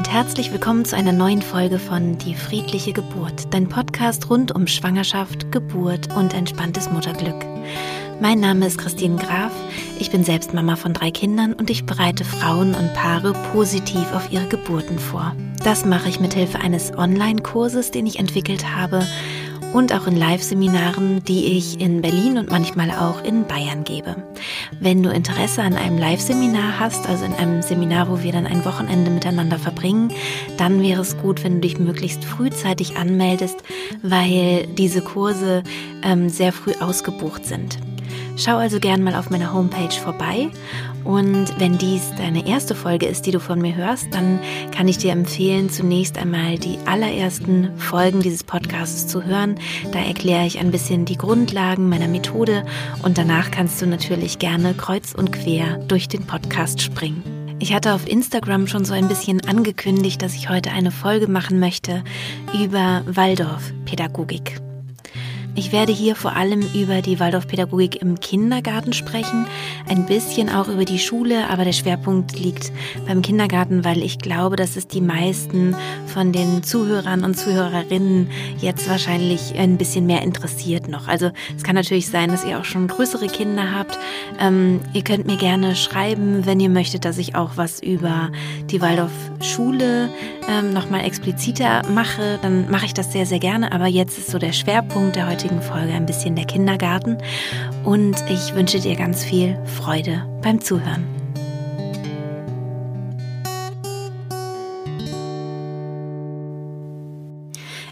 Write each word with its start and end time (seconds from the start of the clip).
und 0.00 0.10
herzlich 0.10 0.50
willkommen 0.50 0.86
zu 0.86 0.96
einer 0.96 1.12
neuen 1.12 1.42
Folge 1.42 1.78
von 1.78 2.16
Die 2.16 2.34
friedliche 2.34 2.94
Geburt, 2.94 3.52
dein 3.52 3.68
Podcast 3.68 4.30
rund 4.30 4.50
um 4.50 4.66
Schwangerschaft, 4.66 5.52
Geburt 5.52 6.16
und 6.16 6.32
entspanntes 6.32 6.90
Mutterglück. 6.90 7.44
Mein 8.18 8.40
Name 8.40 8.66
ist 8.66 8.78
Christine 8.78 9.16
Graf, 9.16 9.52
ich 9.98 10.10
bin 10.10 10.24
selbst 10.24 10.54
Mama 10.54 10.76
von 10.76 10.94
drei 10.94 11.10
Kindern 11.10 11.52
und 11.52 11.68
ich 11.68 11.84
bereite 11.84 12.24
Frauen 12.24 12.74
und 12.74 12.94
Paare 12.94 13.34
positiv 13.52 14.14
auf 14.14 14.32
ihre 14.32 14.46
Geburten 14.46 14.98
vor. 14.98 15.36
Das 15.64 15.84
mache 15.84 16.08
ich 16.08 16.18
mit 16.18 16.32
Hilfe 16.32 16.60
eines 16.60 16.96
Online-Kurses, 16.96 17.90
den 17.90 18.06
ich 18.06 18.18
entwickelt 18.18 18.74
habe 18.74 19.06
und 19.72 19.94
auch 19.94 20.06
in 20.06 20.16
Live-Seminaren, 20.16 21.22
die 21.24 21.56
ich 21.56 21.80
in 21.80 22.02
Berlin 22.02 22.38
und 22.38 22.50
manchmal 22.50 22.90
auch 22.90 23.22
in 23.22 23.46
Bayern 23.46 23.84
gebe. 23.84 24.16
Wenn 24.80 25.02
du 25.02 25.10
Interesse 25.10 25.62
an 25.62 25.74
einem 25.74 25.98
Live-Seminar 25.98 26.78
hast, 26.80 27.08
also 27.08 27.24
in 27.24 27.34
einem 27.34 27.62
Seminar, 27.62 28.08
wo 28.08 28.22
wir 28.22 28.32
dann 28.32 28.46
ein 28.46 28.64
Wochenende 28.64 29.10
miteinander 29.10 29.58
verbringen, 29.58 30.12
dann 30.56 30.82
wäre 30.82 31.02
es 31.02 31.16
gut, 31.18 31.44
wenn 31.44 31.54
du 31.54 31.60
dich 31.60 31.78
möglichst 31.78 32.24
frühzeitig 32.24 32.96
anmeldest, 32.96 33.58
weil 34.02 34.66
diese 34.66 35.02
Kurse 35.02 35.62
ähm, 36.02 36.28
sehr 36.28 36.52
früh 36.52 36.72
ausgebucht 36.80 37.46
sind. 37.46 37.78
Schau 38.36 38.56
also 38.56 38.80
gern 38.80 39.02
mal 39.02 39.14
auf 39.14 39.30
meiner 39.30 39.52
Homepage 39.52 39.92
vorbei 39.92 40.50
und 41.04 41.58
wenn 41.58 41.78
dies 41.78 42.12
deine 42.16 42.46
erste 42.46 42.74
Folge 42.74 43.06
ist, 43.06 43.26
die 43.26 43.30
du 43.30 43.40
von 43.40 43.60
mir 43.60 43.74
hörst, 43.74 44.12
dann 44.12 44.40
kann 44.74 44.88
ich 44.88 44.98
dir 44.98 45.12
empfehlen, 45.12 45.70
zunächst 45.70 46.18
einmal 46.18 46.58
die 46.58 46.78
allerersten 46.86 47.76
Folgen 47.78 48.20
dieses 48.20 48.44
Podcasts 48.44 49.06
zu 49.06 49.24
hören. 49.24 49.56
Da 49.92 49.98
erkläre 49.98 50.46
ich 50.46 50.58
ein 50.58 50.70
bisschen 50.70 51.04
die 51.04 51.16
Grundlagen 51.16 51.88
meiner 51.88 52.08
Methode 52.08 52.64
und 53.02 53.18
danach 53.18 53.50
kannst 53.50 53.80
du 53.82 53.86
natürlich 53.86 54.38
gerne 54.38 54.74
kreuz 54.74 55.14
und 55.14 55.32
quer 55.32 55.78
durch 55.88 56.08
den 56.08 56.26
Podcast 56.26 56.82
springen. 56.82 57.22
Ich 57.60 57.74
hatte 57.74 57.92
auf 57.92 58.08
Instagram 58.08 58.66
schon 58.66 58.86
so 58.86 58.94
ein 58.94 59.06
bisschen 59.06 59.46
angekündigt, 59.46 60.22
dass 60.22 60.34
ich 60.34 60.48
heute 60.48 60.70
eine 60.70 60.90
Folge 60.90 61.28
machen 61.28 61.60
möchte 61.60 62.02
über 62.54 63.02
Waldorfpädagogik. 63.06 64.69
Ich 65.56 65.72
werde 65.72 65.92
hier 65.92 66.14
vor 66.14 66.36
allem 66.36 66.62
über 66.74 67.02
die 67.02 67.18
Waldorfpädagogik 67.18 68.00
im 68.00 68.20
Kindergarten 68.20 68.92
sprechen, 68.92 69.46
ein 69.88 70.06
bisschen 70.06 70.48
auch 70.48 70.68
über 70.68 70.84
die 70.84 70.98
Schule, 70.98 71.48
aber 71.48 71.64
der 71.64 71.72
Schwerpunkt 71.72 72.38
liegt 72.38 72.72
beim 73.06 73.20
Kindergarten, 73.20 73.84
weil 73.84 74.02
ich 74.02 74.18
glaube, 74.18 74.56
dass 74.56 74.76
es 74.76 74.86
die 74.86 75.00
meisten 75.00 75.74
von 76.06 76.32
den 76.32 76.62
Zuhörern 76.62 77.24
und 77.24 77.36
Zuhörerinnen 77.36 78.30
jetzt 78.58 78.88
wahrscheinlich 78.88 79.54
ein 79.58 79.76
bisschen 79.76 80.06
mehr 80.06 80.22
interessiert 80.22 80.88
noch. 80.88 81.08
Also 81.08 81.30
es 81.56 81.64
kann 81.64 81.74
natürlich 81.74 82.08
sein, 82.08 82.30
dass 82.30 82.44
ihr 82.44 82.58
auch 82.58 82.64
schon 82.64 82.86
größere 82.86 83.26
Kinder 83.26 83.74
habt. 83.74 83.98
Ähm, 84.38 84.80
ihr 84.92 85.02
könnt 85.02 85.26
mir 85.26 85.36
gerne 85.36 85.74
schreiben, 85.74 86.46
wenn 86.46 86.60
ihr 86.60 86.70
möchtet, 86.70 87.04
dass 87.04 87.18
ich 87.18 87.34
auch 87.34 87.56
was 87.56 87.82
über 87.82 88.30
die 88.70 88.80
Waldorfschule 88.80 90.10
ähm, 90.48 90.72
nochmal 90.72 91.04
expliziter 91.04 91.82
mache, 91.92 92.38
dann 92.40 92.70
mache 92.70 92.86
ich 92.86 92.94
das 92.94 93.12
sehr, 93.12 93.26
sehr 93.26 93.40
gerne. 93.40 93.72
Aber 93.72 93.86
jetzt 93.86 94.16
ist 94.16 94.30
so 94.30 94.38
der 94.38 94.52
Schwerpunkt 94.52 95.16
der 95.16 95.28
heutigen 95.28 95.39
heutigen 95.40 95.62
Folge 95.62 95.94
ein 95.94 96.04
bisschen 96.04 96.36
der 96.36 96.44
Kindergarten 96.44 97.16
und 97.82 98.14
ich 98.28 98.54
wünsche 98.54 98.78
dir 98.78 98.94
ganz 98.94 99.24
viel 99.24 99.58
Freude 99.64 100.28
beim 100.42 100.60
Zuhören. 100.60 101.06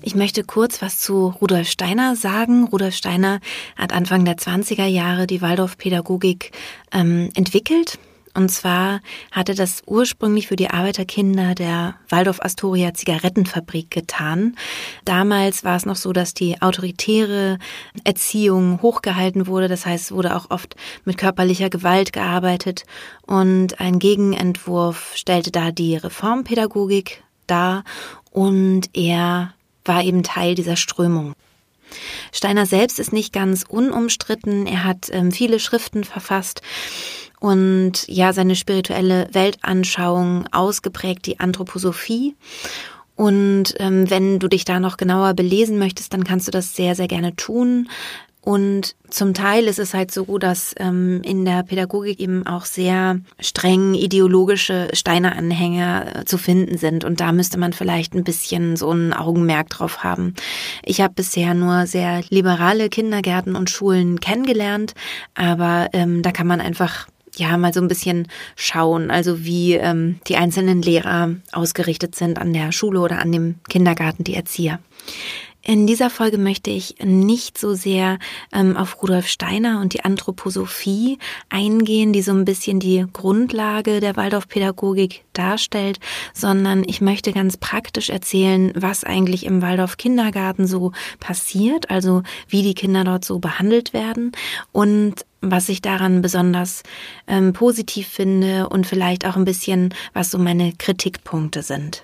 Ich 0.03 0.15
möchte 0.15 0.45
kurz 0.45 0.83
was 0.83 1.01
zu 1.01 1.29
Rudolf 1.41 1.71
Steiner 1.71 2.17
sagen. 2.17 2.65
Rudolf 2.65 2.95
Steiner 2.95 3.41
hat 3.77 3.95
Anfang 3.95 4.27
der 4.27 4.37
20er 4.37 4.87
Jahre 4.87 5.27
die 5.27 5.41
Waldorfpädagogik 5.41 6.53
ähm, 6.93 7.31
entwickelt 7.35 7.99
und 8.39 8.51
zwar 8.51 9.01
hatte 9.33 9.57
das 9.57 9.83
ursprünglich 9.85 10.47
für 10.47 10.55
die 10.55 10.71
Arbeiterkinder 10.71 11.57
der 11.57 11.97
Waldorf 12.09 12.39
Astoria 12.41 12.95
Zigarettenfabrik 12.95 13.91
getan. 13.91 14.55
Damals 15.05 15.65
war 15.65 15.75
es 15.75 15.85
noch 15.85 15.97
so, 15.97 16.13
dass 16.13 16.35
die 16.35 16.63
autoritäre 16.63 17.59
Erziehung 18.05 18.81
hochgehalten 18.81 19.49
wurde. 19.49 19.67
Das 19.67 19.87
heißt, 19.87 20.05
es 20.05 20.13
wurde 20.13 20.37
auch 20.37 20.51
oft 20.51 20.77
mit 21.05 21.19
körperlicher 21.19 21.69
Gewalt 21.69 22.13
gearbeitet. 22.13 22.85
Und 23.27 23.81
ein 23.81 23.99
Gegenentwurf 23.99 25.17
stellte 25.17 25.51
da 25.51 25.73
die 25.73 25.97
Reformpädagogik 25.97 27.25
dar. 27.49 27.83
Und 28.31 28.83
er 28.93 29.53
war 29.85 30.05
eben 30.05 30.23
Teil 30.23 30.55
dieser 30.55 30.77
Strömung. 30.77 31.33
Steiner 32.31 32.67
selbst 32.67 33.01
ist 33.01 33.13
nicht 33.13 33.33
ganz 33.33 33.65
unumstritten. 33.69 34.69
Er 34.69 34.85
hat 34.85 35.09
ähm, 35.11 35.33
viele 35.33 35.59
Schriften 35.59 36.05
verfasst 36.05 36.63
und 37.41 38.07
ja, 38.09 38.33
seine 38.33 38.57
spirituelle 38.57 39.29
Weltanschauung 39.33 40.47
ausgeprägt, 40.53 41.27
die 41.27 41.41
Anthroposophie. 41.41 42.35
Und 43.15 43.75
ähm, 43.79 44.09
wenn 44.11 44.39
du 44.39 44.49
dich 44.49 44.65
da 44.65 44.79
noch 44.79 44.97
genauer 44.97 45.35
belesen 45.35 45.79
möchtest, 45.79 46.13
dann 46.13 46.25
kannst 46.25 46.47
du 46.47 46.53
das 46.53 46.77
sehr, 46.77 46.95
sehr 46.95 47.09
gerne 47.09 47.35
tun. 47.35 47.89
Und 48.41 48.95
zum 49.11 49.35
Teil 49.35 49.65
ist 49.65 49.79
es 49.79 49.93
halt 49.93 50.11
so, 50.11 50.39
dass 50.39 50.75
ähm, 50.79 51.21
in 51.23 51.45
der 51.45 51.65
Pädagogik 51.65 52.19
eben 52.19 52.47
auch 52.47 52.65
sehr 52.65 53.21
streng 53.41 53.95
ideologische 53.95 54.89
Steine-Anhänger 54.95 56.21
äh, 56.21 56.25
zu 56.25 56.39
finden 56.39 56.79
sind. 56.79 57.05
Und 57.05 57.21
da 57.21 57.33
müsste 57.33 57.59
man 57.59 57.73
vielleicht 57.73 58.15
ein 58.15 58.25
bisschen 58.25 58.77
so 58.77 58.91
ein 58.91 59.13
Augenmerk 59.13 59.69
drauf 59.69 60.03
haben. 60.03 60.35
Ich 60.83 61.01
habe 61.01 61.15
bisher 61.15 61.53
nur 61.53 61.87
sehr 61.87 62.23
liberale 62.31 62.89
Kindergärten 62.89 63.55
und 63.55 63.69
Schulen 63.69 64.21
kennengelernt, 64.21 64.95
aber 65.35 65.89
ähm, 65.93 66.23
da 66.23 66.31
kann 66.33 66.47
man 66.47 66.61
einfach 66.61 67.09
ja 67.37 67.57
mal 67.57 67.73
so 67.73 67.81
ein 67.81 67.89
bisschen 67.89 68.29
schauen, 68.57 69.11
also 69.11 69.45
wie 69.45 69.75
ähm, 69.75 70.21
die 70.27 70.37
einzelnen 70.37 70.83
Lehrer 70.83 71.35
ausgerichtet 71.53 72.15
sind 72.15 72.39
an 72.39 72.53
der 72.53 72.73
Schule 72.73 73.01
oder 73.01 73.21
an 73.21 73.33
dem 73.33 73.57
Kindergarten, 73.69 74.25
die 74.25 74.35
Erzieher. 74.35 74.81
In 75.69 75.87
dieser 75.87 76.09
Folge 76.09 76.39
möchte 76.39 76.71
ich 76.71 76.95
nicht 77.05 77.59
so 77.59 77.75
sehr 77.75 78.19
ähm, 78.55 78.75
auf 78.75 79.03
Rudolf 79.03 79.27
Steiner 79.27 79.83
und 79.83 79.93
die 79.93 80.03
Anthroposophie 80.03 81.19
eingehen, 81.51 82.15
die 82.15 82.23
so 82.23 82.33
ein 82.33 82.47
bisschen 82.47 82.81
die 82.81 83.05
Grundlage 83.13 84.01
der 84.01 84.17
Waldorfpädagogik 84.17 85.25
darstellt, 85.35 85.99
sondern 86.33 86.85
ich 86.87 87.03
möchte 87.03 87.33
ganz 87.33 87.59
praktisch 87.59 88.09
erzählen, 88.09 88.73
was 88.77 89.05
eigentlich 89.05 89.45
im 89.45 89.61
Waldorf 89.61 89.99
Kindergarten 89.99 90.67
so 90.67 90.93
passiert, 91.21 91.91
also 91.91 92.23
wie 92.49 92.63
die 92.63 92.75
Kinder 92.75 93.05
dort 93.05 93.27
so 93.27 93.39
behandelt 93.39 93.93
werden 93.93 94.33
und 94.73 95.27
was 95.41 95.69
ich 95.69 95.83
daran 95.83 96.23
besonders 96.23 96.83
ähm, 97.27 97.53
positiv 97.53 98.09
finde 98.09 98.69
und 98.69 98.87
vielleicht 98.87 99.27
auch 99.27 99.37
ein 99.37 99.45
bisschen, 99.45 99.95
was 100.13 100.31
so 100.31 100.39
meine 100.39 100.73
Kritikpunkte 100.73 101.63
sind. 101.63 102.03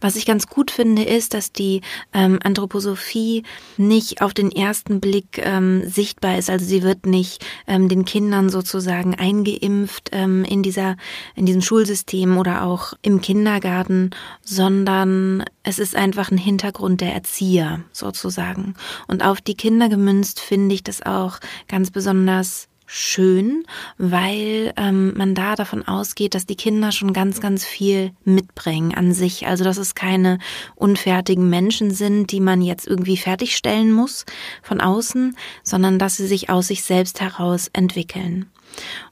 Was 0.00 0.16
ich 0.16 0.26
ganz 0.26 0.46
gut 0.46 0.70
finde, 0.70 1.02
ist, 1.02 1.34
dass 1.34 1.52
die 1.52 1.80
ähm, 2.12 2.38
Anthroposophie 2.42 3.42
nicht 3.76 4.22
auf 4.22 4.34
den 4.34 4.50
ersten 4.50 5.00
Blick 5.00 5.38
ähm, 5.38 5.88
sichtbar 5.88 6.38
ist. 6.38 6.50
Also 6.50 6.64
sie 6.64 6.82
wird 6.82 7.06
nicht 7.06 7.44
ähm, 7.66 7.88
den 7.88 8.04
Kindern 8.04 8.48
sozusagen 8.50 9.14
eingeimpft 9.14 10.10
ähm, 10.12 10.44
in 10.44 10.62
dieser, 10.62 10.96
in 11.34 11.46
diesem 11.46 11.62
Schulsystem 11.62 12.36
oder 12.38 12.62
auch 12.62 12.94
im 13.02 13.20
Kindergarten, 13.20 14.10
sondern 14.42 15.44
es 15.62 15.78
ist 15.78 15.96
einfach 15.96 16.30
ein 16.30 16.38
Hintergrund 16.38 17.00
der 17.00 17.12
Erzieher 17.12 17.80
sozusagen. 17.92 18.74
Und 19.06 19.24
auf 19.24 19.40
die 19.40 19.54
Kinder 19.54 19.88
gemünzt 19.88 20.40
finde 20.40 20.74
ich 20.74 20.82
das 20.82 21.02
auch 21.02 21.38
ganz 21.68 21.90
besonders 21.90 22.68
schön, 22.90 23.64
weil 23.98 24.72
ähm, 24.78 25.12
man 25.14 25.34
da 25.34 25.54
davon 25.56 25.86
ausgeht, 25.86 26.34
dass 26.34 26.46
die 26.46 26.56
Kinder 26.56 26.90
schon 26.90 27.12
ganz, 27.12 27.38
ganz 27.40 27.66
viel 27.66 28.12
mitbringen 28.24 28.94
an 28.94 29.12
sich. 29.12 29.46
Also 29.46 29.62
dass 29.62 29.76
es 29.76 29.94
keine 29.94 30.38
unfertigen 30.74 31.50
Menschen 31.50 31.90
sind, 31.90 32.32
die 32.32 32.40
man 32.40 32.62
jetzt 32.62 32.86
irgendwie 32.86 33.18
fertigstellen 33.18 33.92
muss 33.92 34.24
von 34.62 34.80
außen, 34.80 35.36
sondern 35.62 35.98
dass 35.98 36.16
sie 36.16 36.26
sich 36.26 36.48
aus 36.48 36.68
sich 36.68 36.82
selbst 36.82 37.20
heraus 37.20 37.68
entwickeln. 37.74 38.46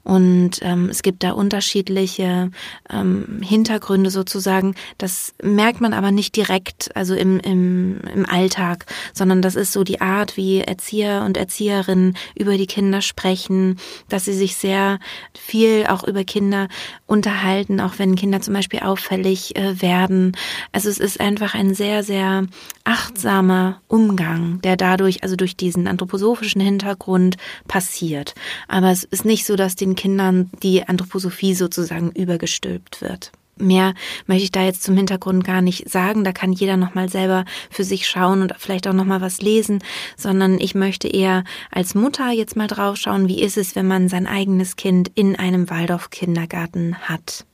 Und 0.07 0.59
ähm, 0.61 0.87
es 0.89 1.01
gibt 1.03 1.21
da 1.21 1.31
unterschiedliche 1.31 2.49
ähm, 2.89 3.41
Hintergründe 3.43 4.09
sozusagen. 4.09 4.73
Das 4.97 5.33
merkt 5.43 5.81
man 5.81 5.91
aber 5.91 6.11
nicht 6.11 6.37
direkt, 6.37 6.95
also 6.95 7.13
im, 7.13 7.41
im, 7.41 7.99
im 8.15 8.25
Alltag, 8.25 8.85
sondern 9.13 9.41
das 9.41 9.55
ist 9.55 9.73
so 9.73 9.83
die 9.83 9.99
Art, 9.99 10.37
wie 10.37 10.61
Erzieher 10.61 11.23
und 11.25 11.35
Erzieherinnen 11.35 12.15
über 12.35 12.57
die 12.57 12.67
Kinder 12.67 13.01
sprechen, 13.01 13.79
dass 14.07 14.23
sie 14.23 14.33
sich 14.33 14.55
sehr 14.55 14.99
viel 15.37 15.85
auch 15.87 16.05
über 16.05 16.23
Kinder 16.23 16.69
unterhalten, 17.05 17.81
auch 17.81 17.99
wenn 17.99 18.15
Kinder 18.15 18.39
zum 18.39 18.53
Beispiel 18.53 18.79
auffällig 18.79 19.57
äh, 19.57 19.81
werden. 19.81 20.37
Also 20.71 20.87
es 20.87 20.99
ist 20.99 21.19
einfach 21.19 21.53
ein 21.53 21.73
sehr, 21.75 22.05
sehr 22.05 22.45
achtsamer 22.85 23.81
Umgang, 23.89 24.61
der 24.61 24.77
dadurch, 24.77 25.23
also 25.23 25.35
durch 25.35 25.57
diesen 25.57 25.85
anthroposophischen 25.85 26.61
Hintergrund 26.61 27.35
passiert. 27.67 28.35
Aber 28.69 28.89
es 28.91 29.03
ist 29.03 29.25
nicht 29.25 29.45
so, 29.45 29.57
dass 29.57 29.75
den 29.75 29.96
Kindern 29.97 30.49
die 30.63 30.87
Anthroposophie 30.87 31.53
sozusagen 31.53 32.11
übergestülpt 32.11 33.01
wird. 33.01 33.33
Mehr 33.59 33.93
möchte 34.27 34.43
ich 34.43 34.51
da 34.51 34.63
jetzt 34.63 34.83
zum 34.83 34.95
Hintergrund 34.95 35.43
gar 35.43 35.61
nicht 35.61 35.89
sagen. 35.89 36.23
Da 36.23 36.31
kann 36.31 36.53
jeder 36.53 36.77
nochmal 36.77 37.09
selber 37.09 37.45
für 37.69 37.83
sich 37.83 38.07
schauen 38.07 38.41
und 38.41 38.53
vielleicht 38.57 38.87
auch 38.87 38.93
nochmal 38.93 39.21
was 39.21 39.41
lesen, 39.41 39.79
sondern 40.15 40.59
ich 40.59 40.75
möchte 40.75 41.07
eher 41.07 41.43
als 41.71 41.95
Mutter 41.95 42.29
jetzt 42.31 42.55
mal 42.55 42.67
drauf 42.67 42.97
schauen, 42.97 43.27
wie 43.27 43.41
ist 43.41 43.57
es, 43.57 43.75
wenn 43.75 43.87
man 43.87 44.09
sein 44.09 44.27
eigenes 44.27 44.75
Kind 44.75 45.11
in 45.15 45.35
einem 45.35 45.69
Waldorf-Kindergarten 45.69 46.97
hat. 46.99 47.45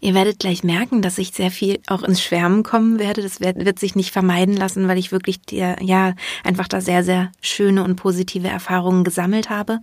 Ihr 0.00 0.14
werdet 0.14 0.38
gleich 0.38 0.64
merken, 0.64 1.02
dass 1.02 1.18
ich 1.18 1.32
sehr 1.32 1.50
viel 1.50 1.80
auch 1.86 2.02
ins 2.02 2.22
Schwärmen 2.22 2.62
kommen 2.62 2.98
werde. 2.98 3.22
Das 3.22 3.40
wird, 3.40 3.64
wird 3.64 3.78
sich 3.78 3.94
nicht 3.94 4.12
vermeiden 4.12 4.56
lassen, 4.56 4.88
weil 4.88 4.98
ich 4.98 5.12
wirklich 5.12 5.40
dir, 5.40 5.76
ja, 5.80 6.14
einfach 6.44 6.68
da 6.68 6.80
sehr, 6.80 7.04
sehr 7.04 7.30
schöne 7.40 7.84
und 7.84 7.96
positive 7.96 8.48
Erfahrungen 8.48 9.04
gesammelt 9.04 9.50
habe. 9.50 9.80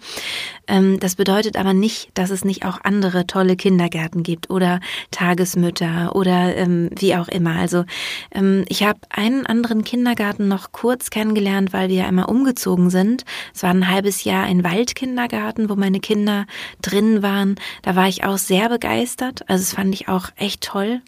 Ähm, 0.68 1.00
das 1.00 1.15
bedeutet 1.15 1.57
aber 1.57 1.74
nicht, 1.74 2.09
dass 2.13 2.30
es 2.30 2.45
nicht 2.45 2.65
auch 2.65 2.80
andere 2.83 3.27
tolle 3.27 3.56
Kindergärten 3.56 4.24
gibt 4.24 4.50
oder 4.50 4.80
Tagesmütter 5.12 6.15
oder 6.15 6.56
ähm, 6.56 6.89
wie 6.97 7.15
auch 7.15 7.27
immer. 7.27 7.56
Also 7.56 7.85
ähm, 8.31 8.65
ich 8.68 8.83
habe 8.83 9.00
einen 9.09 9.45
anderen 9.45 9.83
Kindergarten 9.83 10.47
noch 10.47 10.71
kurz 10.71 11.09
kennengelernt, 11.09 11.74
weil 11.74 11.89
wir 11.89 11.95
ja 11.95 12.09
immer 12.09 12.30
umgezogen 12.30 12.89
sind. 12.89 13.25
Es 13.53 13.63
war 13.63 13.71
ein 13.71 13.89
halbes 13.89 14.24
Jahr 14.24 14.44
ein 14.44 14.63
Waldkindergarten, 14.63 15.69
wo 15.69 15.75
meine 15.75 16.00
Kinder 16.00 16.45
drin 16.81 17.21
waren. 17.24 17.56
Da 17.81 17.95
war 17.95 18.07
ich 18.07 18.24
auch 18.24 18.38
sehr 18.38 18.69
begeistert. 18.69 19.44
Also 19.47 19.63
es 19.63 19.77
fand 19.80 19.96
ich 19.96 20.10
auch 20.10 20.28
echt 20.36 20.60
toll. 20.60 21.00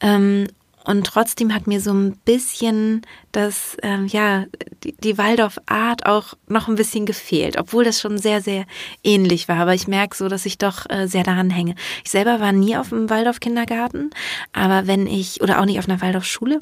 Ähm, 0.00 0.48
und 0.84 1.06
trotzdem 1.06 1.54
hat 1.54 1.68
mir 1.68 1.80
so 1.80 1.92
ein 1.92 2.16
bisschen 2.24 3.02
das, 3.30 3.76
ähm, 3.84 4.08
ja, 4.08 4.46
die, 4.82 4.96
die 4.96 5.16
Waldorf-Art 5.16 6.06
auch 6.06 6.34
noch 6.48 6.66
ein 6.66 6.74
bisschen 6.74 7.06
gefehlt, 7.06 7.56
obwohl 7.56 7.84
das 7.84 8.00
schon 8.00 8.18
sehr, 8.18 8.40
sehr 8.40 8.64
ähnlich 9.04 9.46
war. 9.46 9.58
Aber 9.58 9.74
ich 9.74 9.86
merke 9.86 10.16
so, 10.16 10.26
dass 10.26 10.44
ich 10.44 10.58
doch 10.58 10.90
äh, 10.90 11.06
sehr 11.06 11.22
daran 11.22 11.50
hänge. 11.50 11.76
Ich 12.04 12.10
selber 12.10 12.40
war 12.40 12.50
nie 12.50 12.76
auf 12.76 12.88
dem 12.88 13.08
Waldorf-Kindergarten, 13.08 14.10
aber 14.52 14.88
wenn 14.88 15.06
ich, 15.06 15.40
oder 15.40 15.60
auch 15.60 15.66
nicht 15.66 15.78
auf 15.78 15.88
einer 15.88 16.00
Waldorf-Schule, 16.00 16.58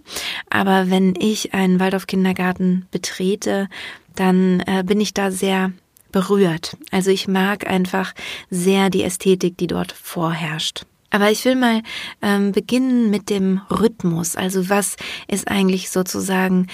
aber 0.50 0.90
wenn 0.90 1.14
ich 1.14 1.54
einen 1.54 1.80
Waldorf-Kindergarten 1.80 2.86
betrete, 2.90 3.70
dann 4.16 4.60
äh, 4.66 4.82
bin 4.84 5.00
ich 5.00 5.14
da 5.14 5.30
sehr 5.30 5.72
berührt. 6.12 6.76
Also 6.90 7.10
ich 7.10 7.26
mag 7.26 7.66
einfach 7.66 8.12
sehr 8.50 8.90
die 8.90 9.04
Ästhetik, 9.04 9.56
die 9.56 9.66
dort 9.68 9.92
vorherrscht. 9.92 10.84
Aber 11.10 11.30
ich 11.30 11.44
will 11.44 11.56
mal 11.56 11.82
ähm, 12.20 12.52
beginnen 12.52 13.10
mit 13.10 13.30
dem 13.30 13.62
Rhythmus. 13.70 14.36
Also 14.36 14.68
was 14.68 14.96
ist 15.26 15.48
eigentlich 15.48 15.90
sozusagen, 15.90 16.66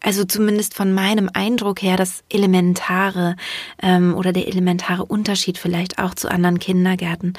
also 0.00 0.24
zumindest 0.24 0.74
von 0.74 0.92
meinem 0.92 1.28
Eindruck 1.32 1.82
her, 1.82 1.96
das 1.96 2.24
Elementare 2.30 3.36
ähm, 3.82 4.14
oder 4.14 4.32
der 4.32 4.48
elementare 4.48 5.04
Unterschied 5.04 5.58
vielleicht 5.58 5.98
auch 5.98 6.14
zu 6.14 6.30
anderen 6.30 6.58
Kindergärten. 6.58 7.34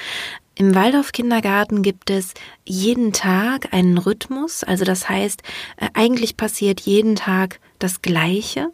Im 0.57 0.73
Waldorf-Kindergarten 0.73 1.81
gibt 1.81 2.09
es 2.09 2.33
jeden 2.63 3.11
Tag 3.11 3.73
einen 3.73 3.97
Rhythmus. 3.97 4.63
Also 4.63 4.85
das 4.85 5.09
heißt, 5.09 5.41
äh, 5.77 5.89
eigentlich 5.93 6.37
passiert 6.37 6.81
jeden 6.81 7.15
Tag 7.15 7.59
das 7.79 8.01
Gleiche 8.01 8.71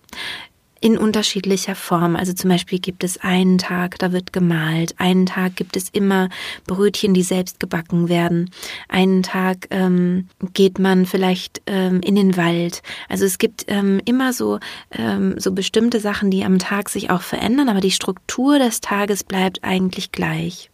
in 0.81 0.98
unterschiedlicher 0.98 1.75
Form. 1.75 2.16
Also 2.16 2.33
zum 2.33 2.50
Beispiel 2.50 2.80
gibt 2.80 3.04
es 3.04 3.19
einen 3.19 3.60
Tag, 3.60 4.00
da 4.00 4.12
wird 4.12 4.33
gemalt. 4.33 4.95
Einen 4.98 5.28
Tag 5.28 5.56
gibt 5.56 5.78
es 5.78 5.89
immer 5.89 6.28
Brötchen, 6.66 7.13
die 7.13 7.22
selbst 7.22 7.60
gebacken 7.60 8.10
werden. 8.10 8.50
Einen 8.89 9.22
Tag 9.22 9.68
ähm, 9.69 10.28
geht 10.54 10.80
man 10.80 11.06
vielleicht 11.06 11.62
ähm, 11.68 12.01
in 12.01 12.16
den 12.16 12.36
Wald. 12.36 12.81
Also 13.07 13.25
es 13.25 13.38
gibt 13.38 13.66
ähm, 13.68 14.01
immer 14.06 14.33
so, 14.33 14.60
ähm, 14.92 15.36
so 15.38 15.51
bestimmte 15.51 16.00
Sachen, 16.00 16.31
die 16.31 16.44
am 16.44 16.57
Tag 16.57 16.89
sich 16.89 17.12
auch 17.12 17.22
verändern, 17.22 17.69
aber 17.69 17.80
die 17.80 17.92
Struktur 17.92 18.57
des 18.57 18.81
Tages 18.81 19.24
bleibt 19.24 19.63
eigentlich 19.63 20.12
gleich. 20.12 20.72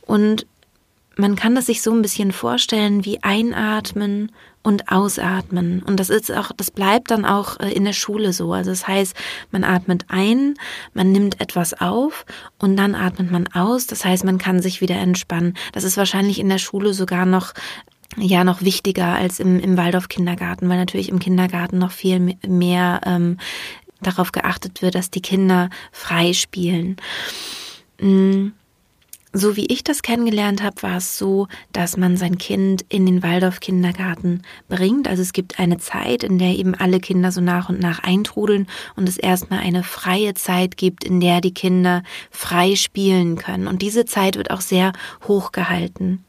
Und 0.00 0.46
man 1.16 1.36
kann 1.36 1.54
das 1.54 1.66
sich 1.66 1.82
so 1.82 1.92
ein 1.92 2.00
bisschen 2.00 2.32
vorstellen 2.32 3.04
wie 3.04 3.22
einatmen 3.22 4.32
und 4.68 4.92
ausatmen. 4.92 5.82
Und 5.82 5.98
das 5.98 6.10
ist 6.10 6.30
auch, 6.30 6.52
das 6.54 6.70
bleibt 6.70 7.10
dann 7.10 7.24
auch 7.24 7.58
äh, 7.58 7.72
in 7.72 7.86
der 7.86 7.94
Schule 7.94 8.34
so. 8.34 8.52
Also 8.52 8.70
das 8.70 8.86
heißt, 8.86 9.16
man 9.50 9.64
atmet 9.64 10.04
ein, 10.08 10.56
man 10.92 11.10
nimmt 11.10 11.40
etwas 11.40 11.72
auf 11.80 12.26
und 12.58 12.76
dann 12.76 12.94
atmet 12.94 13.30
man 13.30 13.48
aus. 13.48 13.86
Das 13.86 14.04
heißt, 14.04 14.24
man 14.24 14.36
kann 14.36 14.60
sich 14.60 14.82
wieder 14.82 14.96
entspannen. 14.96 15.54
Das 15.72 15.84
ist 15.84 15.96
wahrscheinlich 15.96 16.38
in 16.38 16.50
der 16.50 16.58
Schule 16.58 16.92
sogar 16.92 17.24
noch 17.24 17.54
ja 18.16 18.44
noch 18.44 18.62
wichtiger 18.62 19.14
als 19.14 19.40
im, 19.40 19.58
im 19.58 19.76
Waldorf-Kindergarten, 19.76 20.68
weil 20.68 20.78
natürlich 20.78 21.08
im 21.08 21.18
Kindergarten 21.18 21.78
noch 21.78 21.92
viel 21.92 22.36
mehr 22.46 23.00
ähm, 23.06 23.38
darauf 24.02 24.32
geachtet 24.32 24.82
wird, 24.82 24.94
dass 24.94 25.10
die 25.10 25.22
Kinder 25.22 25.70
frei 25.92 26.34
spielen. 26.34 26.96
Mhm. 28.00 28.52
So 29.32 29.56
wie 29.56 29.66
ich 29.66 29.84
das 29.84 30.00
kennengelernt 30.00 30.62
habe, 30.62 30.82
war 30.82 30.96
es 30.96 31.18
so, 31.18 31.48
dass 31.72 31.98
man 31.98 32.16
sein 32.16 32.38
Kind 32.38 32.84
in 32.88 33.04
den 33.04 33.22
Waldorf-Kindergarten 33.22 34.42
bringt. 34.68 35.06
Also 35.06 35.20
es 35.20 35.34
gibt 35.34 35.58
eine 35.58 35.76
Zeit, 35.76 36.24
in 36.24 36.38
der 36.38 36.56
eben 36.56 36.74
alle 36.74 36.98
Kinder 36.98 37.30
so 37.30 37.42
nach 37.42 37.68
und 37.68 37.78
nach 37.78 38.02
eintrudeln 38.02 38.66
und 38.96 39.06
es 39.06 39.18
erstmal 39.18 39.58
eine 39.58 39.82
freie 39.82 40.32
Zeit 40.32 40.78
gibt, 40.78 41.04
in 41.04 41.20
der 41.20 41.42
die 41.42 41.52
Kinder 41.52 42.02
frei 42.30 42.74
spielen 42.74 43.36
können. 43.36 43.66
Und 43.66 43.82
diese 43.82 44.06
Zeit 44.06 44.36
wird 44.36 44.50
auch 44.50 44.62
sehr 44.62 44.92
hoch 45.26 45.52
gehalten. 45.52 46.24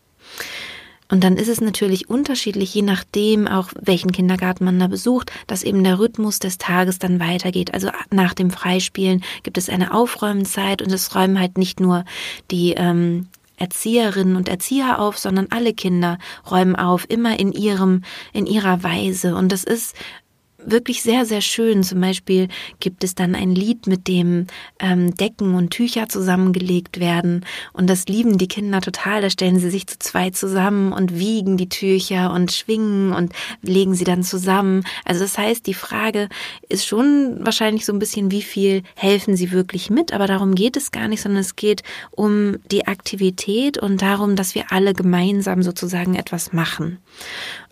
Und 1.12 1.24
dann 1.24 1.38
ist 1.38 1.48
es 1.48 1.60
natürlich 1.60 2.10
unterschiedlich, 2.10 2.74
je 2.74 2.84
nachdem 2.84 3.48
auch, 3.48 3.70
welchen 3.80 4.12
Kindergarten 4.12 4.64
man 4.64 4.80
da 4.80 4.88
besucht, 4.88 5.32
dass 5.48 5.64
eben 5.64 5.84
der 5.84 6.00
Rhythmus 6.00 6.40
des 6.40 6.60
Tages 6.60 7.00
dann 7.00 7.20
weitergeht. 7.20 7.74
Also 7.74 7.90
nach 8.12 8.34
dem 8.34 8.52
Freispielen 8.52 9.24
gibt 9.44 9.58
es 9.58 9.70
eine 9.70 9.94
Aufräumzeit 9.94 10.82
und 10.82 10.92
es 10.92 11.16
räumen 11.16 11.40
halt 11.40 11.58
nicht 11.58 11.80
nur 11.80 12.06
die 12.52 12.74
ähm, 12.74 13.28
Erzieherinnen 13.58 14.36
und 14.36 14.48
Erzieher 14.48 15.00
auf, 15.00 15.18
sondern 15.18 15.48
alle 15.50 15.74
Kinder 15.74 16.18
räumen 16.50 16.76
auf, 16.76 17.06
immer 17.10 17.40
in 17.40 17.52
ihrem, 17.52 18.04
in 18.32 18.46
ihrer 18.46 18.84
Weise. 18.84 19.36
Und 19.36 19.52
das 19.52 19.64
ist 19.64 19.96
wirklich 20.66 21.02
sehr, 21.02 21.26
sehr 21.26 21.42
schön. 21.42 21.84
Zum 21.84 22.02
Beispiel 22.02 22.48
gibt 22.80 23.04
es 23.04 23.16
dann 23.16 23.36
ein 23.36 23.56
Lied, 23.56 23.88
mit 23.88 24.08
dem 24.08 24.48
ähm, 24.80 25.16
Decken 25.16 25.56
und 25.56 25.72
Tücher 25.72 26.10
zusammengelegt 26.10 27.00
werden. 27.00 27.46
Und 27.74 27.90
das 27.90 28.06
lieben 28.08 28.38
die 28.38 28.48
Kinder 28.48 28.82
total. 28.82 29.22
Da 29.22 29.30
stellen 29.30 29.60
sie 29.60 29.70
sich 29.70 29.88
zu 29.88 30.00
zwei 30.00 30.30
zusammen 30.30 30.94
und 30.94 31.18
wiegen 31.18 31.58
die 31.58 31.70
Tücher 31.70 32.32
und 32.34 32.52
schwingen 32.52 33.14
und 33.14 33.34
legen 33.62 33.96
sie 33.96 34.04
dann 34.04 34.24
zusammen. 34.24 34.84
Also 35.06 35.22
das 35.22 35.38
heißt, 35.38 35.66
die 35.68 35.74
Frage 35.74 36.30
ist 36.68 36.86
schon 36.86 37.38
wahrscheinlich 37.42 37.86
so 37.86 37.94
ein 37.94 38.00
bisschen, 38.00 38.32
wie 38.32 38.42
viel 38.42 38.84
helfen 38.96 39.36
sie 39.36 39.52
wirklich 39.52 39.90
mit. 39.90 40.14
Aber 40.14 40.28
darum 40.28 40.56
geht 40.56 40.78
es 40.78 40.92
gar 40.92 41.08
nicht, 41.08 41.22
sondern 41.22 41.42
es 41.42 41.56
geht 41.56 41.84
um 42.12 42.58
die 42.72 42.88
Aktivität 42.88 43.78
und 43.78 44.02
darum, 44.02 44.36
dass 44.36 44.56
wir 44.56 44.72
alle 44.72 44.94
gemeinsam 44.94 45.64
sozusagen 45.64 46.16
etwas 46.16 46.54
machen 46.54 47.00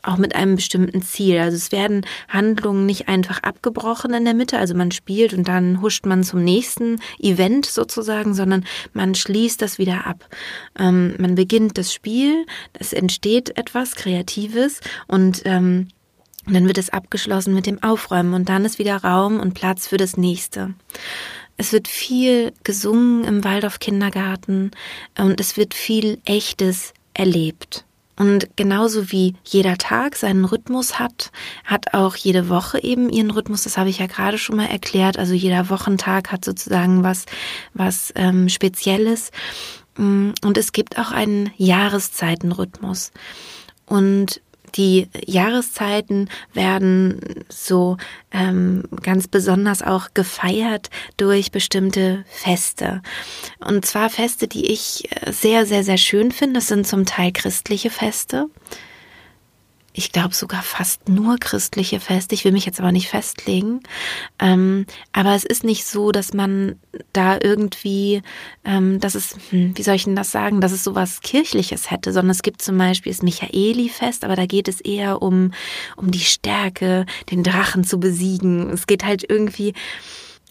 auch 0.07 0.17
mit 0.17 0.35
einem 0.35 0.55
bestimmten 0.55 1.01
Ziel. 1.01 1.39
Also 1.39 1.55
es 1.57 1.71
werden 1.71 2.05
Handlungen 2.27 2.85
nicht 2.85 3.07
einfach 3.07 3.43
abgebrochen 3.43 4.13
in 4.13 4.25
der 4.25 4.33
Mitte, 4.33 4.57
also 4.57 4.73
man 4.73 4.91
spielt 4.91 5.33
und 5.33 5.47
dann 5.47 5.81
huscht 5.81 6.05
man 6.05 6.23
zum 6.23 6.43
nächsten 6.43 6.99
Event 7.19 7.65
sozusagen, 7.65 8.33
sondern 8.33 8.65
man 8.93 9.15
schließt 9.15 9.61
das 9.61 9.77
wieder 9.77 10.07
ab. 10.07 10.27
Ähm, 10.77 11.15
man 11.17 11.35
beginnt 11.35 11.77
das 11.77 11.93
Spiel, 11.93 12.45
es 12.73 12.93
entsteht 12.93 13.57
etwas 13.57 13.95
Kreatives 13.95 14.79
und 15.07 15.41
ähm, 15.45 15.87
dann 16.45 16.67
wird 16.67 16.77
es 16.77 16.89
abgeschlossen 16.89 17.53
mit 17.53 17.65
dem 17.65 17.83
Aufräumen 17.83 18.33
und 18.33 18.49
dann 18.49 18.63
ist 18.63 18.79
wieder 18.79 18.97
Raum 18.97 19.39
und 19.39 19.53
Platz 19.53 19.87
für 19.87 19.97
das 19.97 20.15
nächste. 20.15 20.73
Es 21.57 21.73
wird 21.73 21.87
viel 21.87 22.53
gesungen 22.63 23.23
im 23.23 23.43
Waldorf 23.43 23.79
Kindergarten 23.79 24.71
und 25.17 25.41
es 25.41 25.57
wird 25.57 25.73
viel 25.73 26.19
Echtes 26.23 26.93
erlebt. 27.13 27.86
Und 28.17 28.49
genauso 28.55 29.11
wie 29.11 29.35
jeder 29.43 29.77
Tag 29.77 30.15
seinen 30.15 30.43
Rhythmus 30.43 30.99
hat, 30.99 31.31
hat 31.63 31.93
auch 31.93 32.15
jede 32.15 32.49
Woche 32.49 32.83
eben 32.83 33.09
ihren 33.09 33.29
Rhythmus. 33.29 33.63
Das 33.63 33.77
habe 33.77 33.89
ich 33.89 33.99
ja 33.99 34.07
gerade 34.07 34.39
schon 34.39 34.57
mal 34.57 34.65
erklärt. 34.65 35.19
Also 35.19 35.33
jeder 35.33 35.69
Wochentag 35.69 36.31
hat 36.31 36.43
sozusagen 36.43 37.03
was, 37.03 37.25
was 37.75 38.11
ähm, 38.15 38.49
Spezielles. 38.49 39.31
Mm, 39.97 40.31
und 40.43 40.57
es 40.57 40.71
gibt 40.71 40.97
auch 40.97 41.11
einen 41.11 41.51
Jahreszeitenrhythmus. 41.57 43.11
Und 43.85 44.41
die 44.75 45.07
Jahreszeiten 45.25 46.29
werden 46.53 47.45
so 47.49 47.97
ähm, 48.31 48.83
ganz 49.01 49.27
besonders 49.27 49.81
auch 49.81 50.09
gefeiert 50.13 50.89
durch 51.17 51.51
bestimmte 51.51 52.25
Feste. 52.27 53.01
Und 53.59 53.85
zwar 53.85 54.09
Feste, 54.09 54.47
die 54.47 54.71
ich 54.71 55.09
äh, 55.11 55.31
sehr, 55.31 55.65
sehr, 55.65 55.83
sehr 55.83 55.97
schön 55.97 56.31
finde. 56.31 56.55
Das 56.55 56.67
sind 56.67 56.87
zum 56.87 57.05
Teil 57.05 57.31
christliche 57.31 57.89
Feste 57.89 58.47
ich 59.97 60.11
glaube 60.11 60.35
sogar 60.35 60.61
fast 60.61 61.09
nur 61.09 61.37
christliche 61.39 61.99
Feste. 61.99 62.35
Ich 62.35 62.45
will 62.45 62.51
mich 62.51 62.67
jetzt 62.67 62.79
aber 62.79 62.91
nicht 62.91 63.09
festlegen. 63.09 63.81
Ähm, 64.37 64.85
aber 65.11 65.33
es 65.33 65.43
ist 65.43 65.63
nicht 65.63 65.85
so, 65.85 66.11
dass 66.11 66.33
man 66.33 66.75
da 67.13 67.39
irgendwie, 67.41 68.21
ähm, 68.63 68.99
dass 68.99 69.15
es, 69.15 69.35
hm, 69.49 69.75
wie 69.75 69.81
soll 69.81 69.95
ich 69.95 70.03
denn 70.03 70.15
das 70.15 70.31
sagen, 70.31 70.61
dass 70.61 70.71
es 70.71 70.83
sowas 70.83 71.21
Kirchliches 71.21 71.89
hätte, 71.89 72.13
sondern 72.13 72.29
es 72.29 72.43
gibt 72.43 72.61
zum 72.61 72.77
Beispiel 72.77 73.11
das 73.11 73.23
Michaeli-Fest, 73.23 74.23
aber 74.23 74.35
da 74.35 74.45
geht 74.45 74.67
es 74.67 74.81
eher 74.81 75.23
um, 75.23 75.51
um 75.95 76.11
die 76.11 76.19
Stärke, 76.19 77.07
den 77.31 77.41
Drachen 77.41 77.83
zu 77.83 77.99
besiegen. 77.99 78.69
Es 78.69 78.85
geht 78.85 79.03
halt 79.03 79.25
irgendwie 79.27 79.73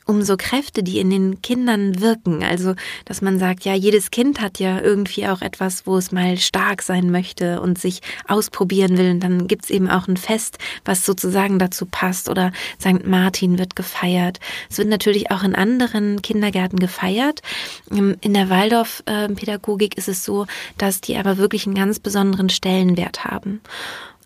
um 0.07 0.23
so 0.23 0.37
Kräfte, 0.37 0.83
die 0.83 0.99
in 1.01 1.11
den 1.11 1.43
Kindern 1.43 2.01
wirken. 2.01 2.43
Also, 2.45 2.75
dass 3.05 3.23
man 3.23 3.39
sagt, 3.39 3.65
ja, 3.65 3.75
jedes 3.75 4.11
Kind 4.13 4.41
hat 4.41 4.61
ja 4.61 4.81
irgendwie 4.81 5.27
auch 5.27 5.43
etwas, 5.43 5.87
wo 5.87 5.97
es 5.97 6.13
mal 6.13 6.39
stark 6.39 6.83
sein 6.83 7.11
möchte 7.11 7.61
und 7.61 7.79
sich 7.79 8.01
ausprobieren 8.29 8.97
will. 8.97 9.11
Und 9.11 9.21
dann 9.21 9.49
gibt's 9.49 9.69
eben 9.69 9.91
auch 9.91 10.07
ein 10.07 10.17
Fest, 10.17 10.59
was 10.85 11.05
sozusagen 11.05 11.59
dazu 11.59 11.87
passt. 11.87 12.29
Oder 12.29 12.53
St. 12.81 13.05
Martin 13.05 13.59
wird 13.59 13.75
gefeiert. 13.75 14.39
Es 14.71 14.79
wird 14.79 14.89
natürlich 14.89 15.33
auch 15.33 15.43
in 15.43 15.57
anderen 15.57 16.23
Kindergärten 16.23 16.79
gefeiert. 16.79 17.43
Ähm, 17.91 18.17
in 18.21 18.33
der 18.33 18.49
Waldorf-Pädagogik 18.49 19.99
ist 19.99 20.09
es 20.09 20.25
so, 20.25 20.47
dass 20.79 21.01
die 21.01 21.17
aber 21.17 21.37
wirklich 21.37 21.67
einen 21.67 21.75
ganz 21.75 21.99
besonderen 21.99 22.49
Stellenwert 22.49 23.25
haben. 23.25 23.61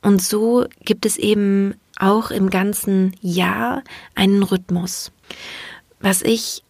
Und 0.02 0.20
so 0.22 0.66
gibt 0.84 1.06
es 1.06 1.16
eben 1.16 1.74
auch 1.98 2.30
im 2.30 2.50
ganzen 2.50 3.14
Jahr 3.20 3.82
einen 4.14 4.42
Rhythmus. 4.42 5.12
Was 6.00 6.22
ich 6.22 6.62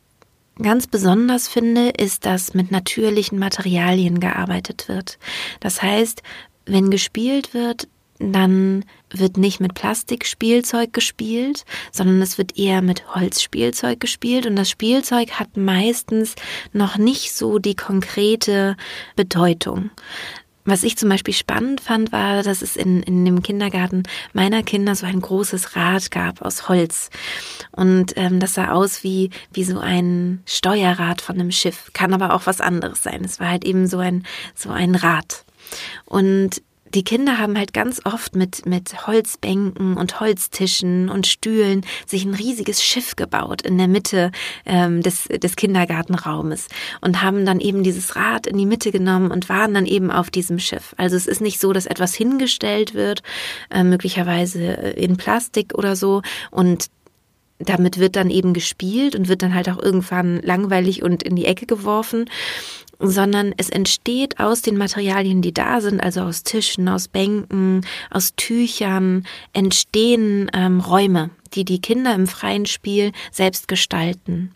ganz 0.61 0.87
besonders 0.87 1.49
finde, 1.49 1.91
ist, 1.91 2.27
dass 2.27 2.55
mit 2.55 2.71
natürlichen 2.71 3.39
Materialien 3.39 4.21
gearbeitet 4.21 4.89
wird. 4.89 5.19
Das 5.61 5.83
heißt, 5.83 6.23
wenn 6.67 6.91
gespielt 6.91 7.55
wird, 7.55 7.89
dann 8.21 8.85
wird 9.11 9.39
nicht 9.39 9.61
mit 9.61 9.75
Plastikspielzeug 9.75 10.93
gespielt, 10.93 11.65
sondern 11.91 12.21
es 12.21 12.37
wird 12.37 12.59
eher 12.59 12.83
mit 12.83 13.15
Holzspielzeug 13.15 13.99
gespielt 13.99 14.45
und 14.45 14.57
das 14.57 14.69
Spielzeug 14.69 15.33
hat 15.33 15.57
meistens 15.57 16.35
noch 16.73 16.99
nicht 16.99 17.33
so 17.33 17.59
die 17.59 17.75
konkrete 17.75 18.77
Bedeutung. 19.17 19.91
Was 20.71 20.85
ich 20.85 20.97
zum 20.97 21.09
Beispiel 21.09 21.35
spannend 21.35 21.81
fand, 21.81 22.13
war, 22.13 22.45
dass 22.45 22.63
es 22.63 22.77
in, 22.77 23.03
in 23.03 23.25
dem 23.25 23.43
Kindergarten 23.43 24.05
meiner 24.33 24.63
Kinder 24.63 24.95
so 24.95 25.05
ein 25.05 25.21
großes 25.21 25.75
Rad 25.75 26.13
gab 26.13 26.43
aus 26.43 26.69
Holz. 26.69 27.11
Und 27.73 28.13
ähm, 28.15 28.39
das 28.39 28.55
sah 28.55 28.71
aus 28.71 29.03
wie, 29.03 29.31
wie 29.53 29.65
so 29.65 29.81
ein 29.81 30.45
Steuerrad 30.47 31.23
von 31.23 31.41
einem 31.41 31.51
Schiff. 31.51 31.91
Kann 31.93 32.15
aber 32.15 32.33
auch 32.33 32.47
was 32.47 32.61
anderes 32.61 33.03
sein. 33.03 33.25
Es 33.25 33.41
war 33.41 33.49
halt 33.49 33.65
eben 33.65 33.89
so 33.89 33.99
ein, 33.99 34.25
so 34.55 34.71
ein 34.71 34.95
Rad. 34.95 35.45
Und 36.05 36.63
die 36.95 37.05
Kinder 37.05 37.39
haben 37.39 37.57
halt 37.57 37.73
ganz 37.73 38.01
oft 38.05 38.35
mit, 38.35 38.67
mit 38.67 39.07
Holzbänken 39.07 39.97
und 39.97 40.21
Holztischen 40.21 41.09
und 41.09 41.27
Stühlen 41.27 41.85
sich 42.07 42.25
ein 42.25 42.35
riesiges 42.35 42.83
Schiff 42.83 43.17
gebaut 43.17 43.63
in 43.63 43.79
der 43.79 43.89
Mitte 43.89 44.33
ähm, 44.67 45.03
des, 45.03 45.25
des 45.25 45.57
Kindergartenraumes 45.57 46.69
und 47.01 47.23
haben 47.23 47.47
dann 47.47 47.61
eben 47.61 47.83
dieses 47.83 48.17
Rad 48.17 48.47
in 48.47 48.59
die 48.59 48.67
Mitte 48.67 48.91
genommen 48.91 49.31
und 49.31 49.49
waren 49.49 49.75
dann 49.75 49.87
eben 49.87 50.11
auf 50.11 50.31
diesem 50.31 50.59
Schiff. 50.59 50.95
Also 50.97 51.17
es 51.17 51.27
ist 51.27 51.41
nicht 51.41 51.61
so, 51.61 51.73
dass 51.73 51.87
etwas 51.87 52.15
hingestellt 52.15 52.95
wird, 52.95 53.23
äh, 53.71 53.85
möglicherweise 53.85 54.61
in 54.63 55.17
Plastik 55.17 55.75
oder 55.75 55.97
so 55.97 56.23
und 56.51 56.87
damit 57.61 57.99
wird 57.99 58.17
dann 58.17 58.31
eben 58.31 58.55
gespielt 58.55 59.15
und 59.15 59.29
wird 59.29 59.43
dann 59.43 59.55
halt 59.55 59.69
auch 59.69 59.79
irgendwann 59.79 60.41
langweilig 60.43 61.03
und 61.03 61.23
in 61.23 61.37
die 61.37 61.45
Ecke 61.45 61.67
geworfen, 61.67 62.25
sondern 63.01 63.53
es 63.57 63.71
entsteht 63.71 64.39
aus 64.39 64.63
den 64.63 64.77
Materialien, 64.77 65.43
die 65.43 65.55
da 65.55 65.81
sind, 65.81 66.03
also 66.03 66.21
aus 66.21 66.43
Tischen, 66.43 66.89
aus 66.89 67.09
Bänken, 67.09 67.87
aus 68.11 68.35
Tüchern, 68.37 69.27
entstehen 69.53 70.51
ähm, 70.55 70.81
Räume, 70.81 71.31
die 71.55 71.65
die 71.65 71.81
Kinder 71.81 72.15
im 72.15 72.27
freien 72.27 72.67
Spiel 72.67 73.13
selbst 73.33 73.67
gestalten. 73.69 74.55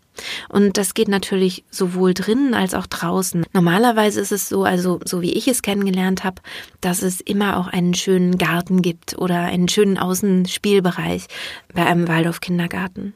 Und 0.48 0.78
das 0.78 0.94
geht 0.94 1.08
natürlich 1.08 1.64
sowohl 1.70 2.14
drinnen 2.14 2.54
als 2.54 2.74
auch 2.74 2.86
draußen. 2.86 3.44
Normalerweise 3.52 4.20
ist 4.20 4.30
es 4.30 4.48
so, 4.48 4.64
also 4.64 5.00
so 5.04 5.22
wie 5.22 5.32
ich 5.32 5.48
es 5.48 5.62
kennengelernt 5.62 6.22
habe, 6.22 6.40
dass 6.80 7.02
es 7.02 7.20
immer 7.20 7.58
auch 7.58 7.66
einen 7.66 7.94
schönen 7.94 8.38
Garten 8.38 8.80
gibt 8.80 9.18
oder 9.18 9.40
einen 9.40 9.68
schönen 9.68 9.98
Außenspielbereich 9.98 11.26
bei 11.72 11.84
einem 11.84 12.06
Waldorf-Kindergarten. 12.06 13.14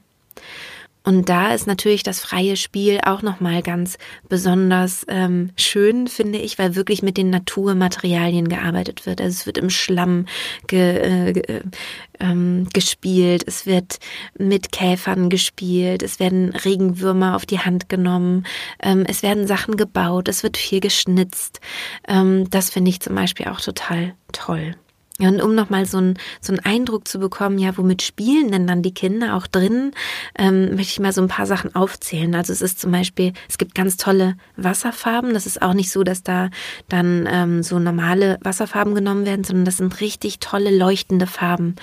Und 1.08 1.30
da 1.30 1.54
ist 1.54 1.66
natürlich 1.66 2.02
das 2.02 2.20
freie 2.20 2.54
Spiel 2.54 3.00
auch 3.02 3.22
nochmal 3.22 3.62
ganz 3.62 3.96
besonders 4.28 5.06
ähm, 5.08 5.52
schön, 5.56 6.06
finde 6.06 6.38
ich, 6.38 6.58
weil 6.58 6.74
wirklich 6.74 7.02
mit 7.02 7.16
den 7.16 7.30
Naturmaterialien 7.30 8.50
gearbeitet 8.50 9.06
wird. 9.06 9.22
Also 9.22 9.34
es 9.34 9.46
wird 9.46 9.56
im 9.56 9.70
Schlamm 9.70 10.26
ge, 10.66 11.32
äh, 11.32 11.62
ähm, 12.20 12.66
gespielt, 12.74 13.42
es 13.46 13.64
wird 13.64 14.00
mit 14.36 14.70
Käfern 14.70 15.30
gespielt, 15.30 16.02
es 16.02 16.20
werden 16.20 16.50
Regenwürmer 16.50 17.36
auf 17.36 17.46
die 17.46 17.60
Hand 17.60 17.88
genommen, 17.88 18.44
ähm, 18.82 19.06
es 19.08 19.22
werden 19.22 19.46
Sachen 19.46 19.78
gebaut, 19.78 20.28
es 20.28 20.42
wird 20.42 20.58
viel 20.58 20.80
geschnitzt. 20.80 21.62
Ähm, 22.06 22.50
das 22.50 22.68
finde 22.68 22.90
ich 22.90 23.00
zum 23.00 23.14
Beispiel 23.14 23.46
auch 23.46 23.62
total 23.62 24.14
toll. 24.32 24.74
Ja, 25.20 25.30
und 25.30 25.42
um 25.42 25.52
nochmal 25.56 25.84
so, 25.84 25.98
ein, 25.98 26.16
so 26.40 26.52
einen 26.52 26.64
Eindruck 26.64 27.08
zu 27.08 27.18
bekommen, 27.18 27.58
ja, 27.58 27.76
womit 27.76 28.02
spielen 28.02 28.52
denn 28.52 28.68
dann 28.68 28.82
die 28.82 28.94
Kinder 28.94 29.34
auch 29.34 29.48
drin, 29.48 29.90
ähm, 30.38 30.76
möchte 30.76 30.92
ich 30.92 31.00
mal 31.00 31.12
so 31.12 31.20
ein 31.20 31.26
paar 31.26 31.46
Sachen 31.46 31.74
aufzählen. 31.74 32.36
Also 32.36 32.52
es 32.52 32.62
ist 32.62 32.78
zum 32.78 32.92
Beispiel, 32.92 33.32
es 33.48 33.58
gibt 33.58 33.74
ganz 33.74 33.96
tolle 33.96 34.36
Wasserfarben. 34.56 35.34
Das 35.34 35.44
ist 35.44 35.60
auch 35.60 35.74
nicht 35.74 35.90
so, 35.90 36.04
dass 36.04 36.22
da 36.22 36.50
dann 36.88 37.28
ähm, 37.28 37.64
so 37.64 37.80
normale 37.80 38.38
Wasserfarben 38.42 38.94
genommen 38.94 39.26
werden, 39.26 39.42
sondern 39.42 39.64
das 39.64 39.78
sind 39.78 40.00
richtig 40.00 40.38
tolle 40.38 40.70
leuchtende 40.70 41.26
Farben. 41.26 41.74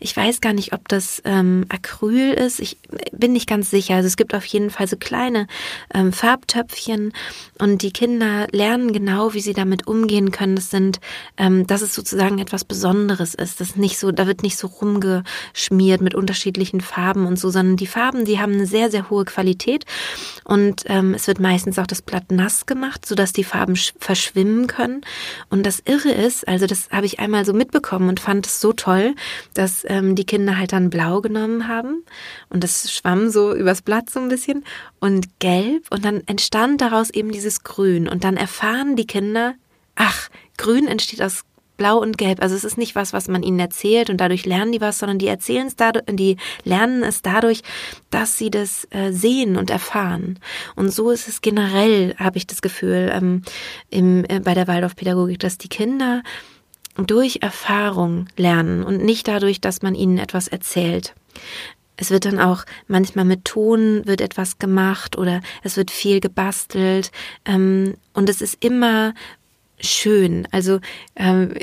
Ich 0.00 0.16
weiß 0.16 0.40
gar 0.40 0.52
nicht, 0.52 0.72
ob 0.72 0.88
das 0.88 1.22
ähm, 1.24 1.66
Acryl 1.68 2.32
ist. 2.32 2.58
Ich 2.58 2.76
bin 3.12 3.34
nicht 3.34 3.48
ganz 3.48 3.70
sicher. 3.70 3.94
Also 3.94 4.08
es 4.08 4.16
gibt 4.16 4.34
auf 4.34 4.44
jeden 4.46 4.70
Fall 4.70 4.88
so 4.88 4.96
kleine 4.96 5.46
ähm, 5.94 6.12
Farbtöpfchen 6.12 7.12
und 7.60 7.82
die 7.82 7.92
Kinder 7.92 8.48
lernen 8.50 8.92
genau, 8.92 9.32
wie 9.32 9.40
sie 9.40 9.52
damit 9.52 9.86
umgehen 9.86 10.32
können. 10.32 10.56
Das 10.56 10.70
sind, 10.70 10.98
ähm, 11.36 11.68
das 11.68 11.82
ist 11.82 11.94
sozusagen 11.94 12.40
etwas 12.40 12.64
Besonderes 12.64 12.79
Besonderes 12.80 13.34
ist. 13.34 13.60
Das 13.60 13.76
nicht 13.76 13.98
so, 13.98 14.10
da 14.10 14.26
wird 14.26 14.42
nicht 14.42 14.56
so 14.56 14.66
rumgeschmiert 14.66 16.00
mit 16.00 16.14
unterschiedlichen 16.14 16.80
Farben 16.80 17.26
und 17.26 17.38
so, 17.38 17.50
sondern 17.50 17.76
die 17.76 17.86
Farben, 17.86 18.24
die 18.24 18.40
haben 18.40 18.54
eine 18.54 18.64
sehr, 18.64 18.90
sehr 18.90 19.10
hohe 19.10 19.26
Qualität. 19.26 19.84
Und 20.44 20.84
ähm, 20.86 21.12
es 21.12 21.26
wird 21.26 21.40
meistens 21.40 21.78
auch 21.78 21.86
das 21.86 22.00
Blatt 22.00 22.32
nass 22.32 22.64
gemacht, 22.64 23.04
sodass 23.04 23.34
die 23.34 23.44
Farben 23.44 23.76
verschwimmen 23.76 24.66
können. 24.66 25.02
Und 25.50 25.66
das 25.66 25.82
Irre 25.84 26.10
ist, 26.10 26.48
also 26.48 26.66
das 26.66 26.88
habe 26.90 27.04
ich 27.04 27.20
einmal 27.20 27.44
so 27.44 27.52
mitbekommen 27.52 28.08
und 28.08 28.18
fand 28.18 28.46
es 28.46 28.62
so 28.62 28.72
toll, 28.72 29.14
dass 29.52 29.84
ähm, 29.86 30.14
die 30.14 30.24
Kinder 30.24 30.56
halt 30.56 30.72
dann 30.72 30.88
blau 30.88 31.20
genommen 31.20 31.68
haben 31.68 32.02
und 32.48 32.64
das 32.64 32.90
schwamm 32.90 33.28
so 33.28 33.54
übers 33.54 33.82
Blatt 33.82 34.08
so 34.08 34.20
ein 34.20 34.30
bisschen 34.30 34.64
und 35.00 35.38
gelb 35.38 35.84
und 35.90 36.02
dann 36.02 36.22
entstand 36.26 36.80
daraus 36.80 37.10
eben 37.10 37.30
dieses 37.30 37.62
Grün 37.62 38.08
und 38.08 38.24
dann 38.24 38.38
erfahren 38.38 38.96
die 38.96 39.06
Kinder, 39.06 39.52
ach, 39.96 40.30
Grün 40.56 40.86
entsteht 40.86 41.22
aus 41.22 41.44
blau 41.80 41.96
und 41.96 42.18
gelb. 42.18 42.42
Also 42.42 42.54
es 42.54 42.62
ist 42.62 42.76
nicht 42.76 42.94
was, 42.94 43.14
was 43.14 43.26
man 43.26 43.42
ihnen 43.42 43.58
erzählt 43.58 44.10
und 44.10 44.18
dadurch 44.18 44.44
lernen 44.44 44.70
die 44.70 44.82
was, 44.82 44.98
sondern 44.98 45.18
die 45.18 45.28
erzählen 45.28 45.66
es 45.66 45.76
dadurch, 45.76 46.04
die 46.10 46.36
lernen 46.62 47.02
es 47.02 47.22
dadurch, 47.22 47.62
dass 48.10 48.36
sie 48.36 48.50
das 48.50 48.86
äh, 48.90 49.12
sehen 49.12 49.56
und 49.56 49.70
erfahren. 49.70 50.38
Und 50.76 50.90
so 50.92 51.10
ist 51.10 51.26
es 51.26 51.40
generell, 51.40 52.14
habe 52.18 52.36
ich 52.36 52.46
das 52.46 52.60
Gefühl, 52.60 53.10
ähm, 53.14 53.42
im, 53.88 54.26
äh, 54.28 54.40
bei 54.40 54.52
der 54.52 54.68
Waldorfpädagogik, 54.68 55.38
dass 55.38 55.56
die 55.56 55.70
Kinder 55.70 56.22
durch 56.98 57.38
Erfahrung 57.40 58.26
lernen 58.36 58.82
und 58.82 59.02
nicht 59.02 59.26
dadurch, 59.26 59.62
dass 59.62 59.80
man 59.80 59.94
ihnen 59.94 60.18
etwas 60.18 60.48
erzählt. 60.48 61.14
Es 61.96 62.10
wird 62.10 62.26
dann 62.26 62.38
auch 62.38 62.64
manchmal 62.88 63.24
mit 63.24 63.46
Ton 63.46 64.02
wird 64.06 64.20
etwas 64.20 64.58
gemacht 64.58 65.16
oder 65.16 65.40
es 65.62 65.78
wird 65.78 65.90
viel 65.90 66.20
gebastelt 66.20 67.10
ähm, 67.46 67.94
und 68.12 68.28
es 68.28 68.42
ist 68.42 68.62
immer 68.62 69.14
schön. 69.80 70.46
Also 70.50 70.80
ähm, 71.16 71.54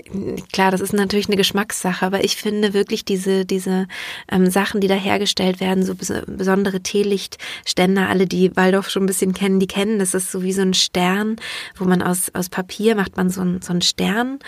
klar, 0.52 0.72
das 0.72 0.82
ist 0.82 0.94
natürlich 0.94 1.28
eine 1.28 1.38
Geschmackssache, 1.38 2.06
aber 2.06 2.24
ich 2.24 2.36
finde 2.36 2.74
wirklich 2.74 3.06
diese 3.06 3.46
diese 3.46 3.88
ähm, 4.32 4.50
Sachen, 4.50 4.82
die 4.82 4.88
da 4.88 4.96
hergestellt 4.96 5.60
werden, 5.60 5.84
so 5.84 5.96
bes 5.96 6.12
besondere 6.28 6.82
Teelichtständer, 6.82 8.10
alle 8.10 8.28
die 8.28 8.56
Waldorf 8.56 8.90
schon 8.90 9.04
ein 9.04 9.08
bisschen 9.08 9.34
kennen, 9.34 9.60
die 9.60 9.68
kennen, 9.68 10.00
das 10.00 10.14
ist 10.14 10.32
so 10.32 10.44
wie 10.44 10.54
so 10.54 10.62
ein 10.62 10.74
Stern, 10.74 11.38
wo 11.76 11.86
man 11.86 12.02
aus 12.02 12.30
aus 12.34 12.50
Papier 12.50 12.96
macht 12.96 13.18
man 13.18 13.30
so 13.30 13.42
ein 13.42 13.62
so 13.62 13.74
ein 13.74 13.82
Stern 13.82 14.40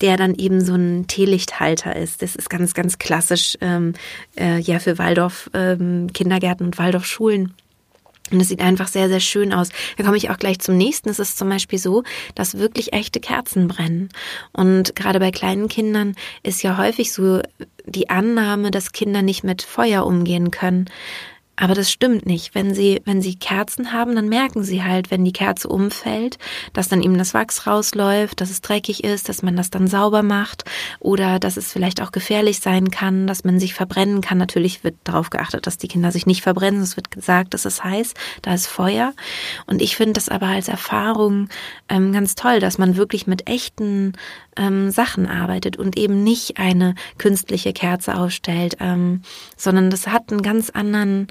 der 0.00 0.16
dann 0.16 0.34
eben 0.34 0.62
so 0.62 0.74
ein 0.74 1.06
Teelichthalter 1.06 1.96
ist. 1.96 2.20
Das 2.20 2.36
ist 2.36 2.50
ganz, 2.50 2.74
ganz 2.74 2.98
klassisch 2.98 3.56
ähm, 3.60 3.94
äh, 4.38 4.60
ja 4.60 4.78
für 4.78 4.98
Waldorf 4.98 5.50
ähm, 5.54 6.08
Kindergärten 6.12 6.66
und 6.66 6.78
Waldorf 6.78 7.06
Schulen. 7.06 7.54
Und 8.30 8.40
es 8.40 8.48
sieht 8.48 8.60
einfach 8.60 8.88
sehr, 8.88 9.08
sehr 9.08 9.20
schön 9.20 9.52
aus. 9.52 9.68
Da 9.96 10.04
komme 10.04 10.16
ich 10.16 10.30
auch 10.30 10.38
gleich 10.38 10.58
zum 10.58 10.76
nächsten. 10.76 11.08
Es 11.08 11.18
ist 11.18 11.38
zum 11.38 11.48
Beispiel 11.48 11.78
so, 11.78 12.02
dass 12.34 12.58
wirklich 12.58 12.92
echte 12.92 13.20
Kerzen 13.20 13.68
brennen. 13.68 14.08
Und 14.52 14.96
gerade 14.96 15.20
bei 15.20 15.30
kleinen 15.30 15.68
Kindern 15.68 16.14
ist 16.42 16.62
ja 16.62 16.76
häufig 16.76 17.12
so 17.12 17.40
die 17.84 18.10
Annahme, 18.10 18.70
dass 18.70 18.92
Kinder 18.92 19.22
nicht 19.22 19.44
mit 19.44 19.62
Feuer 19.62 20.04
umgehen 20.04 20.50
können. 20.50 20.86
Aber 21.58 21.74
das 21.74 21.90
stimmt 21.90 22.26
nicht. 22.26 22.54
Wenn 22.54 22.74
sie, 22.74 23.00
wenn 23.06 23.22
sie 23.22 23.34
Kerzen 23.34 23.92
haben, 23.92 24.14
dann 24.14 24.28
merken 24.28 24.62
sie 24.62 24.84
halt, 24.84 25.10
wenn 25.10 25.24
die 25.24 25.32
Kerze 25.32 25.68
umfällt, 25.68 26.38
dass 26.74 26.88
dann 26.88 27.02
eben 27.02 27.16
das 27.16 27.32
Wachs 27.32 27.66
rausläuft, 27.66 28.40
dass 28.40 28.50
es 28.50 28.60
dreckig 28.60 29.04
ist, 29.04 29.30
dass 29.30 29.42
man 29.42 29.56
das 29.56 29.70
dann 29.70 29.86
sauber 29.86 30.22
macht 30.22 30.64
oder 31.00 31.38
dass 31.38 31.56
es 31.56 31.72
vielleicht 31.72 32.02
auch 32.02 32.12
gefährlich 32.12 32.60
sein 32.60 32.90
kann, 32.90 33.26
dass 33.26 33.42
man 33.42 33.58
sich 33.58 33.72
verbrennen 33.72 34.20
kann. 34.20 34.36
Natürlich 34.36 34.84
wird 34.84 34.96
darauf 35.04 35.30
geachtet, 35.30 35.66
dass 35.66 35.78
die 35.78 35.88
Kinder 35.88 36.12
sich 36.12 36.26
nicht 36.26 36.42
verbrennen. 36.42 36.82
Es 36.82 36.96
wird 36.96 37.10
gesagt, 37.10 37.54
es 37.54 37.64
ist 37.64 37.82
heiß, 37.82 38.12
da 38.42 38.52
ist 38.52 38.66
Feuer. 38.66 39.14
Und 39.66 39.80
ich 39.80 39.96
finde 39.96 40.14
das 40.14 40.28
aber 40.28 40.48
als 40.48 40.68
Erfahrung 40.68 41.48
ähm, 41.88 42.12
ganz 42.12 42.34
toll, 42.34 42.60
dass 42.60 42.76
man 42.76 42.96
wirklich 42.96 43.26
mit 43.26 43.48
echten 43.48 44.12
ähm, 44.56 44.90
Sachen 44.90 45.26
arbeitet 45.26 45.76
und 45.76 45.98
eben 45.98 46.22
nicht 46.22 46.58
eine 46.58 46.94
künstliche 47.18 47.72
Kerze 47.72 48.16
aufstellt, 48.16 48.76
ähm, 48.80 49.22
sondern 49.56 49.90
das 49.90 50.08
hat 50.08 50.30
einen 50.30 50.42
ganz 50.42 50.70
anderen 50.70 51.28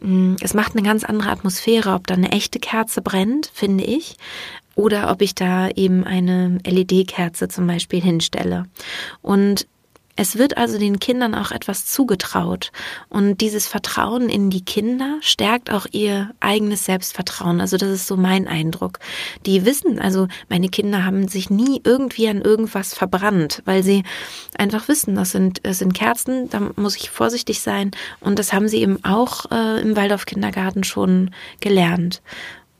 Mm, 0.00 0.36
es 0.40 0.54
macht 0.54 0.72
eine 0.72 0.82
ganz 0.82 1.04
andere 1.04 1.30
Atmosphäre, 1.30 1.92
ob 1.94 2.06
da 2.06 2.14
eine 2.14 2.32
echte 2.32 2.58
Kerze 2.58 3.02
brennt, 3.02 3.50
finde 3.52 3.84
ich, 3.84 4.16
oder 4.74 5.10
ob 5.10 5.22
ich 5.22 5.34
da 5.34 5.68
eben 5.70 6.04
eine 6.04 6.58
LED-Kerze 6.64 7.48
zum 7.48 7.66
Beispiel 7.66 8.00
hinstelle. 8.00 8.66
Und 9.22 9.66
es 10.18 10.36
wird 10.36 10.56
also 10.56 10.78
den 10.78 10.98
Kindern 10.98 11.32
auch 11.36 11.52
etwas 11.52 11.86
zugetraut. 11.86 12.72
Und 13.08 13.40
dieses 13.40 13.68
Vertrauen 13.68 14.28
in 14.28 14.50
die 14.50 14.64
Kinder 14.64 15.18
stärkt 15.20 15.70
auch 15.70 15.86
ihr 15.92 16.32
eigenes 16.40 16.84
Selbstvertrauen. 16.84 17.60
Also 17.60 17.76
das 17.76 17.90
ist 17.90 18.08
so 18.08 18.16
mein 18.16 18.48
Eindruck. 18.48 18.98
Die 19.46 19.64
wissen, 19.64 20.00
also 20.00 20.26
meine 20.48 20.70
Kinder 20.70 21.04
haben 21.04 21.28
sich 21.28 21.50
nie 21.50 21.80
irgendwie 21.84 22.28
an 22.28 22.42
irgendwas 22.42 22.94
verbrannt, 22.94 23.62
weil 23.64 23.84
sie 23.84 24.02
einfach 24.58 24.88
wissen, 24.88 25.14
das 25.14 25.30
sind, 25.30 25.60
das 25.62 25.78
sind 25.78 25.94
Kerzen, 25.94 26.50
da 26.50 26.72
muss 26.74 26.96
ich 26.96 27.10
vorsichtig 27.10 27.60
sein. 27.60 27.92
Und 28.18 28.40
das 28.40 28.52
haben 28.52 28.66
sie 28.66 28.78
eben 28.78 29.04
auch 29.04 29.48
äh, 29.52 29.80
im 29.80 29.94
Waldorf 29.94 30.26
Kindergarten 30.26 30.82
schon 30.82 31.30
gelernt. 31.60 32.22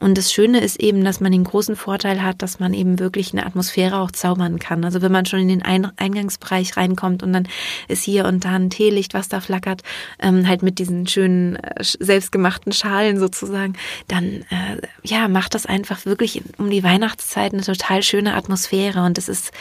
Und 0.00 0.16
das 0.16 0.32
Schöne 0.32 0.60
ist 0.60 0.80
eben, 0.80 1.04
dass 1.04 1.20
man 1.20 1.32
den 1.32 1.44
großen 1.44 1.74
Vorteil 1.76 2.22
hat, 2.22 2.42
dass 2.42 2.60
man 2.60 2.72
eben 2.72 2.98
wirklich 2.98 3.32
eine 3.32 3.44
Atmosphäre 3.44 3.98
auch 3.98 4.12
zaubern 4.12 4.58
kann. 4.58 4.84
Also 4.84 5.02
wenn 5.02 5.10
man 5.10 5.26
schon 5.26 5.40
in 5.40 5.48
den 5.48 5.62
Eingangsbereich 5.62 6.76
reinkommt 6.76 7.22
und 7.22 7.32
dann 7.32 7.48
ist 7.88 8.04
hier 8.04 8.26
und 8.26 8.44
da 8.44 8.52
ein 8.52 8.70
Teelicht, 8.70 9.14
was 9.14 9.28
da 9.28 9.40
flackert, 9.40 9.82
ähm, 10.20 10.46
halt 10.46 10.62
mit 10.62 10.78
diesen 10.78 11.06
schönen 11.06 11.56
äh, 11.56 11.82
selbstgemachten 11.82 12.72
Schalen 12.72 13.18
sozusagen, 13.18 13.74
dann 14.06 14.44
äh, 14.50 14.80
ja 15.02 15.26
macht 15.28 15.54
das 15.54 15.66
einfach 15.66 16.04
wirklich 16.06 16.42
um 16.58 16.70
die 16.70 16.84
Weihnachtszeit 16.84 17.52
eine 17.52 17.62
total 17.62 18.02
schöne 18.02 18.34
Atmosphäre. 18.34 19.02
Und 19.04 19.18
das 19.18 19.28
ist 19.28 19.52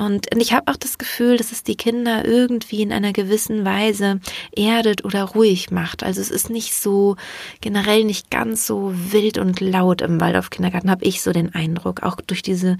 und, 0.00 0.32
und 0.34 0.40
ich 0.40 0.54
habe 0.54 0.72
auch 0.72 0.76
das 0.76 0.96
Gefühl, 0.96 1.36
dass 1.36 1.52
es 1.52 1.62
die 1.62 1.76
Kinder 1.76 2.24
irgendwie 2.24 2.80
in 2.80 2.90
einer 2.90 3.12
gewissen 3.12 3.66
Weise 3.66 4.20
erdet 4.56 5.04
oder 5.04 5.24
ruhig 5.24 5.70
macht. 5.70 6.02
Also 6.02 6.22
es 6.22 6.30
ist 6.30 6.48
nicht 6.48 6.74
so 6.74 7.16
generell 7.60 8.04
nicht 8.04 8.30
ganz 8.30 8.66
so 8.66 8.94
wild 8.94 9.36
und 9.36 9.60
laut 9.60 10.00
im 10.00 10.18
Waldorf 10.18 10.48
Kindergarten, 10.48 10.90
habe 10.90 11.04
ich 11.04 11.20
so 11.20 11.32
den 11.32 11.54
Eindruck. 11.54 12.02
Auch 12.02 12.16
durch 12.16 12.40
diese, 12.40 12.78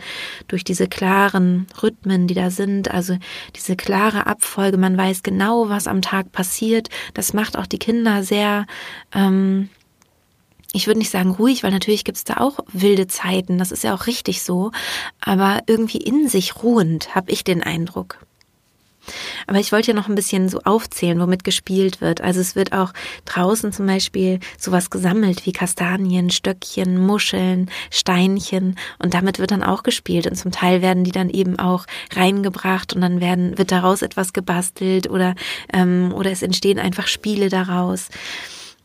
durch 0.48 0.64
diese 0.64 0.88
klaren 0.88 1.66
Rhythmen, 1.82 2.26
die 2.26 2.34
da 2.34 2.50
sind, 2.50 2.90
also 2.90 3.18
diese 3.54 3.76
klare 3.76 4.26
Abfolge, 4.26 4.78
man 4.78 4.96
weiß 4.96 5.22
genau, 5.22 5.68
was 5.68 5.86
am 5.86 6.00
Tag 6.00 6.32
passiert. 6.32 6.88
Das 7.12 7.34
macht 7.34 7.58
auch 7.58 7.66
die 7.66 7.78
Kinder 7.78 8.22
sehr, 8.22 8.66
ähm, 9.14 9.68
ich 10.72 10.86
würde 10.86 10.98
nicht 10.98 11.10
sagen 11.10 11.30
ruhig, 11.32 11.62
weil 11.62 11.72
natürlich 11.72 12.04
gibt 12.04 12.18
es 12.18 12.24
da 12.24 12.36
auch 12.38 12.60
wilde 12.72 13.06
Zeiten, 13.06 13.58
das 13.58 13.72
ist 13.72 13.84
ja 13.84 13.94
auch 13.94 14.06
richtig 14.06 14.42
so, 14.42 14.70
aber 15.20 15.60
irgendwie 15.66 15.98
in 15.98 16.28
sich 16.28 16.62
ruhend, 16.62 17.14
habe 17.14 17.30
ich 17.32 17.44
den 17.44 17.62
Eindruck. 17.62 18.18
Aber 19.46 19.58
ich 19.58 19.72
wollte 19.72 19.88
ja 19.88 19.94
noch 19.94 20.08
ein 20.08 20.14
bisschen 20.14 20.48
so 20.48 20.60
aufzählen, 20.64 21.18
womit 21.20 21.42
gespielt 21.42 22.00
wird. 22.00 22.20
Also 22.20 22.40
es 22.40 22.54
wird 22.54 22.72
auch 22.72 22.92
draußen 23.24 23.72
zum 23.72 23.86
Beispiel 23.86 24.40
sowas 24.58 24.90
gesammelt 24.90 25.46
wie 25.46 25.52
Kastanien, 25.52 26.30
Stöckchen, 26.30 26.98
Muscheln, 26.98 27.70
Steinchen 27.90 28.76
und 28.98 29.14
damit 29.14 29.38
wird 29.38 29.50
dann 29.50 29.62
auch 29.62 29.82
gespielt 29.82 30.26
und 30.26 30.36
zum 30.36 30.52
Teil 30.52 30.82
werden 30.82 31.04
die 31.04 31.12
dann 31.12 31.30
eben 31.30 31.58
auch 31.58 31.86
reingebracht 32.14 32.94
und 32.94 33.00
dann 33.00 33.20
werden 33.20 33.58
wird 33.58 33.72
daraus 33.72 34.02
etwas 34.02 34.32
gebastelt 34.32 35.08
oder 35.10 35.34
ähm, 35.72 36.12
oder 36.14 36.30
es 36.30 36.42
entstehen 36.42 36.78
einfach 36.78 37.06
Spiele 37.06 37.48
daraus. 37.48 38.08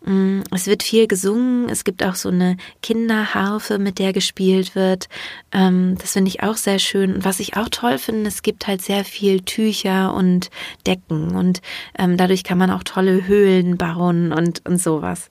Mm, 0.05 0.41
es 0.51 0.67
wird 0.67 0.83
viel 0.83 1.07
gesungen. 1.07 1.67
Es 1.69 1.83
gibt 1.83 2.03
auch 2.03 2.15
so 2.15 2.29
eine 2.29 2.57
Kinderharfe, 2.81 3.79
mit 3.79 3.97
der 3.97 4.13
gespielt 4.13 4.75
wird. 4.75 5.09
Ähm, 5.51 5.95
das 6.00 6.13
finde 6.13 6.29
ich 6.29 6.43
auch 6.43 6.57
sehr 6.57 6.79
schön. 6.79 7.15
Und 7.15 7.25
was 7.25 7.39
ich 7.39 7.57
auch 7.57 7.69
toll 7.69 7.97
finde, 7.97 8.27
es 8.27 8.43
gibt 8.43 8.67
halt 8.67 8.81
sehr 8.81 9.03
viel 9.03 9.41
Tücher 9.41 10.13
und 10.13 10.50
Decken 10.85 11.35
und 11.35 11.62
ähm, 11.97 12.17
dadurch 12.17 12.43
kann 12.43 12.57
man 12.57 12.69
auch 12.71 12.83
tolle 12.83 13.27
Höhlen 13.27 13.77
bauen 13.77 14.31
und, 14.31 14.62
und 14.65 14.81
sowas. 14.81 15.29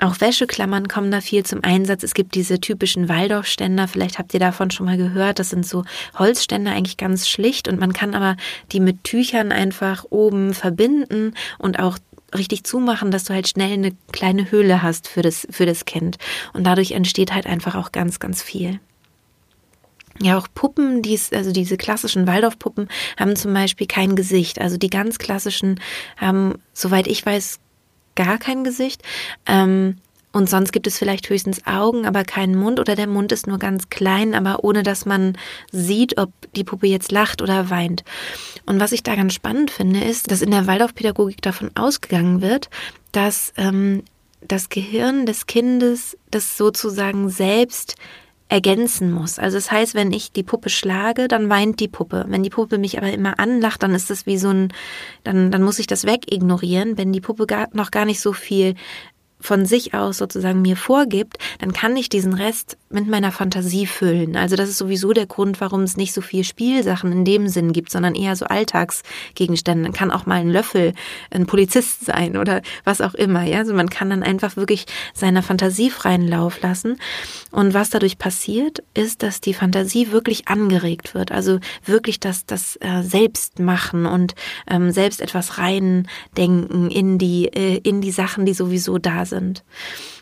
Auch 0.00 0.20
Wäscheklammern 0.20 0.86
kommen 0.86 1.10
da 1.10 1.20
viel 1.20 1.44
zum 1.44 1.64
Einsatz. 1.64 2.04
Es 2.04 2.14
gibt 2.14 2.36
diese 2.36 2.60
typischen 2.60 3.08
Waldorfständer, 3.08 3.88
vielleicht 3.88 4.18
habt 4.18 4.32
ihr 4.32 4.38
davon 4.38 4.70
schon 4.70 4.86
mal 4.86 4.96
gehört. 4.96 5.40
Das 5.40 5.50
sind 5.50 5.66
so 5.66 5.84
Holzständer, 6.16 6.70
eigentlich 6.70 6.96
ganz 6.96 7.28
schlicht 7.28 7.66
und 7.66 7.80
man 7.80 7.92
kann 7.92 8.14
aber 8.14 8.36
die 8.70 8.78
mit 8.78 9.02
Tüchern 9.02 9.50
einfach 9.50 10.04
oben 10.08 10.54
verbinden 10.54 11.34
und 11.58 11.80
auch 11.80 11.98
richtig 12.34 12.64
zumachen, 12.64 13.10
dass 13.10 13.24
du 13.24 13.34
halt 13.34 13.48
schnell 13.48 13.72
eine 13.72 13.92
kleine 14.12 14.50
Höhle 14.50 14.82
hast 14.82 15.08
für 15.08 15.22
das, 15.22 15.46
für 15.50 15.66
das 15.66 15.84
Kind. 15.84 16.18
Und 16.52 16.64
dadurch 16.64 16.92
entsteht 16.92 17.32
halt 17.32 17.46
einfach 17.46 17.74
auch 17.74 17.92
ganz, 17.92 18.20
ganz 18.20 18.42
viel. 18.42 18.80
Ja, 20.20 20.36
auch 20.36 20.48
Puppen, 20.52 21.02
dies, 21.02 21.32
also 21.32 21.52
diese 21.52 21.76
klassischen 21.76 22.26
Waldorfpuppen, 22.26 22.88
haben 23.16 23.36
zum 23.36 23.54
Beispiel 23.54 23.86
kein 23.86 24.16
Gesicht. 24.16 24.60
Also 24.60 24.76
die 24.76 24.90
ganz 24.90 25.18
klassischen 25.18 25.80
haben, 26.16 26.54
soweit 26.72 27.06
ich 27.06 27.24
weiß, 27.24 27.60
gar 28.16 28.38
kein 28.38 28.64
Gesicht. 28.64 29.02
Ähm, 29.46 29.98
und 30.38 30.48
sonst 30.48 30.70
gibt 30.70 30.86
es 30.86 30.96
vielleicht 30.96 31.28
höchstens 31.28 31.66
Augen, 31.66 32.06
aber 32.06 32.22
keinen 32.22 32.54
Mund 32.54 32.78
oder 32.78 32.94
der 32.94 33.08
Mund 33.08 33.32
ist 33.32 33.48
nur 33.48 33.58
ganz 33.58 33.88
klein, 33.88 34.36
aber 34.36 34.62
ohne 34.62 34.84
dass 34.84 35.04
man 35.04 35.36
sieht, 35.72 36.16
ob 36.16 36.30
die 36.54 36.62
Puppe 36.62 36.86
jetzt 36.86 37.10
lacht 37.10 37.42
oder 37.42 37.70
weint. 37.70 38.04
Und 38.64 38.78
was 38.78 38.92
ich 38.92 39.02
da 39.02 39.16
ganz 39.16 39.34
spannend 39.34 39.72
finde, 39.72 39.98
ist, 39.98 40.30
dass 40.30 40.40
in 40.40 40.52
der 40.52 40.68
Waldorfpädagogik 40.68 41.42
davon 41.42 41.72
ausgegangen 41.74 42.40
wird, 42.40 42.70
dass 43.10 43.52
ähm, 43.56 44.04
das 44.40 44.68
Gehirn 44.68 45.26
des 45.26 45.46
Kindes 45.46 46.16
das 46.30 46.56
sozusagen 46.56 47.30
selbst 47.30 47.96
ergänzen 48.48 49.10
muss. 49.10 49.40
Also 49.40 49.56
das 49.56 49.72
heißt, 49.72 49.96
wenn 49.96 50.12
ich 50.12 50.30
die 50.30 50.44
Puppe 50.44 50.70
schlage, 50.70 51.26
dann 51.26 51.50
weint 51.50 51.80
die 51.80 51.88
Puppe. 51.88 52.26
Wenn 52.28 52.44
die 52.44 52.50
Puppe 52.50 52.78
mich 52.78 52.96
aber 52.96 53.10
immer 53.12 53.40
anlacht, 53.40 53.82
dann 53.82 53.92
ist 53.92 54.08
das 54.08 54.24
wie 54.24 54.38
so 54.38 54.50
ein, 54.50 54.72
dann, 55.24 55.50
dann 55.50 55.64
muss 55.64 55.80
ich 55.80 55.88
das 55.88 56.04
wegignorieren. 56.04 56.96
Wenn 56.96 57.12
die 57.12 57.20
Puppe 57.20 57.46
gar, 57.46 57.66
noch 57.72 57.90
gar 57.90 58.04
nicht 58.04 58.20
so 58.20 58.32
viel 58.32 58.76
von 59.40 59.66
sich 59.66 59.94
aus 59.94 60.18
sozusagen 60.18 60.62
mir 60.62 60.76
vorgibt, 60.76 61.38
dann 61.60 61.72
kann 61.72 61.96
ich 61.96 62.08
diesen 62.08 62.34
Rest 62.34 62.76
mit 62.90 63.06
meiner 63.06 63.32
Fantasie 63.32 63.86
füllen. 63.86 64.36
Also 64.36 64.56
das 64.56 64.68
ist 64.68 64.78
sowieso 64.78 65.12
der 65.12 65.26
Grund, 65.26 65.60
warum 65.60 65.82
es 65.82 65.96
nicht 65.96 66.14
so 66.14 66.20
viel 66.20 66.44
Spielsachen 66.44 67.12
in 67.12 67.24
dem 67.24 67.48
Sinn 67.48 67.72
gibt, 67.72 67.90
sondern 67.90 68.14
eher 68.14 68.34
so 68.34 68.46
Alltagsgegenstände. 68.46 69.84
Dann 69.84 69.92
kann 69.92 70.10
auch 70.10 70.26
mal 70.26 70.36
ein 70.36 70.48
Löffel 70.48 70.94
ein 71.30 71.46
Polizist 71.46 72.06
sein 72.06 72.36
oder 72.36 72.62
was 72.84 73.00
auch 73.00 73.14
immer. 73.14 73.42
Ja, 73.44 73.58
also 73.58 73.74
man 73.74 73.90
kann 73.90 74.10
dann 74.10 74.22
einfach 74.22 74.56
wirklich 74.56 74.86
seiner 75.12 75.42
Fantasie 75.42 75.90
freien 75.90 76.26
Lauf 76.26 76.60
lassen. 76.62 76.98
Und 77.50 77.74
was 77.74 77.90
dadurch 77.90 78.18
passiert, 78.18 78.82
ist, 78.94 79.22
dass 79.22 79.40
die 79.40 79.54
Fantasie 79.54 80.10
wirklich 80.10 80.48
angeregt 80.48 81.14
wird. 81.14 81.30
Also 81.30 81.60
wirklich 81.84 82.20
das, 82.20 82.46
das 82.46 82.76
äh, 82.80 83.02
selbst 83.02 83.58
machen 83.58 84.06
und 84.06 84.34
ähm, 84.68 84.90
selbst 84.92 85.20
etwas 85.20 85.58
reindenken 85.58 86.90
in 86.90 87.18
die, 87.18 87.46
äh, 87.46 87.80
in 87.82 88.00
die 88.00 88.12
Sachen, 88.12 88.46
die 88.46 88.54
sowieso 88.54 88.98
da 88.98 89.26
sind. 89.26 89.62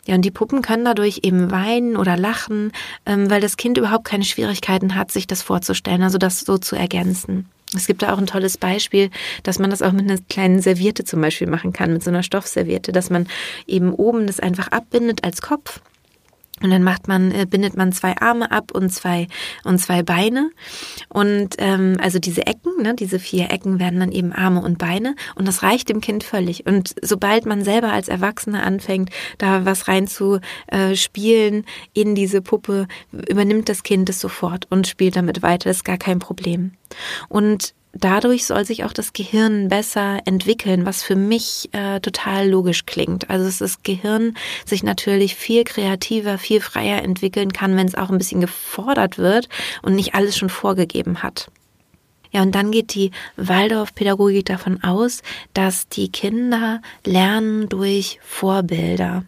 Ja, 0.06 0.14
und 0.14 0.22
die 0.22 0.30
Puppen 0.30 0.62
können 0.62 0.84
dadurch 0.84 1.20
eben 1.22 1.50
weinen 1.50 1.96
oder 1.96 2.16
lachen, 2.16 2.72
ähm, 3.04 3.28
weil 3.28 3.40
das 3.40 3.56
Kind 3.56 3.76
überhaupt 3.76 4.04
keine 4.04 4.24
Schwierigkeiten 4.24 4.94
hat, 4.94 5.10
sich 5.10 5.26
das 5.26 5.42
vorzustellen, 5.42 6.02
also 6.02 6.16
das 6.16 6.40
so 6.40 6.58
zu 6.58 6.76
ergänzen. 6.76 7.48
Es 7.74 7.86
gibt 7.86 8.02
da 8.02 8.12
auch 8.14 8.18
ein 8.18 8.26
tolles 8.26 8.58
Beispiel, 8.58 9.10
dass 9.42 9.58
man 9.58 9.70
das 9.70 9.82
auch 9.82 9.92
mit 9.92 10.08
einer 10.08 10.20
kleinen 10.28 10.62
Serviette 10.62 11.04
zum 11.04 11.20
Beispiel 11.20 11.48
machen 11.48 11.72
kann, 11.72 11.92
mit 11.92 12.04
so 12.04 12.10
einer 12.10 12.22
Stoffserviette, 12.22 12.92
dass 12.92 13.10
man 13.10 13.26
eben 13.66 13.92
oben 13.92 14.28
das 14.28 14.38
einfach 14.38 14.68
abbindet 14.68 15.24
als 15.24 15.42
Kopf 15.42 15.80
und 16.62 16.70
dann 16.70 16.82
macht 16.82 17.06
man, 17.06 17.32
äh, 17.32 17.46
bindet 17.48 17.76
man 17.76 17.92
zwei 17.92 18.16
Arme 18.16 18.50
ab 18.50 18.72
und 18.72 18.90
zwei 18.90 19.28
und 19.64 19.78
zwei 19.78 20.02
Beine. 20.02 20.50
Und 21.10 21.56
ähm, 21.58 21.98
also 22.00 22.18
diese 22.18 22.46
Ecken, 22.46 22.82
ne, 22.82 22.94
diese 22.94 23.18
vier 23.18 23.50
Ecken 23.50 23.78
werden 23.78 24.00
dann 24.00 24.10
eben 24.10 24.32
Arme 24.32 24.62
und 24.62 24.78
Beine. 24.78 25.14
Und 25.34 25.46
das 25.46 25.62
reicht 25.62 25.90
dem 25.90 26.00
Kind 26.00 26.24
völlig. 26.24 26.66
Und 26.66 26.94
sobald 27.02 27.44
man 27.44 27.62
selber 27.62 27.92
als 27.92 28.08
Erwachsener 28.08 28.62
anfängt, 28.62 29.10
da 29.36 29.66
was 29.66 29.86
rein 29.86 30.06
zu 30.06 30.40
äh, 30.68 30.94
in 31.92 32.14
diese 32.14 32.40
Puppe, 32.40 32.88
übernimmt 33.12 33.68
das 33.68 33.82
Kind 33.82 34.08
es 34.08 34.20
sofort 34.20 34.66
und 34.70 34.86
spielt 34.86 35.16
damit 35.16 35.42
weiter. 35.42 35.68
Das 35.68 35.78
ist 35.78 35.84
gar 35.84 35.98
kein 35.98 36.18
Problem. 36.18 36.72
Und 37.28 37.74
dadurch 37.98 38.46
soll 38.46 38.64
sich 38.64 38.84
auch 38.84 38.92
das 38.92 39.12
Gehirn 39.12 39.68
besser 39.68 40.20
entwickeln, 40.24 40.86
was 40.86 41.02
für 41.02 41.16
mich 41.16 41.68
äh, 41.72 42.00
total 42.00 42.48
logisch 42.48 42.86
klingt. 42.86 43.30
Also 43.30 43.46
dass 43.46 43.58
das 43.58 43.82
Gehirn 43.82 44.36
sich 44.64 44.82
natürlich 44.82 45.34
viel 45.34 45.64
kreativer, 45.64 46.38
viel 46.38 46.60
freier 46.60 47.02
entwickeln 47.02 47.52
kann, 47.52 47.76
wenn 47.76 47.86
es 47.86 47.94
auch 47.94 48.10
ein 48.10 48.18
bisschen 48.18 48.40
gefordert 48.40 49.18
wird 49.18 49.48
und 49.82 49.94
nicht 49.94 50.14
alles 50.14 50.36
schon 50.36 50.50
vorgegeben 50.50 51.22
hat. 51.22 51.50
Ja, 52.32 52.42
und 52.42 52.54
dann 52.54 52.70
geht 52.70 52.94
die 52.94 53.12
Waldorf-Pädagogik 53.36 54.44
davon 54.44 54.82
aus, 54.82 55.22
dass 55.54 55.88
die 55.88 56.10
Kinder 56.10 56.82
lernen 57.04 57.68
durch 57.68 58.18
Vorbilder. 58.22 59.24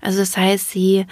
Also 0.00 0.18
das 0.20 0.36
heißt, 0.36 0.70
sie 0.70 1.06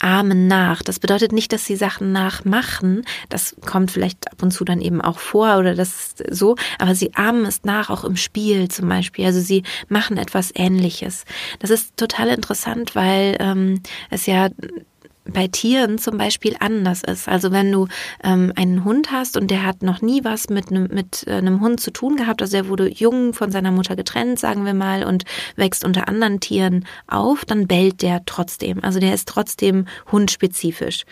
ahmen 0.00 0.46
nach. 0.46 0.82
Das 0.82 0.98
bedeutet 0.98 1.32
nicht, 1.32 1.52
dass 1.52 1.64
sie 1.64 1.76
Sachen 1.76 2.12
nachmachen. 2.12 3.04
Das 3.28 3.56
kommt 3.64 3.90
vielleicht 3.90 4.30
ab 4.30 4.42
und 4.42 4.50
zu 4.50 4.64
dann 4.64 4.80
eben 4.80 5.00
auch 5.00 5.18
vor 5.18 5.58
oder 5.58 5.74
das 5.74 6.14
so. 6.30 6.56
Aber 6.78 6.94
sie 6.94 7.14
ahmen 7.14 7.44
es 7.46 7.64
nach, 7.64 7.90
auch 7.90 8.04
im 8.04 8.16
Spiel 8.16 8.68
zum 8.68 8.88
Beispiel. 8.88 9.26
Also 9.26 9.40
sie 9.40 9.62
machen 9.88 10.16
etwas 10.16 10.50
Ähnliches. 10.54 11.24
Das 11.58 11.70
ist 11.70 11.96
total 11.96 12.28
interessant, 12.28 12.94
weil 12.94 13.36
ähm, 13.40 13.82
es 14.10 14.26
ja 14.26 14.48
bei 15.32 15.48
Tieren 15.48 15.98
zum 15.98 16.18
Beispiel 16.18 16.56
anders 16.60 17.02
ist. 17.02 17.28
Also 17.28 17.52
wenn 17.52 17.72
du 17.72 17.88
ähm, 18.22 18.52
einen 18.56 18.84
Hund 18.84 19.10
hast 19.10 19.36
und 19.36 19.50
der 19.50 19.64
hat 19.64 19.82
noch 19.82 20.02
nie 20.02 20.24
was 20.24 20.48
mit 20.48 20.70
einem 20.70 20.88
mit 20.92 21.24
äh, 21.26 21.32
einem 21.32 21.60
Hund 21.60 21.80
zu 21.80 21.90
tun 21.90 22.16
gehabt, 22.16 22.42
also 22.42 22.56
er 22.56 22.68
wurde 22.68 22.88
jung 22.88 23.32
von 23.32 23.50
seiner 23.50 23.70
Mutter 23.70 23.96
getrennt, 23.96 24.38
sagen 24.38 24.64
wir 24.64 24.74
mal, 24.74 25.04
und 25.04 25.24
wächst 25.56 25.84
unter 25.84 26.08
anderen 26.08 26.40
Tieren 26.40 26.86
auf, 27.06 27.44
dann 27.44 27.66
bellt 27.66 28.02
der 28.02 28.24
trotzdem. 28.26 28.82
Also 28.82 29.00
der 29.00 29.14
ist 29.14 29.28
trotzdem 29.28 29.86
hundspezifisch. 30.10 31.04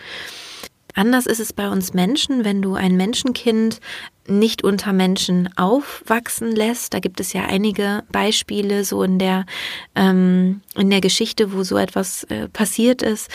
Anders 0.95 1.25
ist 1.25 1.41
es 1.41 1.51
bei 1.51 1.67
uns 1.69 1.93
Menschen, 1.93 2.45
wenn 2.45 2.61
du 2.61 2.75
ein 2.75 2.95
Menschenkind 2.95 3.81
nicht 4.27 4.63
unter 4.63 4.93
Menschen 4.93 5.49
aufwachsen 5.55 6.51
lässt. 6.51 6.93
Da 6.93 6.99
gibt 6.99 7.19
es 7.19 7.33
ja 7.33 7.45
einige 7.45 8.03
Beispiele 8.11 8.83
so 8.83 9.03
in 9.03 9.19
der 9.19 9.45
ähm, 9.95 10.61
in 10.75 10.89
der 10.89 11.01
Geschichte, 11.01 11.53
wo 11.53 11.63
so 11.63 11.77
etwas 11.77 12.23
äh, 12.25 12.47
passiert 12.49 13.01
ist. 13.01 13.29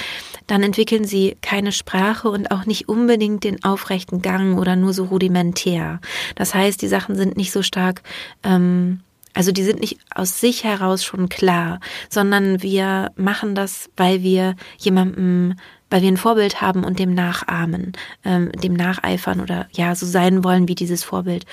Dann 0.46 0.62
entwickeln 0.62 1.04
sie 1.04 1.36
keine 1.42 1.72
Sprache 1.72 2.28
und 2.28 2.50
auch 2.50 2.66
nicht 2.66 2.88
unbedingt 2.88 3.44
den 3.44 3.62
aufrechten 3.64 4.22
Gang 4.22 4.58
oder 4.58 4.76
nur 4.76 4.92
so 4.92 5.04
rudimentär. 5.04 6.00
Das 6.34 6.54
heißt, 6.54 6.82
die 6.82 6.88
Sachen 6.88 7.16
sind 7.16 7.36
nicht 7.36 7.52
so 7.52 7.62
stark 7.62 8.02
ähm, 8.42 9.00
also 9.32 9.52
die 9.52 9.62
sind 9.62 9.80
nicht 9.80 9.98
aus 10.12 10.40
sich 10.40 10.64
heraus 10.64 11.04
schon 11.04 11.28
klar, 11.28 11.78
sondern 12.08 12.62
wir 12.62 13.12
machen 13.16 13.54
das, 13.54 13.88
weil 13.96 14.22
wir 14.22 14.56
jemandem 14.78 15.54
weil 15.90 16.02
wir 16.02 16.08
ein 16.08 16.16
Vorbild 16.16 16.60
haben 16.60 16.84
und 16.84 16.98
dem 16.98 17.14
nachahmen, 17.14 17.92
ähm, 18.24 18.52
dem 18.52 18.74
nacheifern 18.74 19.40
oder 19.40 19.68
ja, 19.72 19.94
so 19.94 20.06
sein 20.06 20.44
wollen 20.44 20.68
wie 20.68 20.74
dieses 20.74 21.04
Vorbild. 21.04 21.44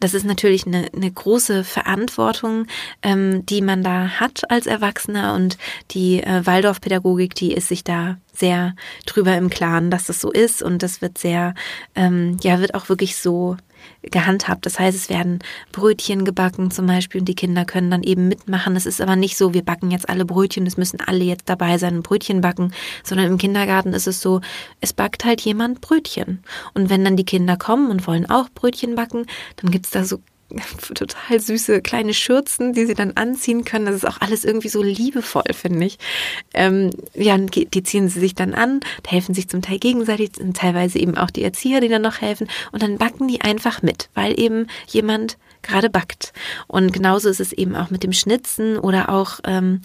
Das 0.00 0.14
ist 0.14 0.24
natürlich 0.24 0.66
eine, 0.66 0.88
eine 0.94 1.10
große 1.10 1.64
Verantwortung, 1.64 2.66
ähm, 3.02 3.46
die 3.46 3.62
man 3.62 3.82
da 3.82 4.08
hat 4.20 4.50
als 4.50 4.66
Erwachsener 4.66 5.34
und 5.34 5.58
die 5.92 6.22
äh, 6.22 6.44
Waldorfpädagogik, 6.44 7.34
die 7.34 7.52
ist 7.52 7.68
sich 7.68 7.84
da 7.84 8.18
sehr 8.32 8.74
drüber 9.06 9.36
im 9.36 9.50
Klaren, 9.50 9.90
dass 9.90 10.06
das 10.06 10.20
so 10.20 10.30
ist 10.30 10.62
und 10.62 10.82
das 10.82 11.02
wird 11.02 11.18
sehr, 11.18 11.54
ähm, 11.94 12.36
ja, 12.42 12.60
wird 12.60 12.74
auch 12.74 12.88
wirklich 12.88 13.16
so 13.16 13.56
gehandhabt. 14.02 14.66
Das 14.66 14.78
heißt, 14.78 14.96
es 14.96 15.08
werden 15.08 15.40
Brötchen 15.72 16.24
gebacken 16.24 16.70
zum 16.70 16.86
Beispiel 16.86 17.20
und 17.20 17.26
die 17.26 17.34
Kinder 17.34 17.64
können 17.64 17.90
dann 17.90 18.02
eben 18.02 18.28
mitmachen. 18.28 18.76
Es 18.76 18.86
ist 18.86 19.00
aber 19.00 19.16
nicht 19.16 19.36
so, 19.36 19.54
wir 19.54 19.64
backen 19.64 19.90
jetzt 19.90 20.08
alle 20.08 20.24
Brötchen, 20.24 20.66
es 20.66 20.76
müssen 20.76 21.00
alle 21.00 21.24
jetzt 21.24 21.48
dabei 21.48 21.78
sein 21.78 21.96
und 21.96 22.02
Brötchen 22.02 22.40
backen, 22.40 22.72
sondern 23.04 23.26
im 23.26 23.38
Kindergarten 23.38 23.92
ist 23.92 24.06
es 24.06 24.20
so, 24.20 24.40
es 24.80 24.92
backt 24.92 25.24
halt 25.24 25.40
jemand 25.40 25.80
Brötchen. 25.80 26.42
Und 26.74 26.90
wenn 26.90 27.04
dann 27.04 27.16
die 27.16 27.24
Kinder 27.24 27.56
kommen 27.56 27.90
und 27.90 28.06
wollen 28.06 28.28
auch 28.30 28.48
Brötchen 28.50 28.94
backen, 28.94 29.26
dann 29.56 29.70
gibt's 29.70 29.90
da 29.90 30.04
so 30.04 30.20
total 30.94 31.40
süße 31.40 31.82
kleine 31.82 32.14
Schürzen, 32.14 32.72
die 32.72 32.86
sie 32.86 32.94
dann 32.94 33.12
anziehen 33.16 33.64
können. 33.64 33.86
Das 33.86 33.96
ist 33.96 34.06
auch 34.06 34.20
alles 34.20 34.44
irgendwie 34.44 34.68
so 34.68 34.82
liebevoll, 34.82 35.52
finde 35.52 35.86
ich. 35.86 35.98
Ähm, 36.54 36.90
ja, 37.14 37.36
die 37.36 37.82
ziehen 37.82 38.08
sie 38.08 38.20
sich 38.20 38.34
dann 38.34 38.54
an, 38.54 38.80
helfen 39.06 39.34
sich 39.34 39.48
zum 39.48 39.62
Teil 39.62 39.78
gegenseitig, 39.78 40.32
teilweise 40.54 40.98
eben 40.98 41.16
auch 41.16 41.30
die 41.30 41.42
Erzieher, 41.42 41.80
die 41.80 41.88
dann 41.88 42.02
noch 42.02 42.20
helfen. 42.20 42.48
Und 42.72 42.82
dann 42.82 42.98
backen 42.98 43.28
die 43.28 43.42
einfach 43.42 43.82
mit, 43.82 44.08
weil 44.14 44.38
eben 44.38 44.66
jemand 44.86 45.36
gerade 45.62 45.90
backt. 45.90 46.32
Und 46.66 46.92
genauso 46.92 47.28
ist 47.28 47.40
es 47.40 47.52
eben 47.52 47.76
auch 47.76 47.90
mit 47.90 48.02
dem 48.02 48.12
Schnitzen 48.12 48.78
oder 48.78 49.10
auch 49.10 49.40
ähm, 49.44 49.82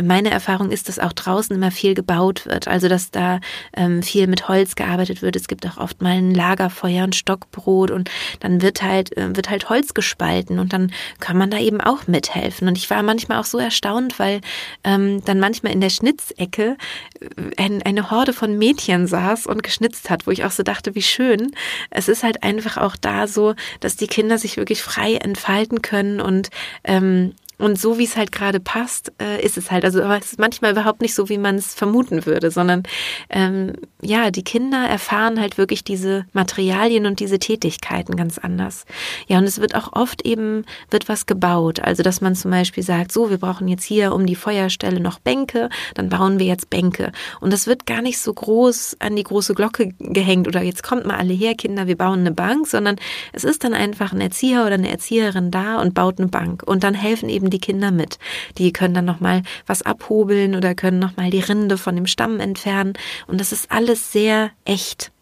meine 0.00 0.30
Erfahrung 0.30 0.70
ist, 0.70 0.88
dass 0.88 0.98
auch 1.00 1.12
draußen 1.12 1.54
immer 1.54 1.72
viel 1.72 1.94
gebaut 1.94 2.46
wird, 2.46 2.68
also 2.68 2.88
dass 2.88 3.10
da 3.10 3.40
ähm, 3.76 4.02
viel 4.02 4.28
mit 4.28 4.48
Holz 4.48 4.76
gearbeitet 4.76 5.22
wird. 5.22 5.34
Es 5.34 5.48
gibt 5.48 5.66
auch 5.66 5.76
oft 5.76 6.00
mal 6.02 6.16
ein 6.16 6.32
Lagerfeuer 6.32 7.02
und 7.04 7.16
Stockbrot 7.16 7.90
und 7.90 8.10
dann 8.38 8.62
wird 8.62 8.82
halt 8.82 9.16
äh, 9.16 9.34
wird 9.34 9.50
halt 9.50 9.68
Holz 9.68 9.92
gespalten 9.92 10.58
und 10.60 10.72
dann 10.72 10.92
kann 11.18 11.36
man 11.36 11.50
da 11.50 11.58
eben 11.58 11.80
auch 11.80 12.06
mithelfen. 12.06 12.68
Und 12.68 12.78
ich 12.78 12.88
war 12.90 13.02
manchmal 13.02 13.40
auch 13.40 13.44
so 13.44 13.58
erstaunt, 13.58 14.18
weil 14.18 14.40
ähm, 14.84 15.24
dann 15.24 15.40
manchmal 15.40 15.72
in 15.72 15.80
der 15.80 15.90
Schnitzecke 15.90 16.76
äh, 17.20 17.26
ein, 17.56 17.82
eine 17.82 18.10
Horde 18.10 18.32
von 18.32 18.56
Mädchen 18.56 19.08
saß 19.08 19.46
und 19.46 19.64
geschnitzt 19.64 20.10
hat, 20.10 20.26
wo 20.26 20.30
ich 20.30 20.44
auch 20.44 20.52
so 20.52 20.62
dachte, 20.62 20.94
wie 20.94 21.02
schön. 21.02 21.50
Es 21.90 22.08
ist 22.08 22.22
halt 22.22 22.44
einfach 22.44 22.76
auch 22.76 22.94
da 22.94 23.26
so, 23.26 23.54
dass 23.80 23.96
die 23.96 24.06
Kinder 24.06 24.38
sich 24.38 24.56
wirklich 24.56 24.82
frei 24.82 25.16
entfalten 25.16 25.82
können 25.82 26.20
und 26.20 26.50
ähm, 26.84 27.34
und 27.60 27.78
so 27.78 27.98
wie 27.98 28.04
es 28.04 28.16
halt 28.16 28.32
gerade 28.32 28.60
passt, 28.60 29.12
äh, 29.20 29.44
ist 29.44 29.56
es 29.56 29.70
halt. 29.70 29.84
Also 29.84 30.02
aber 30.02 30.18
es 30.18 30.32
ist 30.32 30.38
manchmal 30.38 30.72
überhaupt 30.72 31.02
nicht 31.02 31.14
so, 31.14 31.28
wie 31.28 31.38
man 31.38 31.56
es 31.56 31.74
vermuten 31.74 32.26
würde, 32.26 32.50
sondern 32.50 32.82
ähm, 33.28 33.74
ja, 34.02 34.30
die 34.30 34.44
Kinder 34.44 34.86
erfahren 34.88 35.40
halt 35.40 35.58
wirklich 35.58 35.84
diese 35.84 36.24
Materialien 36.32 37.06
und 37.06 37.20
diese 37.20 37.38
Tätigkeiten 37.38 38.16
ganz 38.16 38.38
anders. 38.38 38.84
Ja, 39.26 39.38
und 39.38 39.44
es 39.44 39.60
wird 39.60 39.74
auch 39.74 39.92
oft 39.92 40.22
eben, 40.22 40.64
wird 40.90 41.08
was 41.08 41.26
gebaut. 41.26 41.80
Also, 41.80 42.02
dass 42.02 42.20
man 42.20 42.34
zum 42.34 42.50
Beispiel 42.50 42.82
sagt, 42.82 43.12
so, 43.12 43.30
wir 43.30 43.38
brauchen 43.38 43.68
jetzt 43.68 43.84
hier 43.84 44.14
um 44.14 44.26
die 44.26 44.34
Feuerstelle 44.34 45.00
noch 45.00 45.18
Bänke, 45.18 45.68
dann 45.94 46.08
bauen 46.08 46.38
wir 46.38 46.46
jetzt 46.46 46.70
Bänke. 46.70 47.12
Und 47.40 47.52
das 47.52 47.66
wird 47.66 47.86
gar 47.86 48.00
nicht 48.00 48.18
so 48.18 48.32
groß 48.32 48.96
an 49.00 49.16
die 49.16 49.22
große 49.22 49.54
Glocke 49.54 49.92
gehängt 49.98 50.48
oder 50.48 50.62
jetzt 50.62 50.82
kommt 50.82 51.04
mal 51.04 51.18
alle 51.18 51.34
her, 51.34 51.54
Kinder, 51.54 51.86
wir 51.86 51.96
bauen 51.96 52.20
eine 52.20 52.32
Bank, 52.32 52.66
sondern 52.66 52.96
es 53.32 53.44
ist 53.44 53.64
dann 53.64 53.74
einfach 53.74 54.12
ein 54.12 54.20
Erzieher 54.20 54.64
oder 54.64 54.74
eine 54.74 54.90
Erzieherin 54.90 55.50
da 55.50 55.80
und 55.80 55.94
baut 55.94 56.18
eine 56.18 56.28
Bank. 56.28 56.62
Und 56.64 56.84
dann 56.84 56.94
helfen 56.94 57.28
eben 57.28 57.49
die 57.50 57.60
Kinder 57.60 57.90
mit. 57.90 58.18
Die 58.58 58.72
können 58.72 58.94
dann 58.94 59.04
nochmal 59.04 59.42
was 59.66 59.82
abhobeln 59.82 60.54
oder 60.54 60.74
können 60.74 60.98
nochmal 60.98 61.30
die 61.30 61.40
Rinde 61.40 61.78
von 61.78 61.94
dem 61.94 62.06
Stamm 62.06 62.40
entfernen. 62.40 62.94
Und 63.26 63.40
das 63.40 63.52
ist 63.52 63.70
alles 63.70 64.12
sehr 64.12 64.50
echt. 64.64 65.12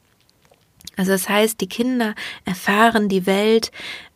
Also 0.97 1.13
das 1.13 1.29
heißt, 1.29 1.61
die 1.61 1.69
Kinder 1.69 2.15
erfahren 2.45 3.09
die 3.09 3.27
Welt 3.27 3.71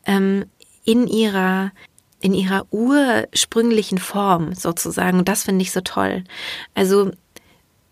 ähm, 0.07 0.47
in 0.85 1.07
ihrer 1.07 1.73
in 2.21 2.35
ihrer 2.35 2.67
ursprünglichen 2.71 3.99
Form 3.99 4.55
sozusagen. 4.55 5.19
Und 5.19 5.29
das 5.29 5.43
finde 5.43 5.63
ich 5.63 5.73
so 5.73 5.81
toll. 5.81 6.23
Also 6.73 7.11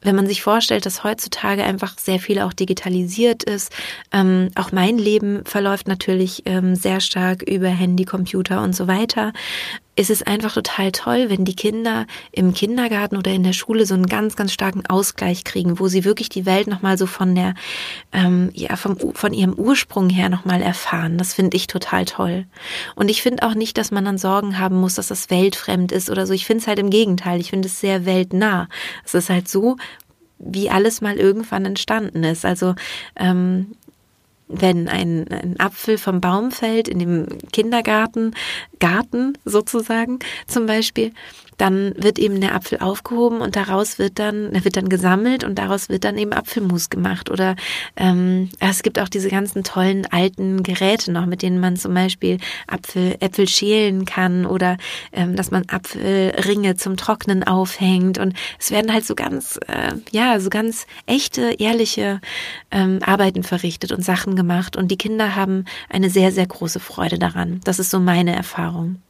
wenn 0.02 0.16
man 0.16 0.26
sich 0.26 0.42
vorstellt, 0.42 0.87
dass 0.87 1.04
heutzutage 1.04 1.64
einfach 1.64 1.98
sehr 1.98 2.18
viel 2.18 2.40
auch 2.40 2.52
digitalisiert 2.52 3.42
ist, 3.42 3.72
ähm, 4.12 4.50
auch 4.54 4.72
mein 4.72 4.98
Leben 4.98 5.44
verläuft 5.44 5.88
natürlich 5.88 6.42
ähm, 6.46 6.74
sehr 6.74 7.00
stark 7.00 7.42
über 7.42 7.68
Handy, 7.68 8.04
Computer 8.04 8.62
und 8.62 8.74
so 8.74 8.87
weiter, 8.87 9.33
ist 10.01 10.09
es 10.09 10.23
einfach 10.23 10.55
total 10.55 10.93
toll, 10.93 11.27
wenn 11.29 11.45
die 11.45 11.55
Kinder 11.55 12.07
im 12.33 12.55
Kindergarten 12.55 13.19
oder 13.19 13.33
in 13.33 13.43
der 13.43 13.53
Schule 13.53 13.85
so 13.85 13.93
einen 13.93 14.07
ganz, 14.07 14.35
ganz 14.35 14.51
starken 14.51 14.87
Ausgleich 14.87 15.45
kriegen, 15.45 15.79
wo 15.79 15.89
sie 15.89 16.07
wirklich 16.07 16.31
die 16.31 16.47
Welt 16.47 16.69
nochmal 16.69 16.97
so 16.97 17.05
von 17.05 17.35
der, 17.35 17.53
ähm, 18.11 18.49
ja, 18.55 18.77
vom, 18.77 18.97
von 19.15 19.35
ihrem 19.35 19.53
Ursprung 19.53 20.09
her 20.09 20.31
nochmal 20.31 20.63
erfahren. 20.63 21.19
Das 21.19 21.35
finde 21.35 21.55
ich 21.59 21.67
total 21.67 22.07
toll. 22.07 22.47
Und 22.95 23.11
ich 23.11 23.21
finde 23.21 23.43
auch 23.43 23.53
nicht, 23.53 23.77
dass 23.77 23.91
man 23.91 24.07
dann 24.07 24.17
Sorgen 24.17 24.59
haben 24.59 24.81
muss, 24.81 24.95
dass 24.95 25.09
das 25.09 25.29
weltfremd 25.29 25.93
ist 25.93 26.09
oder 26.09 26.27
so. 26.27 26.33
Ich 26.33 26.47
finde 26.47 26.63
es 26.63 26.67
halt 26.67 26.79
im 26.79 26.89
Gegenteil. 26.89 27.39
Ich 27.39 27.51
finde 27.51 27.69
es 27.69 27.79
sehr 27.79 28.07
weltnah. 28.07 28.71
Es 29.05 29.13
ist 29.13 29.29
halt 29.29 29.49
so, 29.49 29.77
wie 30.39 30.71
alles 30.71 31.03
mal 31.03 31.17
irgendwann 31.19 31.67
entstanden 31.67 32.25
ist. 32.25 32.47
Also 32.47 32.75
ähm, 33.17 33.73
wenn 34.51 34.89
ein, 34.89 35.27
ein 35.29 35.59
Apfel 35.59 35.97
vom 35.97 36.21
Baum 36.21 36.51
fällt 36.51 36.89
in 36.89 36.99
dem 36.99 37.27
Kindergarten, 37.53 38.35
Garten 38.79 39.39
sozusagen 39.45 40.19
zum 40.47 40.67
Beispiel, 40.67 41.13
dann 41.61 41.92
wird 41.96 42.18
eben 42.18 42.40
der 42.40 42.55
Apfel 42.55 42.79
aufgehoben 42.79 43.40
und 43.40 43.55
daraus 43.55 43.99
wird 43.99 44.18
dann, 44.18 44.53
der 44.53 44.64
wird 44.64 44.77
dann 44.77 44.88
gesammelt 44.88 45.44
und 45.44 45.59
daraus 45.59 45.88
wird 45.90 46.05
dann 46.05 46.16
eben 46.16 46.33
Apfelmus 46.33 46.88
gemacht. 46.88 47.31
Oder 47.31 47.57
ähm, 47.96 48.49
es 48.61 48.83
gibt 48.83 48.99
auch 48.99 49.09
diese 49.09 49.29
ganzen 49.29 49.62
tollen 49.62 50.07
alten 50.11 50.62
Geräte 50.62 51.12
noch, 51.12 51.27
mit 51.27 51.42
denen 51.42 51.61
man 51.61 51.77
zum 51.77 51.92
Beispiel 51.92 52.38
Apfel, 52.66 53.16
Äpfel 53.20 53.46
schälen 53.46 54.07
kann 54.07 54.46
oder 54.46 54.79
ähm, 55.12 55.37
dass 55.37 55.51
man 55.51 55.64
Apfelringe 55.68 56.77
zum 56.77 56.96
Trocknen 56.96 57.44
aufhängt. 57.44 58.18
Und 58.18 58.35
es 58.59 58.70
werden 58.70 58.92
halt 58.92 59.05
so 59.05 59.14
ganz, 59.14 59.59
äh, 59.66 59.92
ja, 60.12 60.40
so 60.40 60.49
ganz 60.49 60.87
echte, 61.05 61.57
ehrliche 61.59 62.20
ähm, 62.70 63.01
Arbeiten 63.05 63.42
verrichtet 63.42 63.92
und 63.92 64.03
Sachen 64.03 64.35
gemacht. 64.35 64.77
Und 64.77 64.90
die 64.90 64.99
Kinder 64.99 65.37
haben 65.37 65.66
eine 65.90 66.09
sehr, 66.09 66.33
sehr 66.33 66.46
große 66.46 66.81
Freude 66.81 67.18
daran. 67.18 67.61
Das 67.64 67.79
ist 67.79 67.90
so 67.90 68.01
meine 68.01 68.35
Erfahrung. 68.35 69.03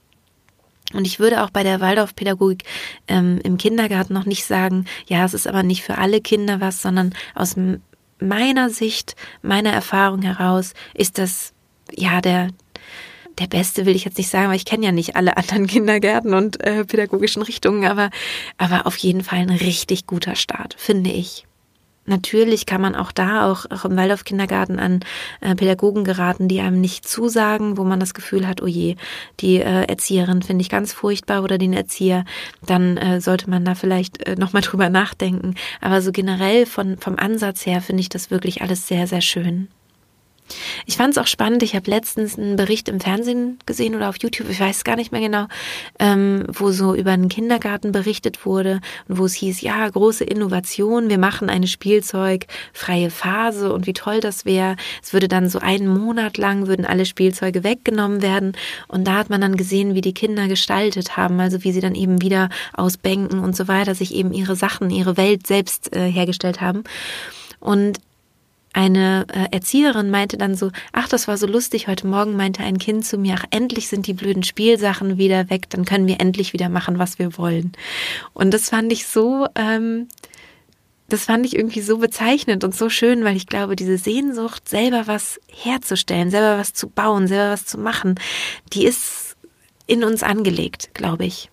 Und 0.92 1.06
ich 1.06 1.20
würde 1.20 1.42
auch 1.42 1.50
bei 1.50 1.62
der 1.62 1.80
Waldorfpädagogik 1.80 2.64
ähm, 3.08 3.40
im 3.44 3.56
Kindergarten 3.56 4.12
noch 4.12 4.26
nicht 4.26 4.44
sagen, 4.44 4.86
ja, 5.06 5.24
es 5.24 5.34
ist 5.34 5.46
aber 5.46 5.62
nicht 5.62 5.82
für 5.82 5.98
alle 5.98 6.20
Kinder 6.20 6.60
was, 6.60 6.82
sondern 6.82 7.14
aus 7.34 7.56
meiner 8.18 8.70
Sicht, 8.70 9.16
meiner 9.42 9.72
Erfahrung 9.72 10.22
heraus 10.22 10.74
ist 10.94 11.18
das 11.18 11.52
ja 11.96 12.20
der 12.20 12.48
der 13.38 13.46
beste 13.46 13.86
will 13.86 13.96
ich 13.96 14.04
jetzt 14.04 14.18
nicht 14.18 14.28
sagen, 14.28 14.48
weil 14.48 14.56
ich 14.56 14.66
kenne 14.66 14.84
ja 14.84 14.92
nicht 14.92 15.16
alle 15.16 15.36
anderen 15.36 15.66
Kindergärten 15.68 16.34
und 16.34 16.62
äh, 16.62 16.84
pädagogischen 16.84 17.42
Richtungen, 17.42 17.86
aber 17.86 18.10
aber 18.58 18.86
auf 18.86 18.96
jeden 18.98 19.24
Fall 19.24 19.38
ein 19.38 19.50
richtig 19.50 20.06
guter 20.06 20.36
Start, 20.36 20.74
finde 20.78 21.10
ich. 21.10 21.46
Natürlich 22.06 22.66
kann 22.66 22.80
man 22.80 22.94
auch 22.94 23.12
da, 23.12 23.50
auch, 23.50 23.66
auch 23.70 23.84
im 23.84 23.96
Waldorf-Kindergarten 23.96 24.78
an 24.78 25.00
äh, 25.40 25.54
Pädagogen 25.54 26.02
geraten, 26.02 26.48
die 26.48 26.60
einem 26.60 26.80
nicht 26.80 27.06
zusagen, 27.06 27.76
wo 27.76 27.84
man 27.84 28.00
das 28.00 28.14
Gefühl 28.14 28.48
hat, 28.48 28.62
oh 28.62 28.66
je, 28.66 28.96
die 29.40 29.56
äh, 29.56 29.84
Erzieherin 29.84 30.42
finde 30.42 30.62
ich 30.62 30.70
ganz 30.70 30.92
furchtbar 30.92 31.44
oder 31.44 31.58
den 31.58 31.72
Erzieher, 31.72 32.24
dann 32.66 32.96
äh, 32.96 33.20
sollte 33.20 33.50
man 33.50 33.64
da 33.64 33.74
vielleicht 33.74 34.26
äh, 34.26 34.34
nochmal 34.36 34.62
drüber 34.66 34.88
nachdenken. 34.88 35.54
Aber 35.80 36.02
so 36.02 36.10
generell 36.10 36.66
von, 36.66 36.96
vom 36.98 37.16
Ansatz 37.16 37.66
her 37.66 37.80
finde 37.80 38.00
ich 38.00 38.08
das 38.08 38.30
wirklich 38.30 38.62
alles 38.62 38.88
sehr, 38.88 39.06
sehr 39.06 39.20
schön. 39.20 39.68
Ich 40.86 40.96
fand 40.96 41.12
es 41.12 41.18
auch 41.18 41.26
spannend. 41.26 41.62
Ich 41.62 41.74
habe 41.74 41.90
letztens 41.90 42.38
einen 42.38 42.56
Bericht 42.56 42.88
im 42.88 43.00
Fernsehen 43.00 43.58
gesehen 43.66 43.94
oder 43.94 44.08
auf 44.08 44.16
YouTube, 44.20 44.48
ich 44.50 44.60
weiß 44.60 44.84
gar 44.84 44.96
nicht 44.96 45.12
mehr 45.12 45.20
genau, 45.20 45.46
ähm, 45.98 46.44
wo 46.48 46.70
so 46.70 46.94
über 46.94 47.12
einen 47.12 47.28
Kindergarten 47.28 47.92
berichtet 47.92 48.44
wurde 48.44 48.80
und 49.08 49.18
wo 49.18 49.24
es 49.24 49.34
hieß, 49.34 49.60
ja, 49.60 49.88
große 49.88 50.24
Innovation, 50.24 51.08
wir 51.08 51.18
machen 51.18 51.50
eine 51.50 51.66
spielzeugfreie 51.66 53.10
Phase 53.10 53.72
und 53.72 53.86
wie 53.86 53.92
toll 53.92 54.20
das 54.20 54.44
wäre. 54.44 54.76
Es 55.02 55.12
würde 55.12 55.28
dann 55.28 55.48
so 55.48 55.58
einen 55.58 55.88
Monat 55.88 56.38
lang, 56.38 56.66
würden 56.66 56.84
alle 56.84 57.06
Spielzeuge 57.06 57.64
weggenommen 57.64 58.22
werden 58.22 58.52
und 58.88 59.06
da 59.06 59.14
hat 59.14 59.30
man 59.30 59.40
dann 59.40 59.56
gesehen, 59.56 59.94
wie 59.94 60.00
die 60.00 60.14
Kinder 60.14 60.48
gestaltet 60.48 61.16
haben, 61.16 61.40
also 61.40 61.64
wie 61.64 61.72
sie 61.72 61.80
dann 61.80 61.94
eben 61.94 62.22
wieder 62.22 62.48
aus 62.72 62.96
Bänken 62.96 63.38
und 63.38 63.56
so 63.56 63.68
weiter 63.68 63.94
sich 63.94 64.14
eben 64.14 64.32
ihre 64.32 64.56
Sachen, 64.56 64.90
ihre 64.90 65.16
Welt 65.16 65.46
selbst 65.46 65.94
äh, 65.94 66.10
hergestellt 66.10 66.60
haben. 66.60 66.84
Und 67.60 68.00
eine 68.72 69.26
äh, 69.32 69.54
Erzieherin 69.54 70.10
meinte 70.10 70.36
dann 70.36 70.54
so, 70.54 70.70
ach, 70.92 71.08
das 71.08 71.26
war 71.26 71.36
so 71.36 71.46
lustig, 71.46 71.88
heute 71.88 72.06
Morgen 72.06 72.36
meinte 72.36 72.62
ein 72.62 72.78
Kind 72.78 73.04
zu 73.04 73.18
mir, 73.18 73.36
ach, 73.38 73.44
endlich 73.50 73.88
sind 73.88 74.06
die 74.06 74.14
blöden 74.14 74.42
Spielsachen 74.42 75.18
wieder 75.18 75.50
weg, 75.50 75.68
dann 75.70 75.84
können 75.84 76.06
wir 76.06 76.20
endlich 76.20 76.52
wieder 76.52 76.68
machen, 76.68 76.98
was 76.98 77.18
wir 77.18 77.36
wollen. 77.36 77.72
Und 78.32 78.54
das 78.54 78.68
fand 78.68 78.92
ich 78.92 79.06
so, 79.06 79.46
ähm, 79.56 80.06
das 81.08 81.24
fand 81.24 81.44
ich 81.44 81.56
irgendwie 81.56 81.80
so 81.80 81.98
bezeichnend 81.98 82.62
und 82.62 82.74
so 82.74 82.88
schön, 82.88 83.24
weil 83.24 83.36
ich 83.36 83.48
glaube, 83.48 83.74
diese 83.74 83.98
Sehnsucht, 83.98 84.68
selber 84.68 85.06
was 85.06 85.40
herzustellen, 85.48 86.30
selber 86.30 86.58
was 86.58 86.72
zu 86.72 86.88
bauen, 86.88 87.26
selber 87.26 87.50
was 87.50 87.66
zu 87.66 87.78
machen, 87.78 88.14
die 88.72 88.84
ist 88.84 89.36
in 89.86 90.04
uns 90.04 90.22
angelegt, 90.22 90.90
glaube 90.94 91.24
ich. 91.24 91.50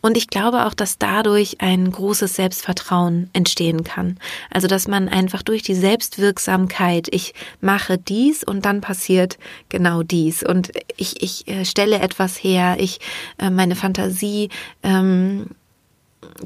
Und 0.00 0.16
ich 0.16 0.28
glaube 0.28 0.66
auch, 0.66 0.74
dass 0.74 0.98
dadurch 0.98 1.60
ein 1.60 1.90
großes 1.90 2.34
Selbstvertrauen 2.34 3.30
entstehen 3.32 3.84
kann. 3.84 4.18
Also, 4.50 4.66
dass 4.66 4.88
man 4.88 5.08
einfach 5.08 5.42
durch 5.42 5.62
die 5.62 5.74
Selbstwirksamkeit, 5.74 7.08
ich 7.10 7.34
mache 7.60 7.98
dies 7.98 8.44
und 8.44 8.64
dann 8.64 8.80
passiert 8.80 9.38
genau 9.68 10.02
dies. 10.02 10.42
Und 10.42 10.70
ich, 10.96 11.22
ich 11.22 11.48
äh, 11.48 11.64
stelle 11.64 12.00
etwas 12.00 12.36
her, 12.36 12.76
ich, 12.78 13.00
äh, 13.38 13.50
meine 13.50 13.76
Fantasie, 13.76 14.48
ähm, 14.82 15.46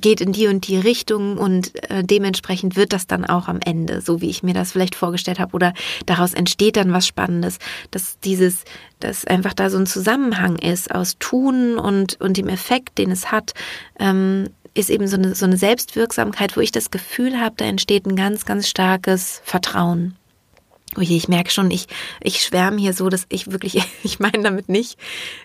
geht 0.00 0.20
in 0.20 0.32
die 0.32 0.46
und 0.46 0.66
die 0.68 0.76
Richtung 0.76 1.36
und 1.36 1.72
äh, 1.90 2.04
dementsprechend 2.04 2.76
wird 2.76 2.92
das 2.92 3.06
dann 3.06 3.24
auch 3.24 3.48
am 3.48 3.60
Ende, 3.64 4.00
so 4.00 4.20
wie 4.20 4.30
ich 4.30 4.42
mir 4.42 4.54
das 4.54 4.72
vielleicht 4.72 4.94
vorgestellt 4.94 5.38
habe 5.40 5.54
oder 5.54 5.74
daraus 6.06 6.34
entsteht 6.34 6.76
dann 6.76 6.92
was 6.92 7.06
Spannendes, 7.06 7.58
dass 7.90 8.18
dieses, 8.20 8.64
dass 9.00 9.24
einfach 9.24 9.54
da 9.54 9.70
so 9.70 9.78
ein 9.78 9.86
Zusammenhang 9.86 10.56
ist 10.56 10.94
aus 10.94 11.16
Tun 11.18 11.78
und, 11.78 12.20
und 12.20 12.36
dem 12.36 12.48
Effekt, 12.48 12.98
den 12.98 13.10
es 13.10 13.32
hat, 13.32 13.54
ähm, 13.98 14.48
ist 14.74 14.90
eben 14.90 15.06
so 15.06 15.16
eine, 15.16 15.34
so 15.34 15.46
eine 15.46 15.56
Selbstwirksamkeit, 15.56 16.56
wo 16.56 16.60
ich 16.60 16.72
das 16.72 16.90
Gefühl 16.90 17.40
habe, 17.40 17.54
da 17.56 17.64
entsteht 17.64 18.06
ein 18.06 18.16
ganz, 18.16 18.44
ganz 18.44 18.68
starkes 18.68 19.40
Vertrauen. 19.44 20.16
Oje, 20.96 21.14
ich 21.14 21.28
merke 21.28 21.50
schon, 21.50 21.70
ich, 21.70 21.86
ich 22.22 22.40
schwärme 22.40 22.78
hier 22.78 22.92
so, 22.92 23.08
dass 23.08 23.26
ich 23.28 23.50
wirklich, 23.50 23.82
ich 24.02 24.20
meine 24.20 24.42
damit 24.42 24.68
nicht, 24.68 24.98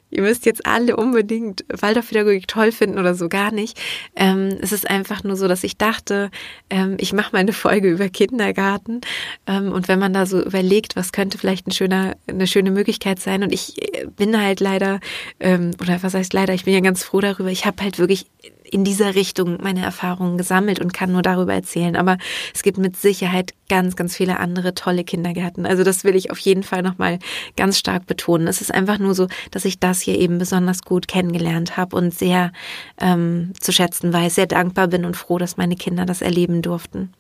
ihr 0.10 0.22
müsst 0.22 0.46
jetzt 0.46 0.66
alle 0.66 0.96
unbedingt 0.96 1.66
Waldorfpädagogik 1.70 2.48
toll 2.48 2.72
finden 2.72 2.98
oder 2.98 3.16
so 3.16 3.30
gar 3.30 3.52
nicht. 3.52 3.80
Ähm, 4.16 4.58
es 4.62 4.72
ist 4.72 4.90
einfach 4.90 5.24
nur 5.24 5.36
so, 5.36 5.48
dass 5.48 5.64
ich 5.64 5.78
dachte, 5.78 6.32
ähm, 6.70 6.98
ich 7.00 7.14
mache 7.14 7.34
mal 7.34 7.40
eine 7.40 7.54
Folge 7.54 7.90
über 7.90 8.10
Kindergarten. 8.10 9.02
Ähm, 9.46 9.72
und 9.72 9.88
wenn 9.88 10.00
man 10.00 10.14
da 10.14 10.26
so 10.26 10.42
überlegt, 10.42 10.96
was 10.96 11.12
könnte 11.12 11.38
vielleicht 11.38 11.68
ein 11.68 11.72
schöner, 11.72 12.16
eine 12.28 12.48
schöne 12.48 12.72
Möglichkeit 12.72 13.20
sein. 13.20 13.44
Und 13.44 13.54
ich 13.54 13.82
äh, 13.96 14.08
bin 14.08 14.40
halt 14.40 14.60
leider, 14.60 15.00
ähm, 15.40 15.72
oder 15.82 16.02
was 16.02 16.14
heißt 16.14 16.34
leider, 16.34 16.54
ich 16.54 16.66
bin 16.66 16.74
ja 16.74 16.80
ganz 16.80 17.04
froh 17.04 17.22
darüber, 17.22 17.50
ich 17.50 17.66
habe 17.66 17.84
halt 17.84 18.00
wirklich 18.00 18.26
in 18.72 18.84
dieser 18.84 19.16
Richtung 19.16 19.58
meine 19.62 19.84
Erfahrungen 19.84 20.38
gesammelt 20.38 20.80
und 20.80 20.94
kann 20.94 21.12
nur 21.12 21.22
darüber 21.22 21.54
erzählen. 21.54 21.96
Aber 21.96 22.18
es 22.54 22.64
gibt 22.64 22.78
mit 22.78 22.98
Sicherheit 22.98 23.54
ganz, 23.70 23.96
ganz 23.96 24.16
viele 24.16 24.40
andere 24.40 24.74
tolle 24.74 25.04
Kindergärten. 25.04 25.66
Also 25.66 25.84
das 25.84 26.04
will 26.04 26.16
ich 26.16 26.32
auf 26.32 26.40
jeden 26.40 26.64
Fall 26.64 26.82
nochmal 26.82 27.20
ganz 27.56 27.78
stark 27.78 28.06
betonen. 28.06 28.48
Es 28.48 28.62
ist 28.62 28.74
einfach 28.74 29.00
nur 29.00 29.14
so, 29.14 29.28
dass 29.52 29.66
ich 29.66 29.80
das 29.80 30.02
hier 30.02 30.18
eben 30.18 30.38
besonders 30.38 30.82
gut 30.82 31.08
kennengelernt 31.08 31.78
habe 31.78 31.96
und 31.96 32.14
sehr 32.14 32.52
ähm, 33.00 33.54
zu 33.60 33.72
schätzen 33.72 34.12
weiß, 34.12 34.36
sehr 34.36 34.48
dankbar 34.48 34.88
bin 34.88 35.06
und 35.06 35.16
froh, 35.16 35.38
dass 35.38 35.58
meine 35.58 35.76
Kinder 35.76 36.06
das 36.06 36.22
erleben 36.22 36.62
durften. 36.62 37.14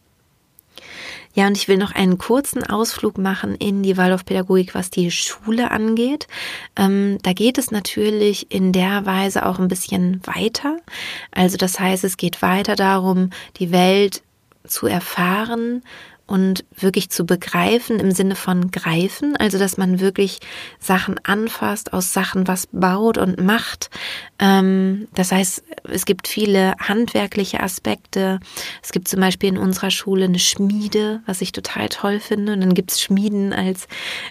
Ja, 1.39 1.47
und 1.47 1.55
ich 1.55 1.69
will 1.69 1.77
noch 1.77 1.95
einen 1.95 2.17
kurzen 2.17 2.65
Ausflug 2.65 3.17
machen 3.17 3.55
in 3.55 3.81
die 3.81 3.95
Waldorfpädagogik, 3.95 4.75
was 4.75 4.89
die 4.89 5.09
Schule 5.09 5.71
angeht. 5.71 6.27
Ähm, 6.75 7.17
da 7.21 7.31
geht 7.31 7.57
es 7.57 7.71
natürlich 7.71 8.51
in 8.51 8.73
der 8.73 9.05
Weise 9.05 9.45
auch 9.45 9.57
ein 9.57 9.69
bisschen 9.69 10.19
weiter. 10.25 10.75
Also 11.31 11.55
das 11.55 11.79
heißt, 11.79 12.03
es 12.03 12.17
geht 12.17 12.41
weiter 12.41 12.75
darum, 12.75 13.29
die 13.55 13.71
Welt 13.71 14.21
zu 14.67 14.85
erfahren 14.87 15.81
und 16.29 16.63
wirklich 16.77 17.09
zu 17.09 17.25
begreifen 17.25 17.99
im 17.99 18.11
Sinne 18.11 18.35
von 18.35 18.69
greifen, 18.69 19.35
also 19.35 19.57
dass 19.57 19.77
man 19.77 19.99
wirklich 19.99 20.39
Sachen 20.79 21.19
anfasst, 21.23 21.91
aus 21.91 22.13
Sachen 22.13 22.47
was 22.47 22.67
baut 22.71 23.17
und 23.17 23.43
macht. 23.43 23.89
Ähm, 24.37 25.07
das 25.15 25.31
heißt, 25.31 25.63
es 25.85 26.05
gibt 26.05 26.27
viele 26.27 26.75
handwerkliche 26.77 27.61
Aspekte. 27.61 28.39
Es 28.83 28.91
gibt 28.91 29.07
zum 29.07 29.19
Beispiel 29.19 29.49
in 29.49 29.57
unserer 29.57 29.89
Schule 29.89 30.25
eine 30.25 30.39
Schmiede, 30.39 31.21
was 31.25 31.41
ich 31.41 31.51
total 31.51 31.89
toll 31.89 32.19
finde. 32.19 32.53
Und 32.53 32.61
dann 32.61 32.75
gibt 32.75 32.91
es 32.91 33.01
Schmieden 33.01 33.51
als, 33.51 33.87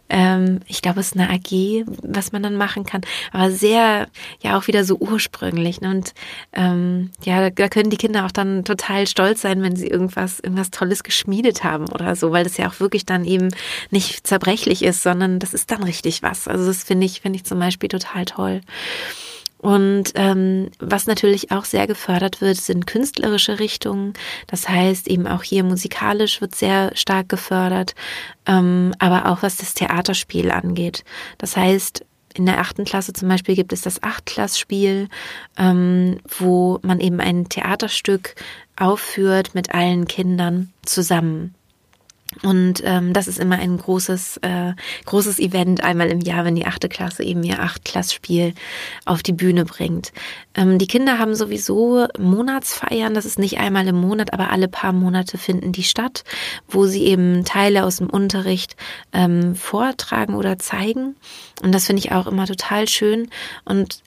ähm, 0.09 0.61
ich 0.67 0.83
glaube, 0.83 1.01
es 1.01 1.09
ist 1.09 1.17
eine 1.17 1.31
AG, 1.31 1.85
was 2.03 2.31
man 2.31 2.45
dann 2.45 2.57
machen 2.57 2.85
kann, 2.85 3.01
aber 3.33 3.51
sehr, 3.51 4.07
ja 4.41 4.57
auch 4.57 4.69
wieder 4.69 4.85
so 4.85 4.97
ursprünglich. 4.99 5.81
Ne? 5.81 5.91
Und 5.91 6.15
ähm, 6.53 7.11
ja, 7.25 7.51
da 7.51 7.69
können 7.69 7.91
die 7.91 7.97
Kinder 7.97 8.25
auch 8.25 8.33
dann 8.33 8.65
total 8.65 9.09
stolz 9.09 9.43
sein, 9.43 9.63
wenn 9.63 9.75
sie 9.75 9.89
irgendwas, 9.89 10.39
irgendwas 10.39 10.71
Tolles 10.71 11.03
geschmiedet 11.03 11.65
haben 11.65 11.88
oder 11.91 12.17
so, 12.17 12.33
weil 12.33 12.45
das 12.45 12.57
ja 12.57 12.69
auch 12.69 12.81
wirklich 12.81 13.07
dann 13.07 13.25
eben 13.25 13.49
nicht 13.91 14.27
zerbrechlich 14.27 14.83
ist, 14.83 15.03
sondern 15.03 15.39
das 15.39 15.55
ist 15.55 15.71
dann 15.71 15.83
richtig 15.83 16.23
was. 16.23 16.49
Also 16.49 16.67
das 16.67 16.85
finde 16.85 17.07
ich, 17.07 17.21
finde 17.21 17.37
ich 17.37 17.45
zum 17.45 17.59
Beispiel 17.59 17.89
total 17.89 18.25
toll. 18.25 18.61
Und 19.59 20.13
ähm, 20.15 20.71
was 20.79 21.07
natürlich 21.07 21.51
auch 21.51 21.65
sehr 21.65 21.89
gefördert 21.89 22.41
wird, 22.41 22.59
sind 22.59 22.87
künstlerische 22.87 23.59
Richtungen. 23.59 24.13
Das 24.47 24.69
heißt, 24.69 25.09
eben 25.09 25.27
auch 25.27 25.43
hier 25.43 25.65
musikalisch 25.65 26.41
wird 26.41 26.55
sehr 26.55 26.93
stark 26.95 27.29
gefördert, 27.29 27.97
ähm, 28.47 28.95
aber 29.01 29.27
auch 29.27 29.43
was 29.43 29.57
das 29.57 29.75
Theaterspiel 29.75 30.53
angeht. 30.53 31.05
Das 31.39 31.57
heißt, 31.57 32.05
in 32.35 32.47
der 32.47 32.61
achten 32.61 32.85
Klasse 32.85 33.13
zum 33.13 33.29
Beispiel 33.29 33.57
gibt 33.57 33.73
es 33.73 33.83
das 33.83 34.03
Achtklassspiel, 34.03 35.09
ähm, 35.57 36.21
wo 36.39 36.79
man 36.83 37.01
eben 37.01 37.21
ein 37.21 37.49
Theaterstück 37.49 38.37
aufführt 38.77 39.57
mit 39.57 39.75
allen 39.75 40.07
Kindern 40.07 40.73
zusammen. 40.85 41.55
Und 42.43 42.83
ähm, 42.85 43.15
das 43.15 43.27
ist 43.27 43.39
immer 43.39 43.57
ein 43.57 43.79
großes, 43.79 44.39
äh, 44.43 44.75
großes 45.07 45.39
Event 45.39 45.83
einmal 45.83 46.09
im 46.09 46.21
Jahr, 46.21 46.45
wenn 46.45 46.55
die 46.55 46.67
achte 46.67 46.89
Klasse 46.89 47.25
eben 47.25 47.43
ihr 47.43 47.61
Achtklassspiel 47.61 48.55
auf 49.07 49.23
die 49.23 49.33
Bühne 49.33 49.65
bringt. 49.65 50.13
Ähm, 50.55 50.79
die 50.79 50.87
Kinder 50.87 51.19
haben 51.19 51.35
sowieso 51.35 52.07
Monatsfeiern, 52.19 53.15
das 53.15 53.25
ist 53.25 53.39
nicht 53.39 53.59
einmal 53.59 53.89
im 53.89 53.97
Monat, 53.97 54.35
aber 54.35 54.51
alle 54.51 54.69
paar 54.69 54.93
Monate 54.93 55.39
finden 55.39 55.73
die 55.73 55.85
statt, 55.85 56.25
wo 56.69 56.87
sie 56.87 57.05
eben 57.05 57.45
Teile 57.45 57.85
aus 57.85 57.97
dem 57.97 58.11
Unterricht 58.11 58.77
ähm, 59.13 59.55
vortragen 59.55 60.35
oder 60.35 60.59
zeigen. 60.59 61.17
Und 61.63 61.73
das 61.75 61.87
finde 61.87 62.01
ich 62.01 62.13
auch 62.13 62.27
immer 62.27 62.47
total 62.47 62.89
schön. 62.89 63.31
Und 63.65 64.03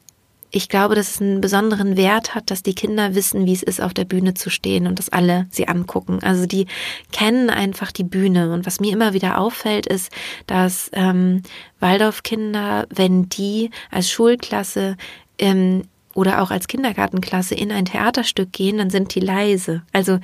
ich 0.52 0.68
glaube, 0.68 0.96
dass 0.96 1.16
es 1.16 1.22
einen 1.22 1.40
besonderen 1.40 1.96
Wert 1.96 2.36
hat, 2.36 2.52
dass 2.52 2.62
die 2.62 2.76
Kinder 2.76 3.16
wissen, 3.16 3.46
wie 3.46 3.54
es 3.54 3.64
ist, 3.64 3.82
auf 3.82 3.94
der 3.94 4.04
Bühne 4.04 4.34
zu 4.34 4.50
stehen 4.50 4.86
und 4.86 5.00
dass 5.00 5.10
alle 5.10 5.48
sie 5.50 5.68
angucken. 5.68 6.20
Also 6.22 6.46
die 6.46 6.68
kennen 7.14 7.50
einfach 7.50 7.92
die 7.92 8.04
Bühne. 8.04 8.52
Und 8.54 8.66
was 8.66 8.82
mir 8.82 8.92
immer 8.92 9.14
wieder 9.14 9.38
auffällt, 9.38 9.88
ist, 9.88 10.12
dass 10.48 10.92
ähm, 10.94 11.42
Waldorfkinder, 11.80 12.86
wenn 12.90 13.30
die 13.30 13.72
als 13.90 14.12
Schulklasse 14.12 14.98
ähm, 15.40 15.84
oder 16.14 16.42
auch 16.42 16.52
als 16.52 16.68
Kindergartenklasse 16.68 17.56
in 17.56 17.72
ein 17.72 17.86
Theaterstück 17.86 18.52
gehen, 18.52 18.78
dann 18.78 18.90
sind 18.90 19.16
die 19.16 19.22
leise. 19.22 19.84
Also 19.94 20.20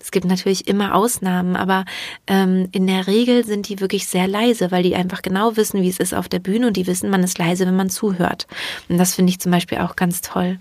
es 0.00 0.10
gibt 0.12 0.26
natürlich 0.26 0.68
immer 0.68 0.94
Ausnahmen, 0.94 1.56
aber 1.56 1.84
ähm, 2.26 2.68
in 2.72 2.86
der 2.86 3.06
Regel 3.06 3.44
sind 3.44 3.68
die 3.68 3.80
wirklich 3.80 4.06
sehr 4.06 4.28
leise, 4.28 4.70
weil 4.70 4.82
die 4.82 4.94
einfach 4.94 5.22
genau 5.22 5.56
wissen, 5.56 5.82
wie 5.82 5.88
es 5.88 5.98
ist 5.98 6.14
auf 6.14 6.28
der 6.28 6.38
Bühne 6.38 6.68
und 6.68 6.76
die 6.76 6.86
wissen, 6.86 7.10
man 7.10 7.24
ist 7.24 7.38
leise, 7.38 7.66
wenn 7.66 7.76
man 7.76 7.90
zuhört. 7.90 8.46
Und 8.88 8.98
das 8.98 9.14
finde 9.14 9.30
ich 9.30 9.40
zum 9.40 9.50
Beispiel 9.52 9.78
auch 9.78 9.96
ganz 9.96 10.20
toll. 10.20 10.58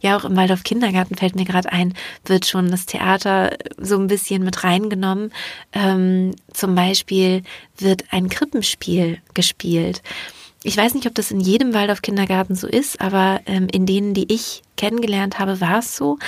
Ja, 0.00 0.16
auch 0.16 0.24
im 0.24 0.36
Waldorf 0.36 0.64
Kindergarten 0.64 1.16
fällt 1.16 1.34
mir 1.34 1.44
gerade 1.44 1.72
ein, 1.72 1.94
wird 2.24 2.46
schon 2.46 2.70
das 2.70 2.86
Theater 2.86 3.56
so 3.78 3.98
ein 3.98 4.06
bisschen 4.06 4.42
mit 4.42 4.64
reingenommen. 4.64 5.32
Ähm, 5.72 6.34
zum 6.52 6.74
Beispiel 6.74 7.42
wird 7.78 8.04
ein 8.10 8.28
Krippenspiel 8.28 9.18
gespielt. 9.34 10.02
Ich 10.62 10.76
weiß 10.76 10.94
nicht, 10.94 11.06
ob 11.06 11.14
das 11.14 11.30
in 11.30 11.40
jedem 11.40 11.74
Waldorf 11.74 12.02
Kindergarten 12.02 12.54
so 12.54 12.66
ist, 12.66 13.00
aber 13.00 13.40
ähm, 13.46 13.68
in 13.72 13.86
denen, 13.86 14.14
die 14.14 14.32
ich 14.32 14.62
kennengelernt 14.76 15.38
habe, 15.38 15.60
war 15.60 15.80
es 15.80 15.96
so, 15.96 16.18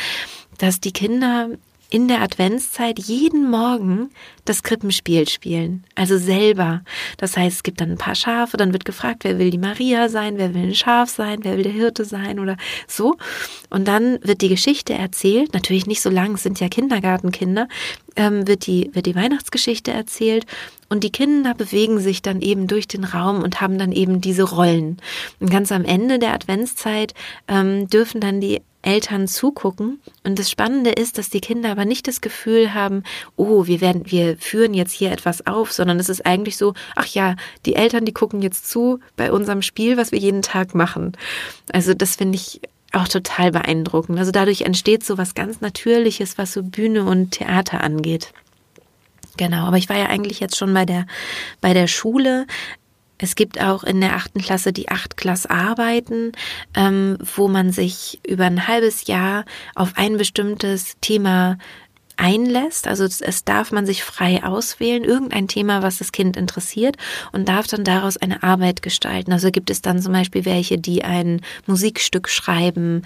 dass 0.58 0.80
die 0.80 0.92
Kinder 0.92 1.50
in 1.94 2.08
der 2.08 2.22
Adventszeit 2.22 2.98
jeden 2.98 3.48
Morgen 3.48 4.10
das 4.46 4.64
Krippenspiel 4.64 5.28
spielen. 5.28 5.84
Also 5.94 6.18
selber. 6.18 6.82
Das 7.18 7.36
heißt, 7.36 7.58
es 7.58 7.62
gibt 7.62 7.80
dann 7.80 7.92
ein 7.92 7.98
paar 7.98 8.16
Schafe, 8.16 8.56
dann 8.56 8.72
wird 8.72 8.84
gefragt, 8.84 9.22
wer 9.22 9.38
will 9.38 9.50
die 9.50 9.58
Maria 9.58 10.08
sein, 10.08 10.36
wer 10.36 10.54
will 10.54 10.64
ein 10.64 10.74
Schaf 10.74 11.08
sein, 11.08 11.44
wer 11.44 11.56
will 11.56 11.62
der 11.62 11.70
Hirte 11.70 12.04
sein 12.04 12.40
oder 12.40 12.56
so. 12.88 13.14
Und 13.70 13.86
dann 13.86 14.18
wird 14.22 14.40
die 14.40 14.48
Geschichte 14.48 14.92
erzählt, 14.92 15.54
natürlich 15.54 15.86
nicht 15.86 16.02
so 16.02 16.10
lang, 16.10 16.34
es 16.34 16.42
sind 16.42 16.58
ja 16.58 16.68
Kindergartenkinder, 16.68 17.68
ähm, 18.16 18.48
wird, 18.48 18.66
die, 18.66 18.90
wird 18.92 19.06
die 19.06 19.14
Weihnachtsgeschichte 19.14 19.92
erzählt 19.92 20.46
und 20.88 21.04
die 21.04 21.12
Kinder 21.12 21.54
bewegen 21.54 22.00
sich 22.00 22.22
dann 22.22 22.40
eben 22.40 22.66
durch 22.66 22.88
den 22.88 23.04
Raum 23.04 23.40
und 23.40 23.60
haben 23.60 23.78
dann 23.78 23.92
eben 23.92 24.20
diese 24.20 24.42
Rollen. 24.42 24.96
Und 25.38 25.48
ganz 25.48 25.70
am 25.70 25.84
Ende 25.84 26.18
der 26.18 26.34
Adventszeit 26.34 27.14
ähm, 27.46 27.88
dürfen 27.88 28.20
dann 28.20 28.40
die 28.40 28.62
Eltern 28.84 29.28
zugucken. 29.28 30.00
Und 30.24 30.38
das 30.38 30.50
Spannende 30.50 30.90
ist, 30.90 31.18
dass 31.18 31.30
die 31.30 31.40
Kinder 31.40 31.70
aber 31.70 31.84
nicht 31.84 32.06
das 32.06 32.20
Gefühl 32.20 32.74
haben, 32.74 33.02
oh, 33.36 33.66
wir 33.66 33.80
werden, 33.80 34.10
wir 34.10 34.36
führen 34.38 34.74
jetzt 34.74 34.92
hier 34.92 35.10
etwas 35.10 35.46
auf, 35.46 35.72
sondern 35.72 35.98
es 35.98 36.08
ist 36.08 36.24
eigentlich 36.26 36.56
so, 36.56 36.74
ach 36.96 37.06
ja, 37.06 37.36
die 37.66 37.74
Eltern, 37.74 38.04
die 38.04 38.12
gucken 38.12 38.42
jetzt 38.42 38.68
zu 38.70 39.00
bei 39.16 39.32
unserem 39.32 39.62
Spiel, 39.62 39.96
was 39.96 40.12
wir 40.12 40.18
jeden 40.18 40.42
Tag 40.42 40.74
machen. 40.74 41.16
Also 41.72 41.94
das 41.94 42.16
finde 42.16 42.36
ich 42.36 42.60
auch 42.92 43.08
total 43.08 43.50
beeindruckend. 43.50 44.18
Also 44.18 44.30
dadurch 44.30 44.62
entsteht 44.62 45.04
so 45.04 45.18
was 45.18 45.34
ganz 45.34 45.60
Natürliches, 45.60 46.38
was 46.38 46.52
so 46.52 46.62
Bühne 46.62 47.04
und 47.04 47.32
Theater 47.32 47.82
angeht. 47.82 48.32
Genau, 49.36 49.66
aber 49.66 49.78
ich 49.78 49.88
war 49.88 49.96
ja 49.96 50.06
eigentlich 50.06 50.38
jetzt 50.40 50.56
schon 50.56 50.72
bei 50.72 50.84
der, 50.84 51.06
bei 51.60 51.74
der 51.74 51.88
Schule. 51.88 52.46
Es 53.18 53.36
gibt 53.36 53.60
auch 53.60 53.84
in 53.84 54.00
der 54.00 54.16
achten 54.16 54.40
Klasse 54.40 54.72
die 54.72 54.88
Acht-Klass-Arbeiten, 54.88 56.32
ähm, 56.74 57.16
wo 57.36 57.48
man 57.48 57.70
sich 57.70 58.20
über 58.26 58.44
ein 58.44 58.66
halbes 58.66 59.06
Jahr 59.06 59.44
auf 59.74 59.92
ein 59.96 60.16
bestimmtes 60.16 60.96
Thema 61.00 61.58
einlässt. 62.16 62.86
Also 62.86 63.04
es 63.04 63.44
darf 63.44 63.72
man 63.72 63.86
sich 63.86 64.04
frei 64.04 64.44
auswählen, 64.44 65.04
irgendein 65.04 65.48
Thema, 65.48 65.82
was 65.82 65.98
das 65.98 66.12
Kind 66.12 66.36
interessiert 66.36 66.96
und 67.32 67.48
darf 67.48 67.66
dann 67.66 67.84
daraus 67.84 68.16
eine 68.16 68.42
Arbeit 68.42 68.82
gestalten. 68.82 69.32
Also 69.32 69.50
gibt 69.50 69.70
es 69.70 69.82
dann 69.82 70.00
zum 70.00 70.12
Beispiel 70.12 70.44
welche, 70.44 70.78
die 70.78 71.04
ein 71.04 71.40
Musikstück 71.66 72.28
schreiben. 72.28 73.02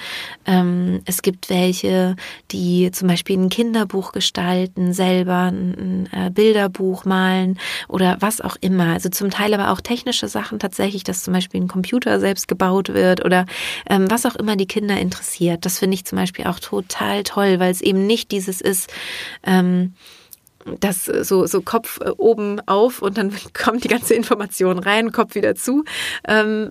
Ähm, 0.47 1.01
es 1.05 1.23
gibt 1.23 1.49
welche, 1.51 2.16
die 2.51 2.90
zum 2.92 3.09
Beispiel 3.09 3.38
ein 3.38 3.49
Kinderbuch 3.49 4.12
gestalten, 4.12 4.92
selber 4.92 5.51
ein, 5.53 6.09
äh, 6.12 6.31
Bilderbuch 6.31 7.05
malen 7.05 7.59
oder 7.88 8.16
was 8.21 8.40
auch 8.40 8.57
immer. 8.61 8.92
Also 8.92 9.09
zum 9.09 9.31
Teil 9.31 9.55
aber 9.55 9.73
auch 9.73 9.81
technische 9.81 10.29
Sachen 10.29 10.59
tatsächlich, 10.59 11.05
dass 11.05 11.23
zum 11.23 11.35
Beispiel 11.35 11.61
ein 11.61 11.68
Computer 11.68 12.21
selbst 12.21 12.49
gebaut 12.49 12.90
wird 12.90 13.25
oder 13.25 13.47
ähm, 13.88 14.11
was 14.11 14.27
auch 14.27 14.37
immer 14.37 14.57
die 14.57 14.66
Kinder 14.66 14.99
interessiert. 14.99 15.64
Das 15.64 15.79
finde 15.79 15.94
ich 15.94 16.05
zum 16.05 16.16
Beispiel 16.16 16.47
auch 16.47 16.61
total 16.61 17.23
toll, 17.23 17.59
weil 17.59 17.71
es 17.71 17.81
eben 17.81 18.07
nicht 18.07 18.31
dieses 18.33 18.61
ist, 18.61 18.92
ähm, 19.44 19.94
das 20.80 21.04
so, 21.04 21.46
so 21.46 21.62
Kopf 21.62 22.00
äh, 22.00 22.11
oben 22.11 22.61
auf 22.66 23.02
und 23.02 23.18
dann 23.18 23.32
kommt 23.54 23.84
die 23.84 23.88
ganze 23.88 24.14
Information 24.14 24.78
rein, 24.78 25.12
Kopf 25.12 25.34
wieder 25.34 25.54
zu, 25.54 25.84
ähm, 26.26 26.70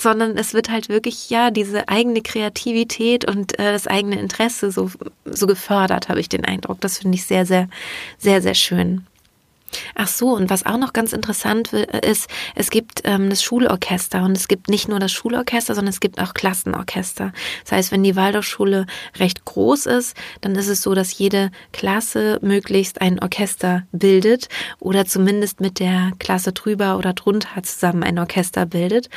sondern 0.00 0.36
es 0.36 0.54
wird 0.54 0.70
halt 0.70 0.88
wirklich, 0.88 1.30
ja, 1.30 1.50
diese 1.50 1.88
eigene 1.88 2.22
Kreativität 2.22 3.24
und 3.24 3.58
äh, 3.58 3.72
das 3.72 3.86
eigene 3.86 4.18
Interesse 4.18 4.70
so, 4.70 4.90
so 5.24 5.46
gefördert, 5.46 6.08
habe 6.08 6.20
ich 6.20 6.28
den 6.28 6.44
Eindruck. 6.44 6.80
Das 6.80 6.98
finde 6.98 7.16
ich 7.16 7.24
sehr, 7.24 7.46
sehr, 7.46 7.68
sehr, 8.18 8.42
sehr 8.42 8.54
schön. 8.54 9.06
Ach 9.94 10.08
so, 10.08 10.34
und 10.34 10.50
was 10.50 10.66
auch 10.66 10.78
noch 10.78 10.92
ganz 10.92 11.12
interessant 11.12 11.72
ist, 11.72 12.28
es 12.54 12.70
gibt 12.70 13.02
ähm, 13.04 13.30
das 13.30 13.42
Schulorchester 13.42 14.22
und 14.22 14.36
es 14.36 14.48
gibt 14.48 14.68
nicht 14.68 14.88
nur 14.88 14.98
das 14.98 15.12
Schulorchester, 15.12 15.74
sondern 15.74 15.92
es 15.92 16.00
gibt 16.00 16.20
auch 16.20 16.34
Klassenorchester. 16.34 17.32
Das 17.64 17.72
heißt, 17.72 17.92
wenn 17.92 18.02
die 18.02 18.16
Waldorfschule 18.16 18.86
recht 19.18 19.44
groß 19.44 19.86
ist, 19.86 20.16
dann 20.40 20.54
ist 20.54 20.68
es 20.68 20.82
so, 20.82 20.94
dass 20.94 21.18
jede 21.18 21.50
Klasse 21.72 22.38
möglichst 22.42 23.00
ein 23.00 23.18
Orchester 23.20 23.86
bildet 23.92 24.48
oder 24.80 25.04
zumindest 25.04 25.60
mit 25.60 25.78
der 25.78 26.12
Klasse 26.18 26.52
drüber 26.52 26.96
oder 26.96 27.12
drunter 27.12 27.62
zusammen 27.62 28.02
ein 28.02 28.18
Orchester 28.18 28.66
bildet. 28.66 29.08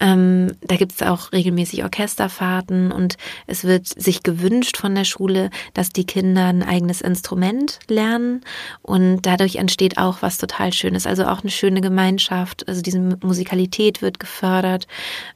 Ähm, 0.00 0.52
da 0.60 0.74
gibt 0.74 0.92
es 0.92 1.02
auch 1.02 1.30
regelmäßig 1.30 1.84
Orchesterfahrten 1.84 2.90
und 2.90 3.16
es 3.46 3.62
wird 3.62 3.86
sich 3.86 4.24
gewünscht 4.24 4.76
von 4.76 4.94
der 4.94 5.04
Schule, 5.04 5.50
dass 5.72 5.90
die 5.90 6.04
Kinder 6.04 6.46
ein 6.46 6.64
eigenes 6.64 7.00
Instrument 7.00 7.78
lernen 7.86 8.40
und 8.82 9.22
dadurch 9.22 9.56
entsteht 9.56 9.96
auch 9.96 10.20
was 10.20 10.38
total 10.38 10.72
Schönes. 10.72 11.06
Also 11.06 11.26
auch 11.26 11.42
eine 11.42 11.50
schöne 11.50 11.80
Gemeinschaft, 11.80 12.66
also 12.66 12.82
diese 12.82 12.98
Musikalität 13.22 14.02
wird 14.02 14.18
gefördert 14.18 14.88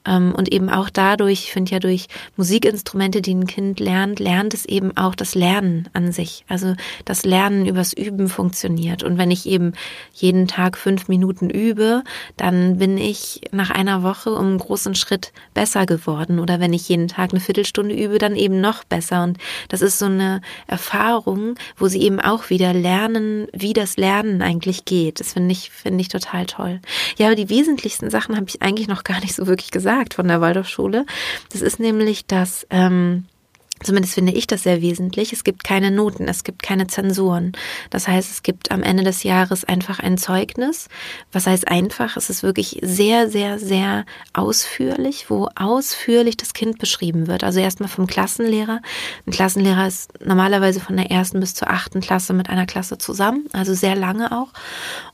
ähm, 0.05 0.35
und 0.37 0.53
eben 0.53 0.71
auch 0.71 0.91
dadurch, 0.91 1.45
ich 1.45 1.53
finde 1.53 1.71
ja 1.73 1.79
durch 1.79 2.09
Musikinstrumente, 2.37 3.23
die 3.23 3.35
ein 3.35 3.47
Kind 3.47 3.79
lernt, 3.79 4.19
lernt 4.19 4.55
es 4.55 4.65
eben 4.65 4.97
auch 4.97 5.15
das 5.15 5.37
Lernen 5.37 5.89
an 5.93 6.11
sich. 6.11 6.45
Also 6.49 6.75
das 7.05 7.25
Lernen 7.25 7.65
übers 7.65 7.93
Üben 7.93 8.29
funktioniert 8.29 9.05
und 9.05 9.19
wenn 9.19 9.31
ich 9.31 9.47
eben 9.47 9.73
jeden 10.13 10.49
Tag 10.49 10.77
fünf 10.77 11.07
Minuten 11.07 11.49
übe, 11.49 12.03
dann 12.37 12.79
bin 12.79 12.99
ich 12.99 13.43
nach 13.53 13.71
einer 13.71 14.03
Woche 14.03 14.33
um 14.33 14.48
einen 14.49 14.59
großen 14.59 14.95
Schritt 14.95 15.33
besser 15.55 15.87
geworden. 15.87 16.39
Oder 16.39 16.61
wenn 16.61 16.73
ich 16.73 16.89
jeden 16.89 17.09
Tag 17.09 17.31
eine 17.31 17.41
Viertelstunde 17.41 17.95
übe, 17.95 18.19
dann 18.19 18.37
eben 18.37 18.61
noch 18.61 18.85
besser. 18.85 19.23
Und 19.23 19.39
das 19.69 19.83
ist 19.83 19.99
so 19.99 20.07
eine 20.07 20.41
Erfahrung, 20.67 21.55
wo 21.77 21.89
sie 21.89 22.03
eben 22.03 22.21
auch 22.21 22.51
wieder 22.51 22.73
lernen, 22.73 23.47
wie 23.53 23.73
das 23.73 23.97
Lernen 23.97 24.43
eigentlich 24.43 24.85
geht. 24.85 25.21
Das 25.21 25.35
finde 25.35 25.53
ich, 25.53 25.71
finde 25.71 26.01
ich 26.01 26.09
total 26.09 26.47
toll. 26.47 26.81
Ja, 27.17 27.27
aber 27.27 27.37
die 27.37 27.49
wesentlichsten 27.49 28.11
Sachen 28.11 28.37
habe 28.37 28.47
ich 28.49 28.63
eigentlich 28.63 28.89
noch 28.89 29.05
gar 29.05 29.21
nicht 29.21 29.35
so 29.35 29.47
wirklich 29.47 29.71
gesagt 29.71 30.15
von 30.15 30.29
der 30.29 30.41
Waldorfschule. 30.41 31.07
Das 31.53 31.63
ist 31.63 31.79
nämlich, 31.81 32.27
dass 32.27 32.67
ähm, 32.71 33.25
Zumindest 33.83 34.15
finde 34.15 34.33
ich 34.33 34.47
das 34.47 34.63
sehr 34.63 34.83
wesentlich. 34.83 35.33
Es 35.33 35.45
gibt 35.45 35.65
keine 35.65 35.91
Noten, 35.91 36.29
es 36.29 36.45
gibt 36.45 36.63
keine 36.63 36.87
Zensuren. 36.87 37.53
Das 37.91 38.09
heißt, 38.09 38.31
es 38.31 38.43
gibt 38.43 38.71
am 38.71 38.83
Ende 38.83 39.05
des 39.05 39.23
Jahres 39.23 39.65
einfach 39.65 39.99
ein 39.99 40.19
Zeugnis. 40.19 40.89
Was 41.33 41.47
heißt 41.47 41.69
einfach? 41.69 42.17
Es 42.17 42.31
ist 42.31 42.43
wirklich 42.43 42.79
sehr, 42.83 43.29
sehr, 43.31 43.59
sehr 43.59 44.05
ausführlich, 44.33 45.31
wo 45.31 45.49
ausführlich 45.55 46.37
das 46.37 46.55
Kind 46.55 46.79
beschrieben 46.79 47.27
wird. 47.27 47.45
Also 47.45 47.61
erstmal 47.61 47.89
vom 47.89 48.07
Klassenlehrer. 48.07 48.81
Ein 49.27 49.33
Klassenlehrer 49.33 49.87
ist 49.87 50.25
normalerweise 50.25 50.81
von 50.81 50.97
der 50.97 51.11
ersten 51.11 51.41
bis 51.41 51.55
zur 51.55 51.71
achten 51.71 52.01
Klasse 52.01 52.33
mit 52.33 52.49
einer 52.49 52.67
Klasse 52.67 52.99
zusammen, 52.99 53.47
also 53.53 53.75
sehr 53.75 53.95
lange 53.95 54.33
auch. 54.33 54.53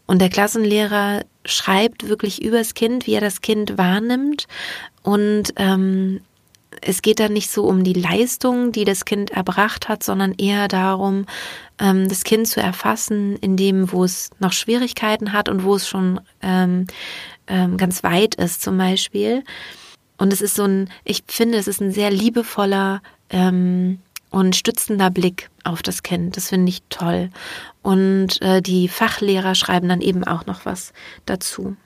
Und 0.06 0.20
der 0.20 0.28
Klassenlehrer 0.28 1.24
schreibt 1.44 2.08
wirklich 2.08 2.42
übers 2.42 2.74
Kind, 2.74 3.06
wie 3.06 3.14
er 3.14 3.20
das 3.20 3.40
Kind 3.40 3.78
wahrnimmt 3.78 4.46
und 5.02 5.52
ähm, 5.56 6.20
es 6.80 7.02
geht 7.02 7.20
dann 7.20 7.32
nicht 7.32 7.50
so 7.50 7.64
um 7.64 7.84
die 7.84 7.92
Leistung, 7.92 8.72
die 8.72 8.84
das 8.84 9.04
Kind 9.04 9.30
erbracht 9.30 9.88
hat, 9.88 10.02
sondern 10.02 10.34
eher 10.34 10.68
darum, 10.68 11.26
ähm, 11.78 12.08
das 12.08 12.24
Kind 12.24 12.48
zu 12.48 12.60
erfassen, 12.60 13.36
in 13.36 13.56
dem, 13.56 13.92
wo 13.92 14.04
es 14.04 14.30
noch 14.38 14.52
Schwierigkeiten 14.52 15.32
hat 15.32 15.48
und 15.48 15.64
wo 15.64 15.76
es 15.76 15.88
schon 15.88 16.20
ähm, 16.42 16.86
ähm, 17.46 17.76
ganz 17.76 18.02
weit 18.02 18.34
ist, 18.36 18.62
zum 18.62 18.78
Beispiel. 18.78 19.44
Und 20.16 20.32
es 20.32 20.40
ist 20.40 20.54
so 20.54 20.64
ein, 20.64 20.90
ich 21.04 21.24
finde, 21.26 21.58
es 21.58 21.68
ist 21.68 21.80
ein 21.80 21.92
sehr 21.92 22.10
liebevoller 22.10 23.02
und 24.34 24.54
stützender 24.54 25.10
Blick 25.10 25.48
auf 25.64 25.82
das 25.82 26.02
Kind. 26.02 26.36
Das 26.36 26.50
finde 26.50 26.70
ich 26.70 26.82
toll. 26.88 27.30
Und 27.82 28.40
äh, 28.42 28.62
die 28.62 28.88
Fachlehrer 28.88 29.54
schreiben 29.54 29.88
dann 29.88 30.00
eben 30.00 30.24
auch 30.24 30.46
noch 30.46 30.66
was 30.66 30.92
dazu. 31.26 31.76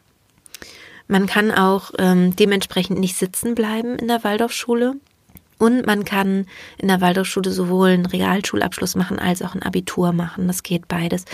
Man 1.09 1.27
kann 1.27 1.51
auch 1.51 1.91
ähm, 1.99 2.37
dementsprechend 2.37 3.01
nicht 3.01 3.17
sitzen 3.17 3.55
bleiben 3.55 3.97
in 3.97 4.09
der 4.09 4.23
Waldorfschule. 4.25 4.97
Und 5.59 5.87
man 5.87 6.05
kann 6.05 6.47
in 6.79 6.87
der 6.87 7.01
Waldorfschule 7.01 7.51
sowohl 7.51 7.89
einen 7.89 8.07
Realschulabschluss 8.07 8.95
machen 8.95 9.19
als 9.19 9.43
auch 9.43 9.57
ein 9.57 9.63
Abitur 9.63 10.13
machen. 10.13 10.47
Das 10.47 10.63
geht 10.63 10.87
beides. 10.87 11.25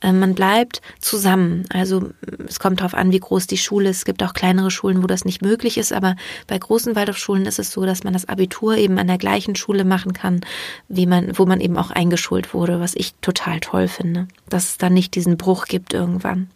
Ähm, 0.00 0.20
man 0.20 0.34
bleibt 0.34 0.82
zusammen. 1.00 1.64
Also 1.70 2.10
es 2.46 2.60
kommt 2.60 2.78
darauf 2.78 2.94
an, 2.94 3.10
wie 3.10 3.18
groß 3.18 3.48
die 3.48 3.58
Schule 3.58 3.90
ist. 3.90 3.98
Es 3.98 4.04
gibt 4.04 4.22
auch 4.22 4.34
kleinere 4.34 4.70
Schulen, 4.70 5.02
wo 5.02 5.08
das 5.08 5.24
nicht 5.24 5.42
möglich 5.42 5.78
ist. 5.78 5.92
Aber 5.92 6.14
bei 6.46 6.56
großen 6.56 6.94
Waldorfschulen 6.94 7.44
ist 7.44 7.58
es 7.58 7.72
so, 7.72 7.84
dass 7.84 8.04
man 8.04 8.12
das 8.12 8.28
Abitur 8.28 8.76
eben 8.76 8.98
an 8.98 9.08
der 9.08 9.18
gleichen 9.18 9.56
Schule 9.56 9.84
machen 9.84 10.12
kann, 10.12 10.42
wie 10.88 11.06
man, 11.06 11.36
wo 11.36 11.44
man 11.44 11.60
eben 11.60 11.76
auch 11.76 11.90
eingeschult 11.90 12.54
wurde, 12.54 12.78
was 12.78 12.94
ich 12.94 13.14
total 13.20 13.58
toll 13.58 13.88
finde. 13.88 14.28
Dass 14.48 14.70
es 14.70 14.78
dann 14.78 14.94
nicht 14.94 15.16
diesen 15.16 15.36
Bruch 15.36 15.64
gibt 15.64 15.92
irgendwann. 15.92 16.50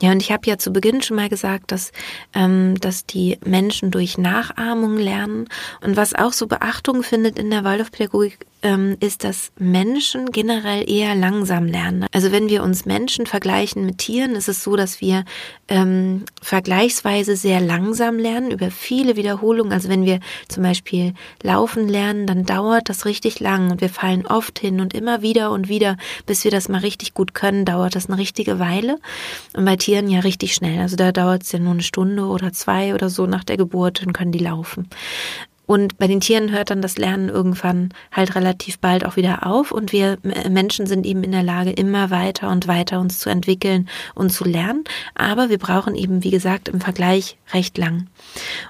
Ja, 0.00 0.12
und 0.12 0.22
ich 0.22 0.30
habe 0.30 0.46
ja 0.46 0.58
zu 0.58 0.72
Beginn 0.72 1.02
schon 1.02 1.16
mal 1.16 1.28
gesagt, 1.28 1.72
dass, 1.72 1.92
ähm, 2.34 2.78
dass 2.80 3.06
die 3.06 3.38
Menschen 3.44 3.90
durch 3.90 4.18
Nachahmung 4.18 4.96
lernen. 4.96 5.48
Und 5.82 5.96
was 5.96 6.14
auch 6.14 6.32
so 6.32 6.46
Beachtung 6.46 7.02
findet 7.02 7.38
in 7.38 7.50
der 7.50 7.64
Waldorfpädagogik, 7.64 8.38
ähm, 8.62 8.96
ist, 9.00 9.24
dass 9.24 9.52
Menschen 9.58 10.30
generell 10.32 10.88
eher 10.88 11.14
langsam 11.14 11.66
lernen. 11.66 12.06
Also 12.12 12.32
wenn 12.32 12.48
wir 12.48 12.62
uns 12.62 12.86
Menschen 12.86 13.26
vergleichen 13.26 13.84
mit 13.84 13.98
Tieren, 13.98 14.34
ist 14.34 14.48
es 14.48 14.62
so, 14.62 14.76
dass 14.76 15.00
wir 15.00 15.24
ähm, 15.68 16.24
vergleichsweise 16.42 17.36
sehr 17.36 17.60
langsam 17.60 18.18
lernen, 18.18 18.50
über 18.50 18.70
viele 18.70 19.16
Wiederholungen. 19.16 19.72
Also 19.72 19.88
wenn 19.88 20.04
wir 20.04 20.20
zum 20.48 20.62
Beispiel 20.62 21.14
laufen 21.42 21.88
lernen, 21.88 22.26
dann 22.26 22.44
dauert 22.44 22.88
das 22.88 23.04
richtig 23.04 23.40
lang 23.40 23.70
und 23.70 23.80
wir 23.80 23.90
fallen 23.90 24.26
oft 24.26 24.58
hin 24.58 24.80
und 24.80 24.94
immer 24.94 25.22
wieder 25.22 25.50
und 25.50 25.68
wieder, 25.68 25.96
bis 26.24 26.44
wir 26.44 26.50
das 26.50 26.68
mal 26.68 26.80
richtig 26.80 27.14
gut 27.14 27.34
können, 27.34 27.64
dauert 27.64 27.94
das 27.94 28.08
eine 28.08 28.18
richtige 28.18 28.58
Weile. 28.58 28.98
Und 29.54 29.64
bei 29.64 29.76
Tieren 29.76 30.08
ja 30.08 30.20
richtig 30.20 30.54
schnell. 30.54 30.80
Also 30.80 30.96
da 30.96 31.12
dauert 31.12 31.42
es 31.42 31.52
ja 31.52 31.58
nur 31.58 31.72
eine 31.72 31.82
Stunde 31.82 32.24
oder 32.24 32.52
zwei 32.52 32.94
oder 32.94 33.10
so 33.10 33.26
nach 33.26 33.44
der 33.44 33.56
Geburt, 33.56 34.02
dann 34.02 34.12
können 34.12 34.32
die 34.32 34.38
laufen. 34.38 34.88
Und 35.66 35.98
bei 35.98 36.06
den 36.06 36.20
Tieren 36.20 36.52
hört 36.52 36.70
dann 36.70 36.80
das 36.80 36.96
Lernen 36.96 37.28
irgendwann 37.28 37.90
halt 38.12 38.34
relativ 38.34 38.78
bald 38.78 39.04
auch 39.04 39.16
wieder 39.16 39.46
auf 39.46 39.72
und 39.72 39.92
wir 39.92 40.18
Menschen 40.48 40.86
sind 40.86 41.04
eben 41.04 41.24
in 41.24 41.32
der 41.32 41.42
Lage, 41.42 41.70
immer 41.70 42.10
weiter 42.10 42.50
und 42.50 42.68
weiter 42.68 43.00
uns 43.00 43.18
zu 43.18 43.30
entwickeln 43.30 43.88
und 44.14 44.30
zu 44.30 44.44
lernen. 44.44 44.84
Aber 45.14 45.50
wir 45.50 45.58
brauchen 45.58 45.94
eben, 45.94 46.22
wie 46.22 46.30
gesagt, 46.30 46.68
im 46.68 46.80
Vergleich 46.80 47.36
recht 47.52 47.78
lang. 47.78 48.06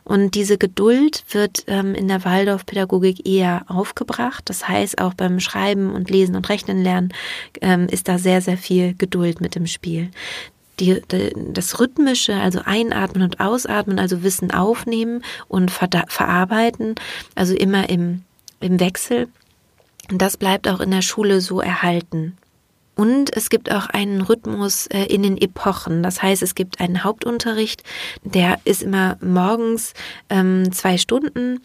Und 0.05 0.35
diese 0.35 0.59
Geduld 0.59 1.25
wird 1.31 1.64
ähm, 1.66 1.95
in 1.95 2.09
der 2.09 2.25
Waldorfpädagogik 2.25 3.27
eher 3.27 3.64
aufgebracht. 3.68 4.49
Das 4.49 4.68
heißt, 4.68 5.01
auch 5.01 5.14
beim 5.14 5.41
Schreiben 5.41 5.95
und 5.95 6.11
Lesen 6.11 6.37
und 6.37 6.49
Rechnen 6.49 6.83
lernen 6.83 7.12
ähm, 7.61 7.87
ist 7.91 8.09
da 8.09 8.18
sehr, 8.18 8.41
sehr 8.41 8.57
viel 8.57 8.95
Geduld 8.95 9.41
mit 9.41 9.57
im 9.57 9.66
Spiel 9.66 10.11
die, 10.81 11.03
das 11.53 11.81
Rhythmische, 11.81 12.35
also 12.35 12.61
einatmen 12.64 13.22
und 13.22 13.41
ausatmen, 13.41 13.99
also 13.99 14.22
Wissen 14.22 14.51
aufnehmen 14.51 15.22
und 15.49 15.70
verarbeiten, 15.70 16.95
also 17.35 17.55
immer 17.55 17.89
im, 17.89 18.22
im 18.61 18.81
Wechsel. 18.81 19.29
Und 20.11 20.22
das 20.22 20.37
bleibt 20.37 20.68
auch 20.68 20.81
in 20.81 20.91
der 20.91 21.03
Schule 21.03 21.41
so 21.41 21.61
erhalten. 21.61 22.37
Und 22.97 23.37
es 23.37 23.51
gibt 23.51 23.70
auch 23.70 23.91
einen 23.91 24.22
Rhythmus 24.22 24.87
äh, 24.87 25.05
in 25.05 25.22
den 25.22 25.37
Epochen. 25.37 26.03
Das 26.03 26.22
heißt, 26.22 26.43
es 26.43 26.55
gibt 26.55 26.81
einen 26.81 27.05
Hauptunterricht, 27.05 27.83
der 28.24 28.59
ist 28.64 28.83
immer 28.83 29.18
morgens 29.20 29.93
ähm, 30.31 30.72
zwei 30.72 30.97
Stunden 30.97 31.61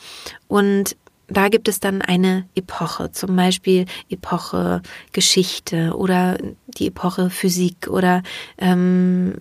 und 0.49 0.97
da 1.31 1.49
gibt 1.49 1.67
es 1.67 1.79
dann 1.79 2.01
eine 2.01 2.45
Epoche, 2.55 3.11
zum 3.11 3.35
Beispiel 3.35 3.85
Epoche 4.09 4.81
Geschichte 5.11 5.95
oder 5.95 6.37
die 6.77 6.87
Epoche 6.87 7.29
Physik 7.29 7.87
oder 7.87 8.23
ähm, 8.57 9.35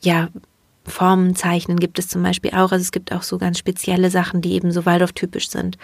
ja, 0.00 0.28
Formen 0.86 1.34
zeichnen 1.34 1.80
gibt 1.80 1.98
es 1.98 2.08
zum 2.08 2.22
Beispiel 2.22 2.50
auch. 2.50 2.72
Also 2.72 2.82
es 2.82 2.92
gibt 2.92 3.12
auch 3.12 3.22
so 3.22 3.38
ganz 3.38 3.58
spezielle 3.58 4.10
Sachen, 4.10 4.42
die 4.42 4.52
eben 4.52 4.70
so 4.70 4.84
Waldorf-typisch 4.84 5.48
sind. 5.48 5.78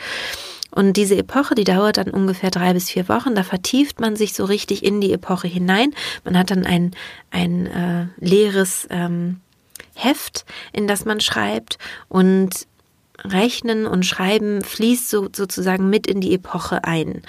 Und 0.71 0.97
diese 0.97 1.17
Epoche, 1.17 1.55
die 1.55 1.65
dauert 1.65 1.97
dann 1.97 2.11
ungefähr 2.11 2.51
drei 2.51 2.73
bis 2.73 2.91
vier 2.91 3.09
Wochen. 3.09 3.35
Da 3.35 3.43
vertieft 3.43 3.99
man 3.99 4.15
sich 4.15 4.35
so 4.35 4.45
richtig 4.45 4.85
in 4.85 5.01
die 5.01 5.13
Epoche 5.13 5.49
hinein. 5.49 5.95
Man 6.25 6.39
hat 6.39 6.51
dann 6.51 6.65
ein, 6.65 6.93
ein 7.31 7.67
äh, 7.67 8.07
leeres 8.19 8.87
ähm, 8.91 9.41
Heft, 9.95 10.45
in 10.73 10.87
das 10.87 11.05
man 11.05 11.21
schreibt 11.21 11.79
und 12.09 12.67
Rechnen 13.25 13.87
und 13.87 14.07
Schreiben 14.07 14.63
fließt 14.63 15.09
so, 15.09 15.29
sozusagen 15.35 15.91
mit 15.91 16.07
in 16.07 16.21
die 16.21 16.35
Epoche 16.35 16.85
ein. 16.85 17.23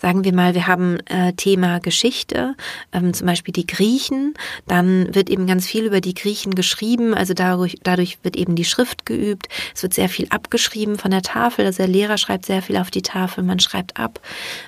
Sagen 0.00 0.24
wir 0.24 0.34
mal, 0.34 0.54
wir 0.54 0.66
haben 0.66 0.98
äh, 1.06 1.32
Thema 1.32 1.80
Geschichte, 1.80 2.54
ähm, 2.92 3.14
zum 3.14 3.26
Beispiel 3.26 3.52
die 3.52 3.66
Griechen, 3.66 4.34
dann 4.66 5.14
wird 5.14 5.30
eben 5.30 5.46
ganz 5.46 5.66
viel 5.66 5.84
über 5.84 6.00
die 6.00 6.14
Griechen 6.14 6.54
geschrieben, 6.54 7.14
also 7.14 7.34
dadurch, 7.34 7.76
dadurch 7.82 8.18
wird 8.22 8.36
eben 8.36 8.54
die 8.54 8.64
Schrift 8.64 9.06
geübt, 9.06 9.48
es 9.74 9.82
wird 9.82 9.94
sehr 9.94 10.08
viel 10.08 10.26
abgeschrieben 10.30 10.98
von 10.98 11.10
der 11.10 11.22
Tafel, 11.22 11.66
also 11.66 11.78
der 11.78 11.88
Lehrer 11.88 12.18
schreibt 12.18 12.46
sehr 12.46 12.62
viel 12.62 12.76
auf 12.76 12.90
die 12.90 13.02
Tafel, 13.02 13.44
man 13.44 13.60
schreibt 13.60 13.98
ab. 13.98 14.20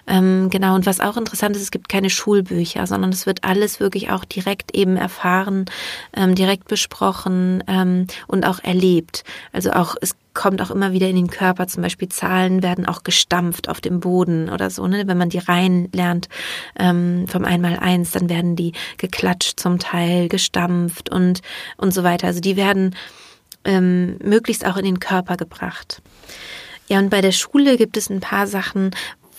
Ähm, 0.07 0.49
genau, 0.51 0.74
und 0.74 0.87
was 0.87 1.01
auch 1.01 1.16
interessant 1.16 1.57
ist, 1.57 1.62
es 1.62 1.70
gibt 1.70 1.89
keine 1.89 2.11
Schulbücher, 2.11 2.87
sondern 2.87 3.11
es 3.11 3.26
wird 3.26 3.45
alles 3.45 3.81
wirklich 3.81 4.11
auch 4.11 4.24
direkt 4.24 4.74
eben 4.74 4.97
erfahren, 4.97 5.66
ähm, 6.14 6.35
direkt 6.35 6.68
besprochen 6.68 7.62
ähm, 7.66 8.07
und 8.26 8.47
auch 8.47 8.61
erlebt. 8.62 9.24
Also 9.53 9.72
auch, 9.72 9.97
es 10.01 10.14
kommt 10.35 10.62
auch 10.62 10.70
immer 10.70 10.93
wieder 10.93 11.09
in 11.09 11.16
den 11.16 11.28
Körper. 11.28 11.66
Zum 11.66 11.83
Beispiel 11.83 12.09
Zahlen 12.09 12.62
werden 12.62 12.87
auch 12.87 13.03
gestampft 13.03 13.68
auf 13.68 13.81
dem 13.81 14.01
Boden 14.01 14.49
oder 14.49 14.70
so. 14.70 14.87
Ne? 14.87 15.07
Wenn 15.07 15.18
man 15.18 15.31
die 15.31 15.39
Reihen 15.39 15.91
lernt 15.93 16.28
ähm, 16.78 17.26
vom 17.28 17.45
Einmaleins, 17.45 18.12
dann 18.12 18.28
werden 18.28 18.57
die 18.57 18.72
geklatscht 18.97 19.59
zum 19.59 19.78
Teil, 19.78 20.28
gestampft 20.28 21.11
und, 21.11 21.41
und 21.76 21.93
so 21.93 22.05
weiter. 22.05 22.28
Also 22.28 22.41
die 22.41 22.57
werden 22.57 22.95
ähm, 23.64 24.16
möglichst 24.22 24.64
auch 24.66 24.76
in 24.76 24.85
den 24.85 25.01
Körper 25.01 25.37
gebracht. 25.37 26.03
Ja, 26.89 26.99
und 26.99 27.11
bei 27.11 27.20
der 27.20 27.33
Schule 27.33 27.76
gibt 27.76 27.97
es 27.97 28.11
ein 28.11 28.20
paar 28.20 28.47
Sachen, 28.49 28.91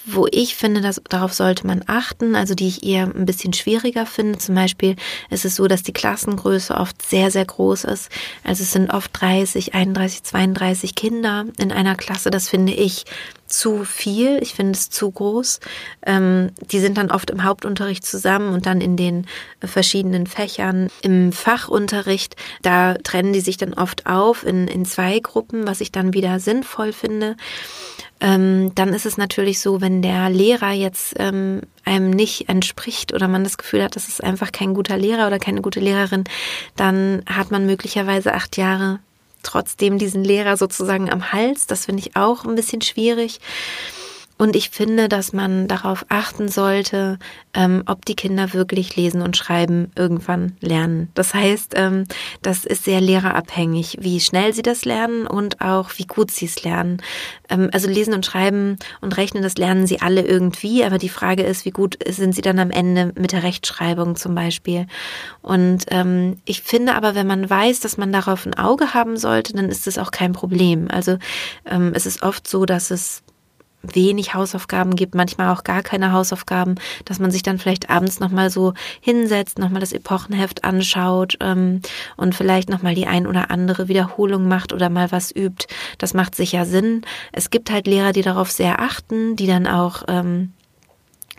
wo 0.05 0.27
ich 0.31 0.55
finde, 0.55 0.81
dass 0.81 1.01
darauf 1.09 1.33
sollte 1.33 1.67
man 1.67 1.83
achten, 1.87 2.35
also 2.35 2.55
die 2.55 2.67
ich 2.67 2.83
eher 2.83 3.03
ein 3.03 3.25
bisschen 3.25 3.53
schwieriger 3.53 4.05
finde. 4.05 4.39
Zum 4.39 4.55
Beispiel 4.55 4.95
ist 5.29 5.45
es 5.45 5.55
so, 5.55 5.67
dass 5.67 5.83
die 5.83 5.93
Klassengröße 5.93 6.75
oft 6.75 7.01
sehr, 7.01 7.31
sehr 7.31 7.45
groß 7.45 7.85
ist. 7.85 8.09
Also 8.43 8.63
es 8.63 8.71
sind 8.71 8.91
oft 8.91 9.11
30, 9.13 9.73
31, 9.73 10.23
32 10.23 10.95
Kinder 10.95 11.45
in 11.57 11.71
einer 11.71 11.95
Klasse. 11.95 12.31
Das 12.31 12.49
finde 12.49 12.73
ich 12.73 13.05
zu 13.51 13.83
viel. 13.83 14.39
Ich 14.41 14.53
finde 14.53 14.73
es 14.73 14.89
zu 14.89 15.11
groß. 15.11 15.59
Ähm, 16.05 16.51
die 16.71 16.79
sind 16.79 16.97
dann 16.97 17.11
oft 17.11 17.29
im 17.29 17.43
Hauptunterricht 17.43 18.05
zusammen 18.05 18.53
und 18.53 18.65
dann 18.65 18.81
in 18.81 18.97
den 18.97 19.27
verschiedenen 19.63 20.27
Fächern. 20.27 20.87
Im 21.01 21.31
Fachunterricht, 21.31 22.35
da 22.61 22.95
trennen 22.95 23.33
die 23.33 23.41
sich 23.41 23.57
dann 23.57 23.73
oft 23.73 24.05
auf 24.05 24.45
in, 24.45 24.67
in 24.67 24.85
zwei 24.85 25.19
Gruppen, 25.19 25.67
was 25.67 25.81
ich 25.81 25.91
dann 25.91 26.13
wieder 26.13 26.39
sinnvoll 26.39 26.93
finde 26.93 27.35
ähm, 28.21 28.73
dann 28.75 28.93
ist 28.93 29.07
es 29.07 29.17
natürlich 29.17 29.59
so, 29.59 29.81
wenn 29.81 30.03
der 30.03 30.29
Lehrer 30.29 30.71
jetzt 30.71 31.15
ähm, 31.17 31.61
einem 31.83 32.11
nicht 32.11 32.47
entspricht 32.47 33.13
oder 33.13 33.27
man 33.27 33.43
das 33.43 33.57
Gefühl 33.57 33.83
hat, 33.83 33.95
das 33.95 34.07
ist 34.07 34.23
einfach 34.23 34.51
kein 34.51 34.75
guter 34.75 34.95
Lehrer 34.95 35.25
oder 35.25 35.39
keine 35.39 35.61
gute 35.61 35.79
Lehrerin, 35.79 36.23
dann 36.75 37.23
hat 37.25 37.49
man 37.49 37.65
möglicherweise 37.65 38.35
acht 38.35 38.57
Jahre 38.57 38.99
trotzdem 39.43 39.97
diesen 39.97 40.23
Lehrer 40.23 40.57
sozusagen 40.57 41.09
am 41.09 41.31
Hals. 41.31 41.67
Das 41.67 41.85
finde 41.85 42.01
ich 42.01 42.15
auch 42.15 42.45
ein 42.45 42.55
bisschen 42.55 42.81
schwierig. 42.81 43.39
Und 44.41 44.55
ich 44.55 44.71
finde, 44.71 45.07
dass 45.07 45.33
man 45.33 45.67
darauf 45.67 46.03
achten 46.09 46.47
sollte, 46.47 47.19
ähm, 47.53 47.83
ob 47.85 48.05
die 48.05 48.15
Kinder 48.15 48.53
wirklich 48.53 48.95
lesen 48.95 49.21
und 49.21 49.37
schreiben 49.37 49.91
irgendwann 49.95 50.53
lernen. 50.61 51.09
Das 51.13 51.35
heißt, 51.35 51.73
ähm, 51.75 52.05
das 52.41 52.65
ist 52.65 52.85
sehr 52.85 53.01
lehrerabhängig, 53.01 53.97
wie 54.01 54.19
schnell 54.19 54.51
sie 54.51 54.63
das 54.63 54.83
lernen 54.83 55.27
und 55.27 55.61
auch 55.61 55.91
wie 55.97 56.07
gut 56.07 56.31
sie 56.31 56.45
es 56.45 56.63
lernen. 56.63 57.03
Ähm, 57.49 57.69
also 57.71 57.87
lesen 57.87 58.15
und 58.15 58.25
schreiben 58.25 58.79
und 58.99 59.15
rechnen, 59.15 59.43
das 59.43 59.57
lernen 59.57 59.85
sie 59.85 60.01
alle 60.01 60.25
irgendwie, 60.25 60.83
aber 60.83 60.97
die 60.97 61.09
Frage 61.09 61.43
ist, 61.43 61.63
wie 61.65 61.69
gut 61.69 61.99
sind 62.09 62.33
sie 62.33 62.41
dann 62.41 62.57
am 62.57 62.71
Ende 62.71 63.13
mit 63.15 63.33
der 63.33 63.43
Rechtschreibung 63.43 64.15
zum 64.15 64.33
Beispiel. 64.33 64.87
Und 65.43 65.85
ähm, 65.89 66.37
ich 66.45 66.63
finde 66.63 66.95
aber, 66.95 67.13
wenn 67.13 67.27
man 67.27 67.47
weiß, 67.47 67.79
dass 67.79 67.95
man 67.95 68.11
darauf 68.11 68.47
ein 68.47 68.55
Auge 68.55 68.95
haben 68.95 69.17
sollte, 69.17 69.53
dann 69.53 69.69
ist 69.69 69.85
das 69.85 69.99
auch 69.99 70.09
kein 70.09 70.33
Problem. 70.33 70.87
Also 70.89 71.19
ähm, 71.69 71.91
es 71.93 72.07
ist 72.07 72.23
oft 72.23 72.47
so, 72.47 72.65
dass 72.65 72.89
es 72.89 73.21
wenig 73.83 74.33
Hausaufgaben 74.33 74.95
gibt, 74.95 75.15
manchmal 75.15 75.49
auch 75.49 75.63
gar 75.63 75.81
keine 75.81 76.11
Hausaufgaben, 76.11 76.75
dass 77.05 77.19
man 77.19 77.31
sich 77.31 77.43
dann 77.43 77.57
vielleicht 77.57 77.89
abends 77.89 78.19
nochmal 78.19 78.49
so 78.49 78.73
hinsetzt, 78.99 79.59
nochmal 79.59 79.81
das 79.81 79.93
Epochenheft 79.93 80.63
anschaut 80.63 81.37
ähm, 81.39 81.81
und 82.17 82.35
vielleicht 82.35 82.69
nochmal 82.69 82.95
die 82.95 83.07
ein 83.07 83.27
oder 83.27 83.51
andere 83.51 83.87
Wiederholung 83.87 84.47
macht 84.47 84.73
oder 84.73 84.89
mal 84.89 85.11
was 85.11 85.35
übt. 85.35 85.67
Das 85.97 86.13
macht 86.13 86.35
sicher 86.35 86.65
Sinn. 86.65 87.01
Es 87.31 87.49
gibt 87.49 87.71
halt 87.71 87.87
Lehrer, 87.87 88.13
die 88.13 88.21
darauf 88.21 88.51
sehr 88.51 88.79
achten, 88.81 89.35
die 89.35 89.47
dann 89.47 89.67
auch 89.67 90.03
ähm, 90.07 90.53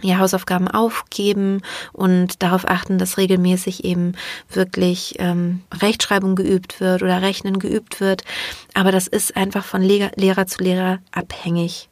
ja, 0.02 0.18
Hausaufgaben 0.18 0.68
aufgeben 0.68 1.62
und 1.92 2.42
darauf 2.42 2.68
achten, 2.68 2.98
dass 2.98 3.18
regelmäßig 3.18 3.84
eben 3.84 4.14
wirklich 4.50 5.14
ähm, 5.18 5.62
Rechtschreibung 5.72 6.34
geübt 6.34 6.80
wird 6.80 7.02
oder 7.02 7.22
Rechnen 7.22 7.58
geübt 7.58 8.00
wird. 8.00 8.24
Aber 8.74 8.92
das 8.92 9.06
ist 9.06 9.36
einfach 9.36 9.64
von 9.64 9.82
Lehrer 9.82 10.46
zu 10.46 10.62
Lehrer 10.62 10.98
abhängig. 11.12 11.88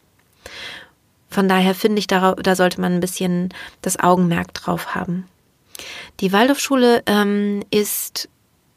Von 1.29 1.49
daher 1.49 1.75
finde 1.75 2.01
ich, 2.01 2.07
da, 2.09 2.35
sollte 2.55 2.81
man 2.81 2.95
ein 2.95 3.01
bisschen 3.01 3.51
das 3.83 3.99
Augenmerk 3.99 4.53
drauf 4.55 4.95
haben. 4.95 5.29
Die 6.19 6.33
Waldorfschule 6.33 7.03
ähm, 7.07 7.63
ist 7.71 8.29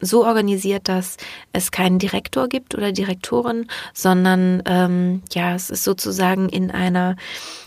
so 0.06 0.26
organisiert, 0.26 0.90
dass 0.90 1.18
es 1.54 1.72
keinen 1.72 2.00
Direktor 2.00 2.48
gibt 2.48 2.76
oder 2.76 2.92
Direktorin, 2.92 3.68
sondern 3.94 4.62
ähm, 4.66 5.24
ja, 5.32 5.56
es 5.56 5.70
ist 5.70 5.84
sozusagen 5.84 6.50
in 6.50 6.72
einer 6.72 7.16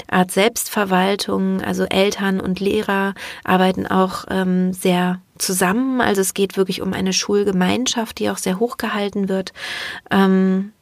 Art 0.08 0.30
Selbstverwaltung. 0.30 1.62
Also 1.62 1.84
Eltern 1.84 2.40
und 2.40 2.60
Lehrer 2.60 3.14
arbeiten 3.44 3.86
auch 3.86 4.24
ähm, 4.30 4.72
sehr 4.72 5.20
zusammen. 5.38 6.00
Also 6.00 6.20
es 6.20 6.34
geht 6.34 6.56
wirklich 6.56 6.82
um 6.82 6.92
eine 6.92 7.12
Schulgemeinschaft, 7.12 8.18
die 8.18 8.30
auch 8.30 8.38
sehr 8.38 8.58
hoch 8.58 8.76
gehalten 8.76 9.28
wird. 9.28 9.52
Ähm, 10.10 10.72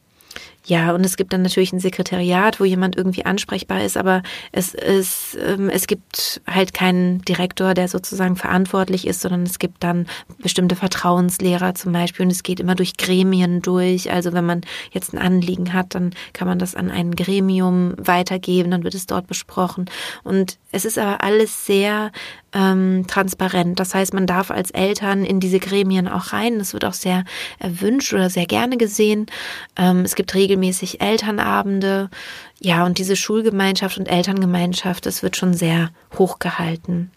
ja, 0.65 0.93
und 0.93 1.05
es 1.05 1.15
gibt 1.15 1.31
dann 1.31 1.43
natürlich 1.43 1.73
ein 1.73 1.79
Sekretariat, 1.79 2.59
wo 2.59 2.65
jemand 2.65 2.95
irgendwie 2.95 3.25
ansprechbar 3.25 3.83
ist, 3.83 3.97
aber 3.97 4.23
es, 4.51 4.73
es, 4.73 5.37
ähm, 5.39 5.69
es 5.69 5.85
gibt 5.85 6.41
halt 6.47 6.73
keinen 6.73 7.21
Direktor, 7.21 7.75
der 7.75 7.87
sozusagen 7.87 8.35
verantwortlich 8.35 9.05
ist, 9.05 9.21
sondern 9.21 9.43
es 9.43 9.59
gibt 9.59 9.83
dann 9.83 10.07
bestimmte 10.39 10.75
Vertrauenslehrer 10.75 11.75
zum 11.75 11.93
Beispiel 11.93 12.25
und 12.25 12.31
es 12.31 12.41
geht 12.41 12.59
immer 12.59 12.73
durch 12.73 12.97
Gremien 12.97 13.61
durch. 13.61 14.11
Also 14.11 14.33
wenn 14.33 14.45
man 14.45 14.61
jetzt 14.91 15.13
ein 15.13 15.19
Anliegen 15.19 15.73
hat, 15.73 15.93
dann 15.93 16.13
kann 16.33 16.47
man 16.47 16.57
das 16.57 16.73
an 16.73 16.89
ein 16.89 17.15
Gremium 17.15 17.93
weitergeben, 17.97 18.71
dann 18.71 18.83
wird 18.83 18.95
es 18.95 19.05
dort 19.05 19.27
besprochen. 19.27 19.85
Und 20.23 20.57
es 20.71 20.83
ist 20.83 20.97
aber 20.97 21.23
alles 21.23 21.65
sehr 21.65 22.11
ähm, 22.55 23.05
transparent. 23.07 23.79
Das 23.79 23.93
heißt, 23.93 24.13
man 24.13 24.25
darf 24.25 24.49
als 24.49 24.71
Eltern 24.71 25.25
in 25.25 25.39
diese 25.39 25.59
Gremien 25.59 26.07
auch 26.07 26.31
rein. 26.31 26.57
Das 26.57 26.73
wird 26.73 26.85
auch 26.85 26.93
sehr 26.93 27.25
erwünscht 27.59 28.13
oder 28.13 28.29
sehr 28.29 28.45
gerne 28.45 28.77
gesehen. 28.77 29.27
Ähm, 29.75 30.01
es 30.01 30.15
gibt 30.15 30.33
regelmäßig 30.55 31.01
Elternabende. 31.01 32.09
Ja, 32.59 32.85
und 32.85 32.97
diese 32.97 33.15
Schulgemeinschaft 33.15 33.97
und 33.97 34.07
Elterngemeinschaft, 34.07 35.05
das 35.05 35.21
wird 35.21 35.35
schon 35.35 35.53
sehr 35.53 35.89
hoch 36.17 36.39
gehalten. 36.39 37.11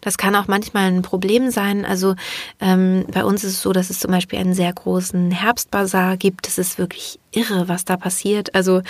Das 0.00 0.18
kann 0.18 0.34
auch 0.34 0.48
manchmal 0.48 0.90
ein 0.90 1.02
Problem 1.02 1.50
sein. 1.50 1.84
Also 1.84 2.16
ähm, 2.60 3.06
bei 3.12 3.24
uns 3.24 3.44
ist 3.44 3.52
es 3.52 3.62
so, 3.62 3.72
dass 3.72 3.88
es 3.88 4.00
zum 4.00 4.10
Beispiel 4.10 4.38
einen 4.38 4.54
sehr 4.54 4.72
großen 4.72 5.30
Herbstbazar 5.30 6.16
gibt. 6.16 6.48
Es 6.48 6.58
ist 6.58 6.78
wirklich 6.78 7.20
irre, 7.30 7.68
was 7.68 7.84
da 7.84 7.96
passiert. 7.96 8.54
Also 8.54 8.82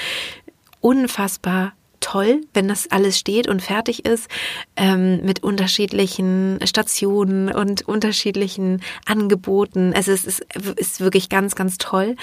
unfassbar 0.81 1.73
toll, 2.01 2.43
wenn 2.55 2.69
das 2.69 2.91
alles 2.91 3.19
steht 3.19 3.49
und 3.49 3.61
fertig 3.61 4.07
ist, 4.07 4.29
ähm, 4.77 5.25
mit 5.25 5.43
unterschiedlichen 5.43 6.61
Stationen 6.65 7.51
und 7.51 7.87
unterschiedlichen 7.87 8.81
Angeboten. 9.07 9.93
Also 9.95 10.13
es 10.13 10.25
ist, 10.25 10.47
ist 10.77 11.01
wirklich 11.01 11.29
ganz, 11.29 11.57
ganz 11.57 11.79
toll. 11.79 12.17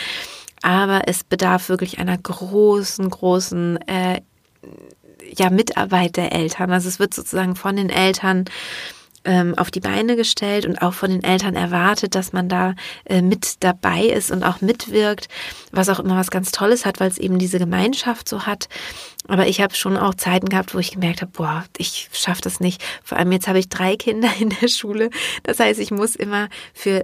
Aber 0.63 1.01
es 1.07 1.23
bedarf 1.25 1.67
wirklich 1.69 1.99
einer 1.99 2.17
großen, 2.17 3.09
großen 3.09 3.77
äh, 3.87 4.21
ja, 5.37 5.49
Mitarbeit 5.49 6.15
der 6.15 6.31
Eltern. 6.31 6.71
Also 6.71 6.87
es 6.87 6.99
wird 6.99 7.13
sozusagen 7.13 7.55
von 7.55 7.75
den 7.75 7.89
Eltern 7.89 8.45
ähm, 9.25 9.57
auf 9.57 9.71
die 9.71 9.81
Beine 9.81 10.15
gestellt 10.15 10.65
und 10.65 10.81
auch 10.81 10.93
von 10.93 11.09
den 11.09 11.23
Eltern 11.23 11.55
erwartet, 11.55 12.15
dass 12.15 12.31
man 12.31 12.47
da 12.47 12.75
äh, 13.03 13.21
mit 13.21 13.61
dabei 13.61 14.05
ist 14.05 14.31
und 14.31 14.43
auch 14.43 14.61
mitwirkt, 14.61 15.27
was 15.71 15.89
auch 15.89 15.99
immer 15.99 16.15
was 16.15 16.31
ganz 16.31 16.51
Tolles 16.51 16.85
hat, 16.85 17.01
weil 17.01 17.09
es 17.09 17.17
eben 17.17 17.39
diese 17.39 17.59
Gemeinschaft 17.59 18.29
so 18.29 18.45
hat. 18.45 18.69
Aber 19.27 19.47
ich 19.47 19.59
habe 19.59 19.75
schon 19.75 19.97
auch 19.97 20.13
Zeiten 20.15 20.47
gehabt, 20.47 20.73
wo 20.73 20.79
ich 20.79 20.91
gemerkt 20.91 21.21
habe, 21.21 21.31
boah, 21.31 21.65
ich 21.77 22.09
schaffe 22.13 22.41
das 22.41 22.61
nicht. 22.61 22.81
Vor 23.03 23.17
allem 23.17 23.33
jetzt 23.33 23.49
habe 23.49 23.59
ich 23.59 23.67
drei 23.67 23.97
Kinder 23.97 24.29
in 24.39 24.49
der 24.61 24.69
Schule. 24.69 25.09
Das 25.43 25.59
heißt, 25.59 25.81
ich 25.81 25.91
muss 25.91 26.15
immer 26.15 26.47
für 26.73 27.03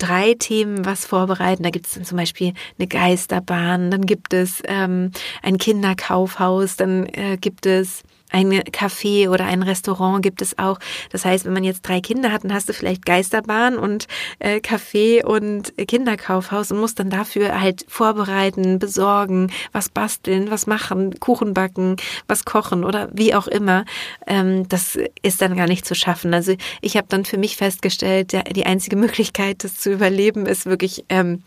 drei 0.00 0.34
Themen 0.34 0.84
was 0.84 1.06
vorbereiten. 1.06 1.62
Da 1.62 1.70
gibt 1.70 1.86
es 1.86 1.94
dann 1.94 2.04
zum 2.04 2.18
Beispiel 2.18 2.54
eine 2.78 2.88
Geisterbahn, 2.88 3.90
dann 3.90 4.06
gibt 4.06 4.34
es 4.34 4.62
ähm, 4.66 5.12
ein 5.42 5.58
Kinderkaufhaus, 5.58 6.76
dann 6.76 7.06
äh, 7.06 7.36
gibt 7.40 7.66
es 7.66 8.02
ein 8.30 8.52
Café 8.52 9.28
oder 9.28 9.44
ein 9.44 9.62
Restaurant 9.62 10.22
gibt 10.22 10.42
es 10.42 10.58
auch. 10.58 10.78
Das 11.10 11.24
heißt, 11.24 11.44
wenn 11.44 11.52
man 11.52 11.64
jetzt 11.64 11.82
drei 11.82 12.00
Kinder 12.00 12.32
hat, 12.32 12.44
dann 12.44 12.54
hast 12.54 12.68
du 12.68 12.72
vielleicht 12.72 13.04
Geisterbahn 13.06 13.76
und 13.76 14.06
äh, 14.38 14.56
Café 14.56 15.24
und 15.24 15.72
Kinderkaufhaus 15.76 16.72
und 16.72 16.80
musst 16.80 16.98
dann 16.98 17.10
dafür 17.10 17.60
halt 17.60 17.84
vorbereiten, 17.88 18.78
besorgen, 18.78 19.50
was 19.72 19.88
basteln, 19.88 20.50
was 20.50 20.66
machen, 20.66 21.18
Kuchen 21.20 21.54
backen, 21.54 21.96
was 22.26 22.44
kochen 22.44 22.84
oder 22.84 23.08
wie 23.12 23.34
auch 23.34 23.46
immer. 23.46 23.84
Ähm, 24.26 24.68
das 24.68 24.98
ist 25.22 25.42
dann 25.42 25.56
gar 25.56 25.66
nicht 25.66 25.86
zu 25.86 25.94
schaffen. 25.94 26.34
Also 26.34 26.54
ich 26.80 26.96
habe 26.96 27.06
dann 27.08 27.24
für 27.24 27.38
mich 27.38 27.56
festgestellt, 27.56 28.32
der, 28.32 28.44
die 28.44 28.66
einzige 28.66 28.96
Möglichkeit, 28.96 29.64
das 29.64 29.76
zu 29.76 29.90
überleben, 29.90 30.46
ist 30.46 30.66
wirklich 30.66 31.04
ähm, 31.08 31.42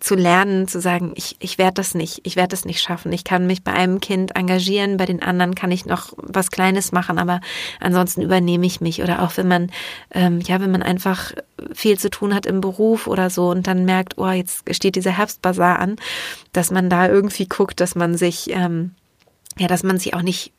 zu 0.00 0.14
lernen, 0.14 0.66
zu 0.66 0.80
sagen, 0.80 1.12
ich, 1.14 1.36
ich 1.40 1.58
werde 1.58 1.74
das 1.74 1.94
nicht, 1.94 2.20
ich 2.24 2.34
werde 2.34 2.48
das 2.48 2.64
nicht 2.64 2.80
schaffen. 2.80 3.12
Ich 3.12 3.22
kann 3.22 3.46
mich 3.46 3.62
bei 3.62 3.72
einem 3.72 4.00
Kind 4.00 4.34
engagieren, 4.34 4.96
bei 4.96 5.04
den 5.04 5.22
anderen 5.22 5.54
kann 5.54 5.70
ich 5.70 5.84
noch 5.84 6.14
was 6.16 6.50
Kleines 6.50 6.90
machen, 6.90 7.18
aber 7.18 7.40
ansonsten 7.80 8.22
übernehme 8.22 8.66
ich 8.66 8.80
mich. 8.80 9.02
Oder 9.02 9.22
auch 9.22 9.36
wenn 9.36 9.46
man, 9.46 9.70
ähm, 10.12 10.40
ja, 10.40 10.60
wenn 10.60 10.70
man 10.70 10.82
einfach 10.82 11.32
viel 11.74 11.98
zu 11.98 12.08
tun 12.08 12.34
hat 12.34 12.46
im 12.46 12.62
Beruf 12.62 13.06
oder 13.06 13.28
so 13.28 13.50
und 13.50 13.66
dann 13.66 13.84
merkt, 13.84 14.16
oh, 14.16 14.30
jetzt 14.30 14.74
steht 14.74 14.96
dieser 14.96 15.12
Herbstbazar 15.12 15.78
an, 15.78 15.96
dass 16.52 16.70
man 16.70 16.88
da 16.88 17.06
irgendwie 17.06 17.46
guckt, 17.46 17.80
dass 17.80 17.94
man 17.94 18.16
sich, 18.16 18.50
ähm, 18.50 18.92
ja, 19.58 19.68
dass 19.68 19.82
man 19.82 19.98
sich 19.98 20.14
auch 20.14 20.22
nicht 20.22 20.52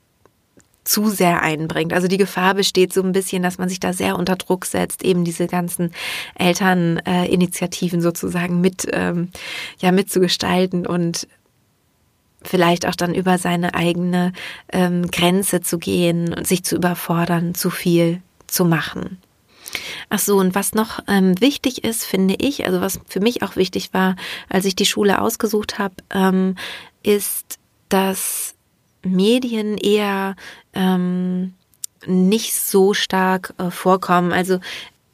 zu 0.83 1.09
sehr 1.09 1.41
einbringt. 1.41 1.93
Also 1.93 2.07
die 2.07 2.17
Gefahr 2.17 2.55
besteht 2.55 2.93
so 2.93 3.01
ein 3.03 3.11
bisschen, 3.11 3.43
dass 3.43 3.57
man 3.57 3.69
sich 3.69 3.79
da 3.79 3.93
sehr 3.93 4.17
unter 4.17 4.35
Druck 4.35 4.65
setzt, 4.65 5.03
eben 5.03 5.23
diese 5.23 5.47
ganzen 5.47 5.91
Elterninitiativen 6.35 7.99
äh, 7.99 8.03
sozusagen 8.03 8.61
mit, 8.61 8.87
ähm, 8.91 9.29
ja, 9.79 9.91
mitzugestalten 9.91 10.87
und 10.87 11.27
vielleicht 12.43 12.87
auch 12.87 12.95
dann 12.95 13.13
über 13.13 13.37
seine 13.37 13.75
eigene 13.75 14.33
ähm, 14.71 15.09
Grenze 15.11 15.61
zu 15.61 15.77
gehen 15.77 16.33
und 16.33 16.47
sich 16.47 16.63
zu 16.63 16.75
überfordern, 16.75 17.53
zu 17.53 17.69
viel 17.69 18.21
zu 18.47 18.65
machen. 18.65 19.19
Ach 20.09 20.19
so, 20.19 20.37
und 20.37 20.55
was 20.55 20.73
noch 20.73 20.99
ähm, 21.07 21.39
wichtig 21.39 21.83
ist, 21.83 22.03
finde 22.03 22.35
ich, 22.39 22.65
also 22.65 22.81
was 22.81 22.99
für 23.07 23.21
mich 23.21 23.43
auch 23.43 23.55
wichtig 23.55 23.93
war, 23.93 24.15
als 24.49 24.65
ich 24.65 24.75
die 24.75 24.85
Schule 24.85 25.21
ausgesucht 25.21 25.79
habe, 25.79 25.95
ähm, 26.09 26.55
ist, 27.03 27.59
dass 27.89 28.55
Medien 29.03 29.77
eher 29.77 30.35
ähm, 30.73 31.53
nicht 32.05 32.55
so 32.55 32.93
stark 32.93 33.53
äh, 33.57 33.69
vorkommen. 33.71 34.31
Also 34.31 34.59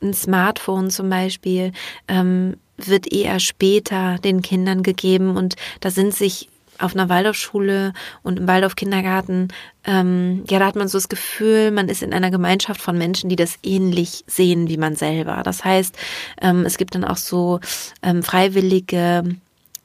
ein 0.02 0.14
Smartphone 0.14 0.90
zum 0.90 1.10
Beispiel 1.10 1.72
ähm, 2.08 2.58
wird 2.78 3.12
eher 3.12 3.40
später 3.40 4.18
den 4.20 4.42
Kindern 4.42 4.84
gegeben 4.84 5.36
und 5.36 5.56
da 5.80 5.90
sind 5.90 6.14
sich 6.14 6.50
auf 6.80 6.94
einer 6.94 7.10
Waldorfschule 7.10 7.94
und 8.22 8.38
im 8.38 8.48
Waldorf-Kindergarten, 8.48 9.48
ähm, 9.84 10.44
ja, 10.48 10.60
da 10.60 10.68
hat 10.68 10.76
man 10.76 10.88
so 10.88 11.00
das 11.00 11.10
Gefühl, 11.10 11.72
man 11.72 11.90
ist 11.90 12.04
in 12.04 12.14
einer 12.14 12.30
Gemeinschaft 12.30 12.82
von 12.82 12.98
Menschen, 12.98 13.30
die 13.30 13.36
das 13.36 13.58
ähnlich 13.64 14.24
sehen 14.28 14.70
wie 14.70 14.78
man 14.78 14.96
selber. 14.96 15.42
Das 15.44 15.66
heißt, 15.66 15.98
ähm, 16.40 16.66
es 16.66 16.78
gibt 16.78 16.94
dann 16.94 17.04
auch 17.04 17.18
so 17.18 17.60
ähm, 18.04 18.22
freiwillige 18.22 19.24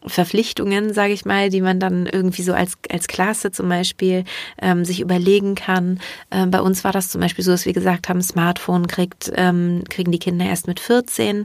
Verpflichtungen, 0.06 0.92
sage 0.92 1.12
ich 1.12 1.24
mal, 1.24 1.50
die 1.50 1.60
man 1.60 1.80
dann 1.80 2.06
irgendwie 2.06 2.42
so 2.42 2.52
als, 2.52 2.74
als 2.90 3.08
Klasse 3.08 3.52
zum 3.52 3.68
Beispiel 3.68 4.24
ähm, 4.60 4.84
sich 4.84 5.00
überlegen 5.00 5.54
kann. 5.54 6.00
Ähm, 6.30 6.50
bei 6.50 6.60
uns 6.60 6.84
war 6.84 6.92
das 6.92 7.08
zum 7.08 7.20
Beispiel 7.20 7.44
so, 7.44 7.50
dass 7.52 7.66
wir 7.66 7.72
gesagt 7.72 8.08
haben, 8.08 8.22
Smartphone 8.22 8.86
kriegt, 8.86 9.32
ähm, 9.34 9.84
kriegen 9.88 10.12
die 10.12 10.18
Kinder 10.18 10.44
erst 10.44 10.66
mit 10.66 10.80
14. 10.80 11.44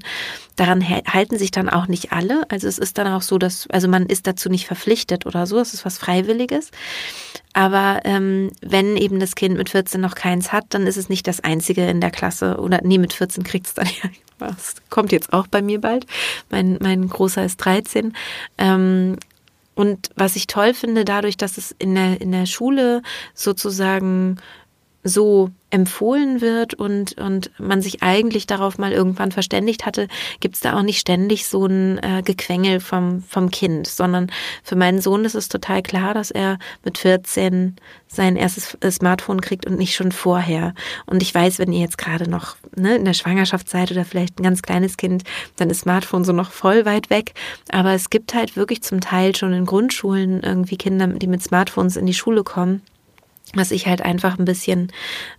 Daran 0.55 0.83
halten 0.87 1.37
sich 1.37 1.51
dann 1.51 1.69
auch 1.69 1.87
nicht 1.87 2.11
alle. 2.11 2.43
Also 2.49 2.67
es 2.67 2.79
ist 2.79 2.97
dann 2.97 3.07
auch 3.07 3.21
so, 3.21 3.37
dass, 3.37 3.67
also 3.69 3.87
man 3.87 4.07
ist 4.07 4.25
dazu 4.25 4.49
nicht 4.49 4.65
verpflichtet 4.65 5.25
oder 5.25 5.45
so, 5.45 5.59
es 5.59 5.73
ist 5.73 5.85
was 5.85 5.97
Freiwilliges. 5.97 6.71
Aber 7.57 8.01
ähm, 8.03 8.51
wenn 8.61 8.97
eben 8.97 9.19
das 9.19 9.33
Kind 9.33 9.57
mit 9.57 9.71
14 9.71 9.99
noch 9.99 10.13
keins 10.13 10.51
hat, 10.51 10.65
dann 10.69 10.85
ist 10.85 10.95
es 10.95 11.09
nicht 11.09 11.25
das 11.25 11.39
einzige 11.39 11.87
in 11.87 12.01
der 12.01 12.11
Klasse. 12.11 12.57
Oder 12.59 12.81
nee, 12.83 12.99
mit 12.99 13.13
14 13.13 13.43
kriegt 13.43 13.65
es 13.65 13.73
dann 13.73 13.87
ja 14.03 14.11
das 14.37 14.75
kommt 14.91 15.11
jetzt 15.11 15.33
auch 15.33 15.47
bei 15.47 15.63
mir 15.63 15.81
bald. 15.81 16.05
Mein, 16.51 16.77
mein 16.81 17.09
Großer 17.09 17.43
ist 17.43 17.57
13. 17.57 18.13
Ähm, 18.59 19.17
und 19.73 20.11
was 20.15 20.35
ich 20.35 20.45
toll 20.45 20.75
finde, 20.75 21.03
dadurch, 21.03 21.35
dass 21.35 21.57
es 21.57 21.75
in 21.79 21.95
der, 21.95 22.21
in 22.21 22.31
der 22.31 22.45
Schule 22.45 23.01
sozusagen 23.33 24.37
so 25.03 25.49
empfohlen 25.69 26.39
wird 26.39 26.73
und, 26.75 27.17
und 27.17 27.51
man 27.59 27.81
sich 27.81 28.01
eigentlich 28.01 28.47
darauf 28.47 28.77
mal 28.77 28.93
irgendwann 28.93 29.33
verständigt 29.33 29.85
hatte, 29.85 30.07
gibt 30.39 30.55
es 30.55 30.61
da 30.61 30.77
auch 30.77 30.81
nicht 30.81 30.99
ständig 30.99 31.45
so 31.45 31.65
ein 31.65 31.97
äh, 31.97 32.21
Gequengel 32.23 32.79
vom, 32.79 33.21
vom 33.21 33.51
Kind, 33.51 33.85
sondern 33.87 34.31
für 34.63 34.77
meinen 34.77 35.01
Sohn 35.01 35.25
ist 35.25 35.35
es 35.35 35.49
total 35.49 35.81
klar, 35.81 36.13
dass 36.13 36.31
er 36.31 36.57
mit 36.85 36.97
14 36.97 37.75
sein 38.07 38.37
erstes 38.37 38.77
äh, 38.79 38.89
Smartphone 38.91 39.41
kriegt 39.41 39.65
und 39.65 39.77
nicht 39.77 39.93
schon 39.93 40.13
vorher. 40.13 40.73
Und 41.05 41.21
ich 41.21 41.35
weiß, 41.35 41.59
wenn 41.59 41.73
ihr 41.73 41.81
jetzt 41.81 41.97
gerade 41.97 42.29
noch 42.29 42.55
ne, 42.75 42.95
in 42.95 43.03
der 43.05 43.13
Schwangerschaft 43.13 43.69
seid 43.69 43.91
oder 43.91 44.05
vielleicht 44.05 44.39
ein 44.39 44.43
ganz 44.43 44.61
kleines 44.61 44.95
Kind, 44.95 45.23
dann 45.57 45.69
ist 45.69 45.81
Smartphone 45.81 46.23
so 46.23 46.31
noch 46.31 46.51
voll 46.51 46.85
weit 46.85 47.09
weg. 47.09 47.33
Aber 47.71 47.91
es 47.91 48.09
gibt 48.09 48.33
halt 48.33 48.55
wirklich 48.55 48.83
zum 48.83 49.01
Teil 49.01 49.35
schon 49.35 49.51
in 49.51 49.65
Grundschulen 49.65 50.41
irgendwie 50.43 50.77
Kinder, 50.77 51.07
die 51.07 51.27
mit 51.27 51.43
Smartphones 51.43 51.97
in 51.97 52.05
die 52.05 52.13
Schule 52.13 52.45
kommen 52.45 52.81
was 53.53 53.71
ich 53.71 53.87
halt 53.87 54.01
einfach 54.01 54.37
ein 54.37 54.45
bisschen, 54.45 54.91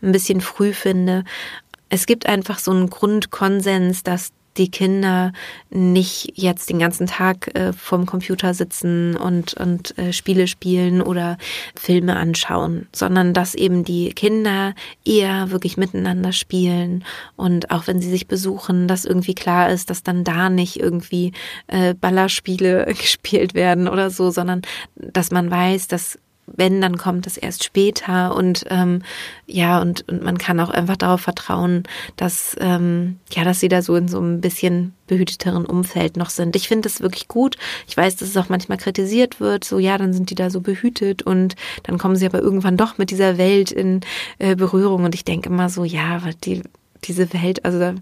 ein 0.03 0.13
bisschen 0.13 0.41
früh 0.41 0.73
finde. 0.73 1.25
Es 1.89 2.07
gibt 2.07 2.27
einfach 2.27 2.59
so 2.59 2.71
einen 2.71 2.91
Grundkonsens, 2.91 4.03
dass 4.03 4.33
die 4.59 4.71
Kinder 4.71 5.33
nicht 5.71 6.33
jetzt 6.35 6.69
den 6.69 6.79
ganzen 6.79 7.07
Tag 7.07 7.55
äh, 7.55 7.73
vorm 7.73 8.07
Computer 8.07 8.53
sitzen 8.55 9.17
und, 9.17 9.55
und 9.55 9.97
äh, 9.99 10.13
Spiele 10.13 10.49
spielen 10.49 11.01
oder 11.01 11.39
Filme 11.79 12.17
anschauen, 12.17 12.89
sondern 12.93 13.33
dass 13.33 13.55
eben 13.55 13.85
die 13.85 14.11
Kinder 14.11 14.75
eher 15.05 15.51
wirklich 15.51 15.77
miteinander 15.77 16.33
spielen 16.33 17.05
und 17.37 17.71
auch 17.71 17.87
wenn 17.87 18.01
sie 18.01 18.11
sich 18.11 18.27
besuchen, 18.27 18.89
dass 18.89 19.05
irgendwie 19.05 19.35
klar 19.35 19.71
ist, 19.71 19.91
dass 19.91 20.03
dann 20.03 20.25
da 20.25 20.51
nicht 20.51 20.81
irgendwie 20.81 21.33
äh, 21.69 21.95
Ballerspiele 21.95 22.87
gespielt 22.99 23.55
werden 23.55 23.89
oder 23.89 24.11
so, 24.11 24.31
sondern 24.31 24.63
dass 24.97 25.31
man 25.31 25.51
weiß, 25.51 25.89
dass 25.89 26.19
wenn, 26.57 26.81
dann 26.81 26.99
kommt 26.99 27.27
es 27.27 27.37
erst 27.37 27.65
später 27.65 28.35
und 28.35 28.65
ähm, 28.71 29.03
ja, 29.47 29.81
und, 29.81 30.09
und 30.09 30.23
man 30.23 30.39
kann 30.39 30.61
auch 30.61 30.71
einfach 30.71 30.97
darauf 30.97 31.21
vertrauen, 31.21 31.85
dass 32.17 32.57
ähm, 32.61 33.19
ja, 33.31 33.45
dass 33.45 33.61
sie 33.61 33.69
da 33.69 33.83
so 33.83 33.97
in 33.97 34.09
so 34.09 34.21
ein 34.21 34.41
bisschen 34.41 34.95
behüteteren 35.07 35.65
Umfeld 35.65 36.17
noch 36.17 36.31
sind. 36.31 36.57
Ich 36.57 36.69
finde 36.69 36.89
das 36.89 37.01
wirklich 37.01 37.29
gut. 37.29 37.57
Ich 37.87 37.97
weiß, 37.97 38.17
dass 38.17 38.29
es 38.29 38.37
auch 38.37 38.49
manchmal 38.49 38.79
kritisiert 38.79 39.41
wird, 39.41 39.65
so 39.65 39.79
ja, 39.79 39.99
dann 39.99 40.13
sind 40.13 40.31
die 40.31 40.35
da 40.35 40.51
so 40.51 40.61
behütet 40.61 41.23
und 41.23 41.57
dann 41.85 41.99
kommen 41.99 42.17
sie 42.17 42.27
aber 42.27 42.41
irgendwann 42.41 42.77
doch 42.77 42.99
mit 42.99 43.11
dieser 43.11 43.39
Welt 43.39 43.71
in 43.71 44.01
äh, 44.39 44.57
Berührung 44.57 45.05
und 45.05 45.15
ich 45.15 45.25
denke 45.25 45.49
immer 45.49 45.69
so, 45.69 45.85
ja, 45.85 46.21
die 46.45 46.63
diese 47.05 47.33
Welt, 47.33 47.65
also 47.65 47.95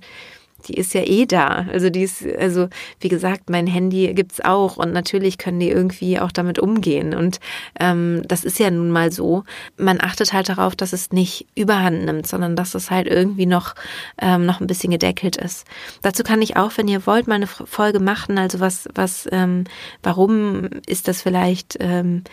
die 0.69 0.75
ist 0.75 0.95
ja 0.95 1.03
eh 1.03 1.27
da. 1.27 1.67
Also 1.73 1.91
die 1.91 2.03
ist, 2.03 2.25
also 2.39 2.69
wie 3.01 3.09
gesagt, 3.09 3.51
mein 3.51 3.67
Handy 3.67 4.13
gibt's 4.15 4.41
auch 4.41 4.77
und 4.77 4.93
natürlich 4.93 5.39
können 5.39 5.61
die 5.61 5.71
irgendwie 5.71 6.19
auch 6.19 6.33
damit 6.33 6.59
umgehen. 6.59 7.15
Und 7.15 7.41
ähm, 7.79 8.23
das 8.27 8.45
ist 8.45 8.59
ja 8.59 8.71
nun 8.71 8.91
mal 8.91 9.13
so. 9.13 9.45
Man 9.77 10.01
achtet 10.01 10.33
halt 10.33 10.49
darauf, 10.49 10.77
dass 10.77 10.93
es 10.93 11.13
nicht 11.13 11.47
überhand 11.55 12.05
nimmt, 12.05 12.27
sondern 12.27 12.57
dass 12.57 12.75
es 12.75 12.91
halt 12.91 13.07
irgendwie 13.07 13.47
noch, 13.47 13.75
ähm, 14.21 14.47
noch 14.47 14.61
ein 14.61 14.67
bisschen 14.67 14.91
gedeckelt 14.91 15.37
ist. 15.37 15.67
Dazu 16.03 16.23
kann 16.23 16.43
ich 16.43 16.57
auch, 16.57 16.73
wenn 16.77 16.89
ihr 16.89 17.07
wollt, 17.07 17.27
mal 17.27 17.37
eine 17.37 17.47
Folge 17.47 18.01
machen. 18.01 18.39
Also 18.39 18.61
was, 18.61 18.89
was, 18.95 19.29
ähm, 19.33 19.65
warum 20.03 20.69
ist 20.87 21.09
das 21.09 21.23
vielleicht 21.23 21.77
ähm, 21.81 22.25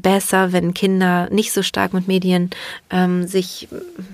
besser, 0.00 0.52
wenn 0.52 0.74
Kinder 0.74 1.28
nicht 1.30 1.52
so 1.52 1.62
stark 1.62 1.92
mit 1.92 2.08
Medien 2.08 2.50
ähm, 2.90 3.26
sich 3.26 3.68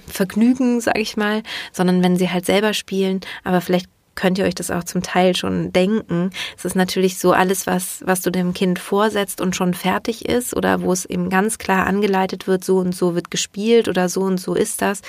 vergnügen, 0.07 0.81
sage 0.81 1.01
ich 1.01 1.17
mal, 1.17 1.43
sondern 1.73 2.03
wenn 2.03 2.17
sie 2.17 2.31
halt 2.31 2.47
selber 2.47 2.75
spielen. 2.75 3.21
Aber 3.45 3.61
vielleicht 3.61 3.89
könnt 4.17 4.39
ihr 4.39 4.45
euch 4.45 4.55
das 4.55 4.71
auch 4.71 4.85
zum 4.85 5.03
Teil 5.03 5.37
schon 5.37 5.73
denken. 5.73 6.31
Es 6.57 6.65
ist 6.65 6.75
natürlich 6.75 7.19
so 7.19 7.33
alles, 7.33 7.67
was, 7.67 8.03
was 8.05 8.23
du 8.23 8.31
dem 8.31 8.55
Kind 8.55 8.79
vorsetzt 8.79 9.41
und 9.41 9.55
schon 9.55 9.75
fertig 9.75 10.27
ist 10.27 10.57
oder 10.57 10.83
wo 10.83 10.93
es 10.93 11.05
eben 11.05 11.31
ganz 11.31 11.59
klar 11.59 11.87
angeleitet 11.87 12.49
wird, 12.49 12.65
so 12.65 12.79
und 12.79 12.95
so 12.95 13.15
wird 13.15 13.31
gespielt 13.31 13.89
oder 13.89 14.09
so 14.09 14.23
und 14.23 14.39
so 14.39 14.55
ist 14.55 14.83
das, 14.83 15.03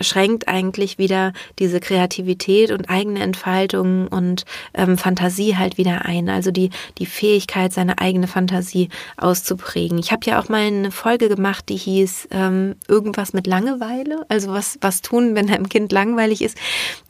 schränkt 0.00 0.48
eigentlich 0.48 0.98
wieder 0.98 1.32
diese 1.58 1.80
Kreativität 1.80 2.70
und 2.70 2.90
eigene 2.90 3.20
Entfaltung 3.20 4.06
und 4.08 4.44
ähm, 4.74 4.98
Fantasie 4.98 5.56
halt 5.56 5.78
wieder 5.78 6.04
ein. 6.04 6.28
Also 6.28 6.50
die, 6.50 6.70
die 6.98 7.06
Fähigkeit, 7.06 7.72
seine 7.72 7.98
eigene 7.98 8.28
Fantasie 8.28 8.88
auszuprägen. 9.16 9.98
Ich 9.98 10.12
habe 10.12 10.26
ja 10.26 10.40
auch 10.40 10.48
mal 10.48 10.60
eine 10.60 10.90
Folge 10.90 11.28
gemacht, 11.28 11.68
die 11.68 11.76
hieß 11.76 12.28
ähm, 12.30 12.76
irgendwas 12.86 13.32
mit 13.32 13.46
Langeweile. 13.46 14.26
Also 14.28 14.52
was, 14.52 14.78
was 14.82 15.00
tun, 15.00 15.34
wenn 15.34 15.50
einem 15.50 15.68
Kind 15.68 15.90
langweilig 15.92 16.42
ist. 16.42 16.58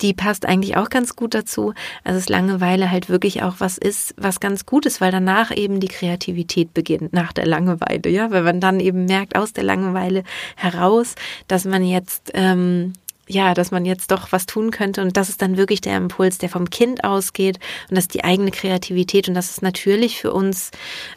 Die 0.01 0.15
passt 0.15 0.47
eigentlich 0.47 0.77
auch 0.77 0.89
ganz 0.89 1.17
gut 1.17 1.32
dazu. 1.35 1.75
Also 2.05 2.19
dass 2.19 2.29
Langeweile 2.29 2.91
halt 2.91 3.09
wirklich 3.09 3.43
auch 3.43 3.57
was 3.59 3.79
ist, 3.79 4.15
was 4.17 4.41
ganz 4.41 4.67
gut 4.67 4.87
ist, 4.87 5.01
weil 5.01 5.13
danach 5.13 5.55
eben 5.57 5.81
die 5.81 5.89
Kreativität 5.89 6.75
beginnt, 6.75 7.13
nach 7.13 7.33
der 7.33 7.47
Langeweile, 7.47 8.09
ja, 8.09 8.31
weil 8.31 8.43
man 8.43 8.61
dann 8.61 8.81
eben 8.81 9.05
merkt 9.05 9.37
aus 9.37 9.53
der 9.53 9.65
Langeweile 9.65 10.25
heraus, 10.57 11.15
dass 11.49 11.65
man 11.65 11.85
jetzt 11.85 12.31
ähm, 12.35 12.93
ja, 13.29 13.55
dass 13.55 13.71
man 13.71 13.85
jetzt 13.85 14.11
doch 14.11 14.33
was 14.33 14.47
tun 14.47 14.71
könnte 14.71 15.01
und 15.01 15.17
das 15.17 15.29
ist 15.29 15.43
dann 15.43 15.57
wirklich 15.57 15.81
der 15.81 15.97
Impuls, 15.97 16.39
der 16.39 16.49
vom 16.49 16.71
Kind 16.71 17.05
ausgeht 17.05 17.59
und 17.89 17.97
das 17.97 18.05
ist 18.05 18.15
die 18.15 18.25
eigene 18.25 18.51
Kreativität 18.51 19.29
und 19.29 19.35
das 19.35 19.51
ist 19.51 19.63
natürlich 19.63 20.21
für 20.21 20.33
uns 20.33 20.71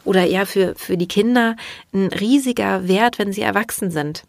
oder 0.04 0.26
eher 0.26 0.46
für, 0.46 0.76
für 0.76 0.98
die 0.98 1.08
Kinder 1.08 1.56
ein 1.94 2.08
riesiger 2.08 2.88
Wert, 2.88 3.20
wenn 3.20 3.34
sie 3.34 3.42
erwachsen 3.42 3.92
sind. 3.92 4.24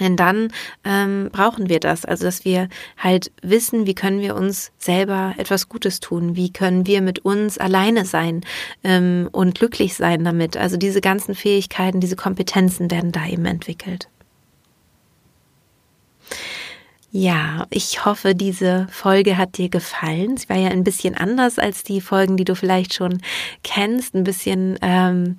Denn 0.00 0.16
dann 0.16 0.48
ähm, 0.84 1.28
brauchen 1.32 1.68
wir 1.68 1.80
das, 1.80 2.04
also 2.04 2.24
dass 2.24 2.44
wir 2.44 2.68
halt 2.98 3.30
wissen, 3.42 3.86
wie 3.86 3.94
können 3.94 4.20
wir 4.20 4.34
uns 4.34 4.72
selber 4.78 5.34
etwas 5.36 5.68
Gutes 5.68 6.00
tun, 6.00 6.36
wie 6.36 6.52
können 6.52 6.86
wir 6.86 7.00
mit 7.00 7.20
uns 7.20 7.58
alleine 7.58 8.04
sein 8.04 8.44
ähm, 8.82 9.28
und 9.32 9.56
glücklich 9.56 9.94
sein 9.94 10.24
damit. 10.24 10.56
Also 10.56 10.76
diese 10.76 11.00
ganzen 11.00 11.34
Fähigkeiten, 11.34 12.00
diese 12.00 12.16
Kompetenzen 12.16 12.90
werden 12.90 13.12
da 13.12 13.26
eben 13.26 13.46
entwickelt. 13.46 14.08
Ja, 17.16 17.68
ich 17.70 18.04
hoffe, 18.04 18.34
diese 18.34 18.88
Folge 18.90 19.36
hat 19.36 19.56
dir 19.56 19.68
gefallen. 19.68 20.36
Sie 20.36 20.48
war 20.48 20.56
ja 20.56 20.70
ein 20.70 20.82
bisschen 20.82 21.14
anders 21.14 21.60
als 21.60 21.84
die 21.84 22.00
Folgen, 22.00 22.36
die 22.36 22.44
du 22.44 22.56
vielleicht 22.56 22.92
schon 22.92 23.22
kennst, 23.62 24.16
ein 24.16 24.24
bisschen 24.24 24.76
ähm, 24.82 25.36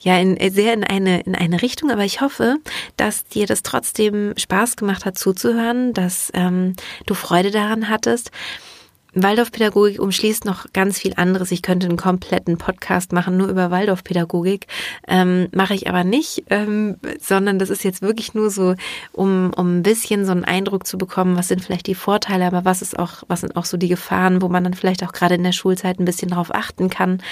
ja 0.00 0.18
in, 0.18 0.36
sehr 0.52 0.74
in 0.74 0.84
eine, 0.84 1.20
in 1.20 1.34
eine 1.34 1.62
Richtung, 1.62 1.90
aber 1.90 2.04
ich 2.04 2.20
hoffe, 2.20 2.56
dass 2.96 3.24
dir 3.26 3.46
das 3.46 3.62
trotzdem 3.62 4.34
Spaß 4.36 4.76
gemacht 4.76 5.04
hat 5.04 5.18
zuzuhören, 5.18 5.92
dass 5.92 6.30
ähm, 6.34 6.74
du 7.06 7.14
Freude 7.14 7.50
daran 7.50 7.88
hattest. 7.88 8.30
Waldorfpädagogik 9.14 10.00
umschließt 10.00 10.44
noch 10.44 10.66
ganz 10.72 10.98
viel 10.98 11.14
anderes. 11.16 11.50
Ich 11.50 11.62
könnte 11.62 11.86
einen 11.86 11.96
kompletten 11.96 12.58
Podcast 12.58 13.12
machen, 13.12 13.36
nur 13.36 13.48
über 13.48 13.70
Waldorfpädagogik. 13.70 14.66
Ähm, 15.06 15.48
Mache 15.52 15.74
ich 15.74 15.88
aber 15.88 16.04
nicht, 16.04 16.44
ähm, 16.50 16.96
sondern 17.20 17.58
das 17.58 17.70
ist 17.70 17.84
jetzt 17.84 18.02
wirklich 18.02 18.34
nur 18.34 18.50
so, 18.50 18.74
um, 19.12 19.50
um 19.56 19.78
ein 19.78 19.82
bisschen 19.82 20.24
so 20.24 20.32
einen 20.32 20.44
Eindruck 20.44 20.86
zu 20.86 20.98
bekommen, 20.98 21.36
was 21.36 21.48
sind 21.48 21.64
vielleicht 21.64 21.86
die 21.86 21.94
Vorteile, 21.94 22.46
aber 22.46 22.64
was 22.64 22.82
ist 22.82 22.98
auch, 22.98 23.22
was 23.28 23.40
sind 23.40 23.56
auch 23.56 23.64
so 23.64 23.76
die 23.76 23.88
Gefahren, 23.88 24.42
wo 24.42 24.48
man 24.48 24.64
dann 24.64 24.74
vielleicht 24.74 25.02
auch 25.02 25.12
gerade 25.12 25.36
in 25.36 25.42
der 25.42 25.52
Schulzeit 25.52 25.98
ein 25.98 26.04
bisschen 26.04 26.30
drauf 26.30 26.54
achten 26.54 26.90
kann. 26.90 27.22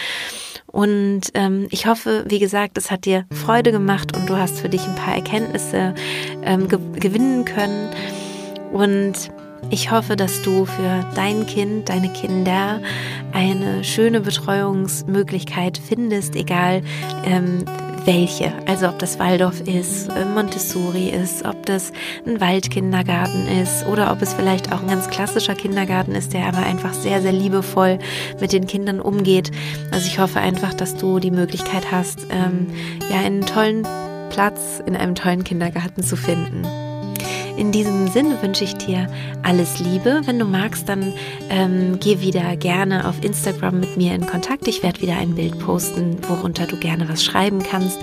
Und 0.67 1.23
ähm, 1.35 1.67
ich 1.71 1.87
hoffe, 1.87 2.25
wie 2.29 2.39
gesagt, 2.39 2.77
es 2.79 2.91
hat 2.91 3.05
dir 3.05 3.27
Freude 3.33 3.73
gemacht 3.73 4.17
und 4.17 4.29
du 4.29 4.37
hast 4.37 4.61
für 4.61 4.69
dich 4.69 4.83
ein 4.83 4.95
paar 4.95 5.15
Erkenntnisse 5.15 5.95
ähm, 6.43 6.69
ge 6.69 6.79
gewinnen 6.99 7.45
können. 7.45 7.91
Und 8.73 9.31
ich 9.71 9.91
hoffe, 9.91 10.17
dass 10.17 10.43
du 10.43 10.65
für 10.65 11.05
dein 11.15 11.47
Kind, 11.47 11.89
deine 11.89 12.13
Kinder 12.13 12.81
eine 13.33 13.83
schöne 13.85 14.21
Betreuungsmöglichkeit 14.21 15.79
findest, 15.79 16.37
egal 16.37 16.83
ähm, 17.25 17.65
welche. 18.07 18.53
Also 18.67 18.89
ob 18.89 18.99
das 18.99 19.19
Waldorf 19.19 19.61
ist, 19.61 20.09
äh, 20.09 20.25
Montessori 20.25 21.09
ist, 21.09 21.45
ob 21.45 21.67
das 21.67 21.93
ein 22.27 22.41
Waldkindergarten 22.41 23.47
ist 23.49 23.85
oder 23.87 24.13
ob 24.13 24.23
es 24.23 24.33
vielleicht 24.33 24.73
auch 24.73 24.83
ein 24.83 24.89
ganz 24.89 25.11
klassischer 25.11 25.55
Kindergarten 25.55 26.13
ist, 26.13 26.33
der 26.33 26.47
aber 26.47 26.59
einfach 26.59 26.95
sehr, 26.95 27.21
sehr 27.21 27.33
liebevoll 27.33 27.99
mit 28.41 28.53
den 28.53 28.67
Kindern 28.67 29.01
umgeht. 29.01 29.51
Also 29.91 30.07
ich 30.07 30.19
hoffe 30.19 30.39
einfach, 30.39 30.73
dass 30.73 30.97
du 30.97 31.19
die 31.19 31.33
Möglichkeit 31.33 31.91
hast, 31.91 32.27
ähm, 32.31 32.69
ja, 33.11 33.19
einen 33.19 33.45
tollen 33.45 33.87
Platz 34.31 34.81
in 34.87 34.97
einem 34.97 35.15
tollen 35.15 35.45
Kindergarten 35.45 36.03
zu 36.03 36.17
finden. 36.17 36.63
In 37.57 37.73
diesem 37.73 38.09
Sinne 38.09 38.43
wünsche 38.43 38.65
ich 38.65 38.75
dir 38.75 39.07
alles 39.43 39.79
Liebe. 39.79 40.21
Wenn 40.27 40.39
du 40.39 40.45
magst, 40.45 40.91
dann 40.91 41.15
ähm, 41.49 41.99
geh 41.99 42.21
wieder 42.21 42.55
gerne 42.57 43.09
auf 43.09 43.25
Instagram 43.25 43.81
mit 43.81 43.97
mir 43.97 44.15
in 44.15 44.27
Kontakt. 44.27 44.69
Ich 44.69 44.83
werde 44.83 45.01
wieder 45.01 45.17
ein 45.17 45.35
Bild 45.35 45.59
posten, 45.59 46.19
worunter 46.29 46.67
du 46.67 46.77
gerne 46.77 47.09
was 47.09 47.25
schreiben 47.25 47.63
kannst. 47.63 47.99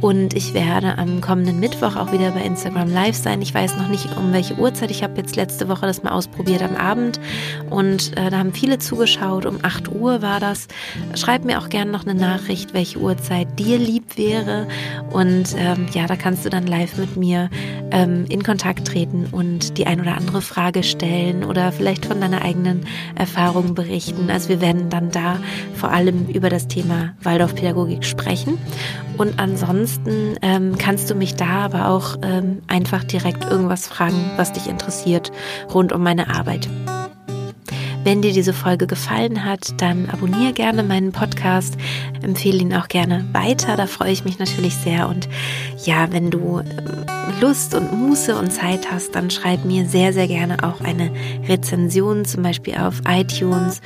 Und 0.00 0.34
ich 0.34 0.52
werde 0.52 0.98
am 0.98 1.20
kommenden 1.20 1.60
Mittwoch 1.60 1.94
auch 1.94 2.10
wieder 2.10 2.32
bei 2.32 2.42
Instagram 2.42 2.92
live 2.92 3.14
sein. 3.14 3.40
Ich 3.40 3.54
weiß 3.54 3.76
noch 3.76 3.86
nicht, 3.88 4.16
um 4.16 4.32
welche 4.32 4.56
Uhrzeit. 4.56 4.90
Ich 4.90 5.04
habe 5.04 5.16
jetzt 5.16 5.36
letzte 5.36 5.68
Woche 5.68 5.86
das 5.86 6.02
mal 6.02 6.10
ausprobiert 6.10 6.62
am 6.62 6.74
Abend. 6.74 7.20
Und 7.70 8.16
äh, 8.16 8.30
da 8.30 8.38
haben 8.38 8.52
viele 8.52 8.80
zugeschaut. 8.80 9.46
Um 9.46 9.58
8 9.62 9.92
Uhr 9.92 10.22
war 10.22 10.40
das. 10.40 10.66
Schreib 11.14 11.44
mir 11.44 11.60
auch 11.60 11.68
gerne 11.68 11.92
noch 11.92 12.04
eine 12.04 12.18
Nachricht, 12.18 12.74
welche 12.74 12.98
Uhrzeit 12.98 13.60
dir 13.60 13.78
lieb 13.78 14.18
wäre. 14.18 14.66
Und 15.10 15.54
ähm, 15.56 15.86
ja, 15.92 16.08
da 16.08 16.16
kannst 16.16 16.44
du 16.44 16.50
dann 16.50 16.66
live 16.66 16.96
mit 16.96 17.16
mir 17.16 17.48
ähm, 17.92 18.24
in 18.28 18.42
Kontakt 18.42 18.87
treten 18.88 19.26
und 19.30 19.78
die 19.78 19.86
ein 19.86 20.00
oder 20.00 20.16
andere 20.16 20.42
Frage 20.42 20.82
stellen 20.82 21.44
oder 21.44 21.72
vielleicht 21.72 22.06
von 22.06 22.20
deiner 22.20 22.42
eigenen 22.42 22.86
Erfahrung 23.14 23.74
berichten. 23.74 24.30
Also 24.30 24.48
wir 24.48 24.60
werden 24.60 24.90
dann 24.90 25.10
da 25.10 25.38
vor 25.74 25.90
allem 25.90 26.26
über 26.26 26.48
das 26.48 26.68
Thema 26.68 27.14
Waldorfpädagogik 27.22 28.04
sprechen. 28.04 28.58
Und 29.16 29.38
ansonsten 29.38 30.36
ähm, 30.42 30.78
kannst 30.78 31.10
du 31.10 31.14
mich 31.14 31.34
da 31.34 31.64
aber 31.64 31.88
auch 31.88 32.16
ähm, 32.22 32.62
einfach 32.68 33.04
direkt 33.04 33.44
irgendwas 33.44 33.86
fragen, 33.86 34.30
was 34.36 34.52
dich 34.52 34.68
interessiert 34.68 35.32
rund 35.72 35.92
um 35.92 36.02
meine 36.02 36.28
Arbeit. 36.34 36.68
Wenn 38.04 38.22
dir 38.22 38.32
diese 38.32 38.52
Folge 38.52 38.86
gefallen 38.86 39.44
hat, 39.44 39.80
dann 39.80 40.08
abonniere 40.08 40.52
gerne 40.52 40.82
meinen 40.82 41.12
Podcast, 41.12 41.76
empfehle 42.22 42.58
ihn 42.58 42.74
auch 42.74 42.88
gerne 42.88 43.26
weiter, 43.32 43.76
da 43.76 43.86
freue 43.86 44.12
ich 44.12 44.24
mich 44.24 44.38
natürlich 44.38 44.74
sehr. 44.74 45.08
Und 45.08 45.28
ja, 45.84 46.10
wenn 46.12 46.30
du 46.30 46.60
ähm, 46.60 47.06
Lust 47.40 47.74
und 47.74 47.92
Muße 47.92 48.36
und 48.36 48.50
Zeit 48.50 48.90
hast, 48.90 49.14
dann 49.14 49.30
schreib 49.30 49.64
mir 49.64 49.86
sehr, 49.86 50.12
sehr 50.12 50.28
gerne 50.28 50.62
auch 50.62 50.80
eine 50.80 51.10
Rezension, 51.48 52.24
zum 52.24 52.42
Beispiel 52.42 52.76
auf 52.76 53.02
iTunes 53.06 53.80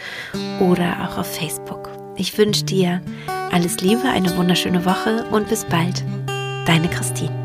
oder 0.61 1.09
auch 1.09 1.19
auf 1.19 1.35
Facebook. 1.35 1.91
Ich 2.17 2.37
wünsche 2.39 2.65
dir 2.65 3.01
alles 3.51 3.81
Liebe, 3.81 4.09
eine 4.09 4.37
wunderschöne 4.37 4.85
Woche 4.85 5.25
und 5.31 5.49
bis 5.49 5.65
bald. 5.65 6.05
Deine 6.67 6.89
Christine. 6.89 7.42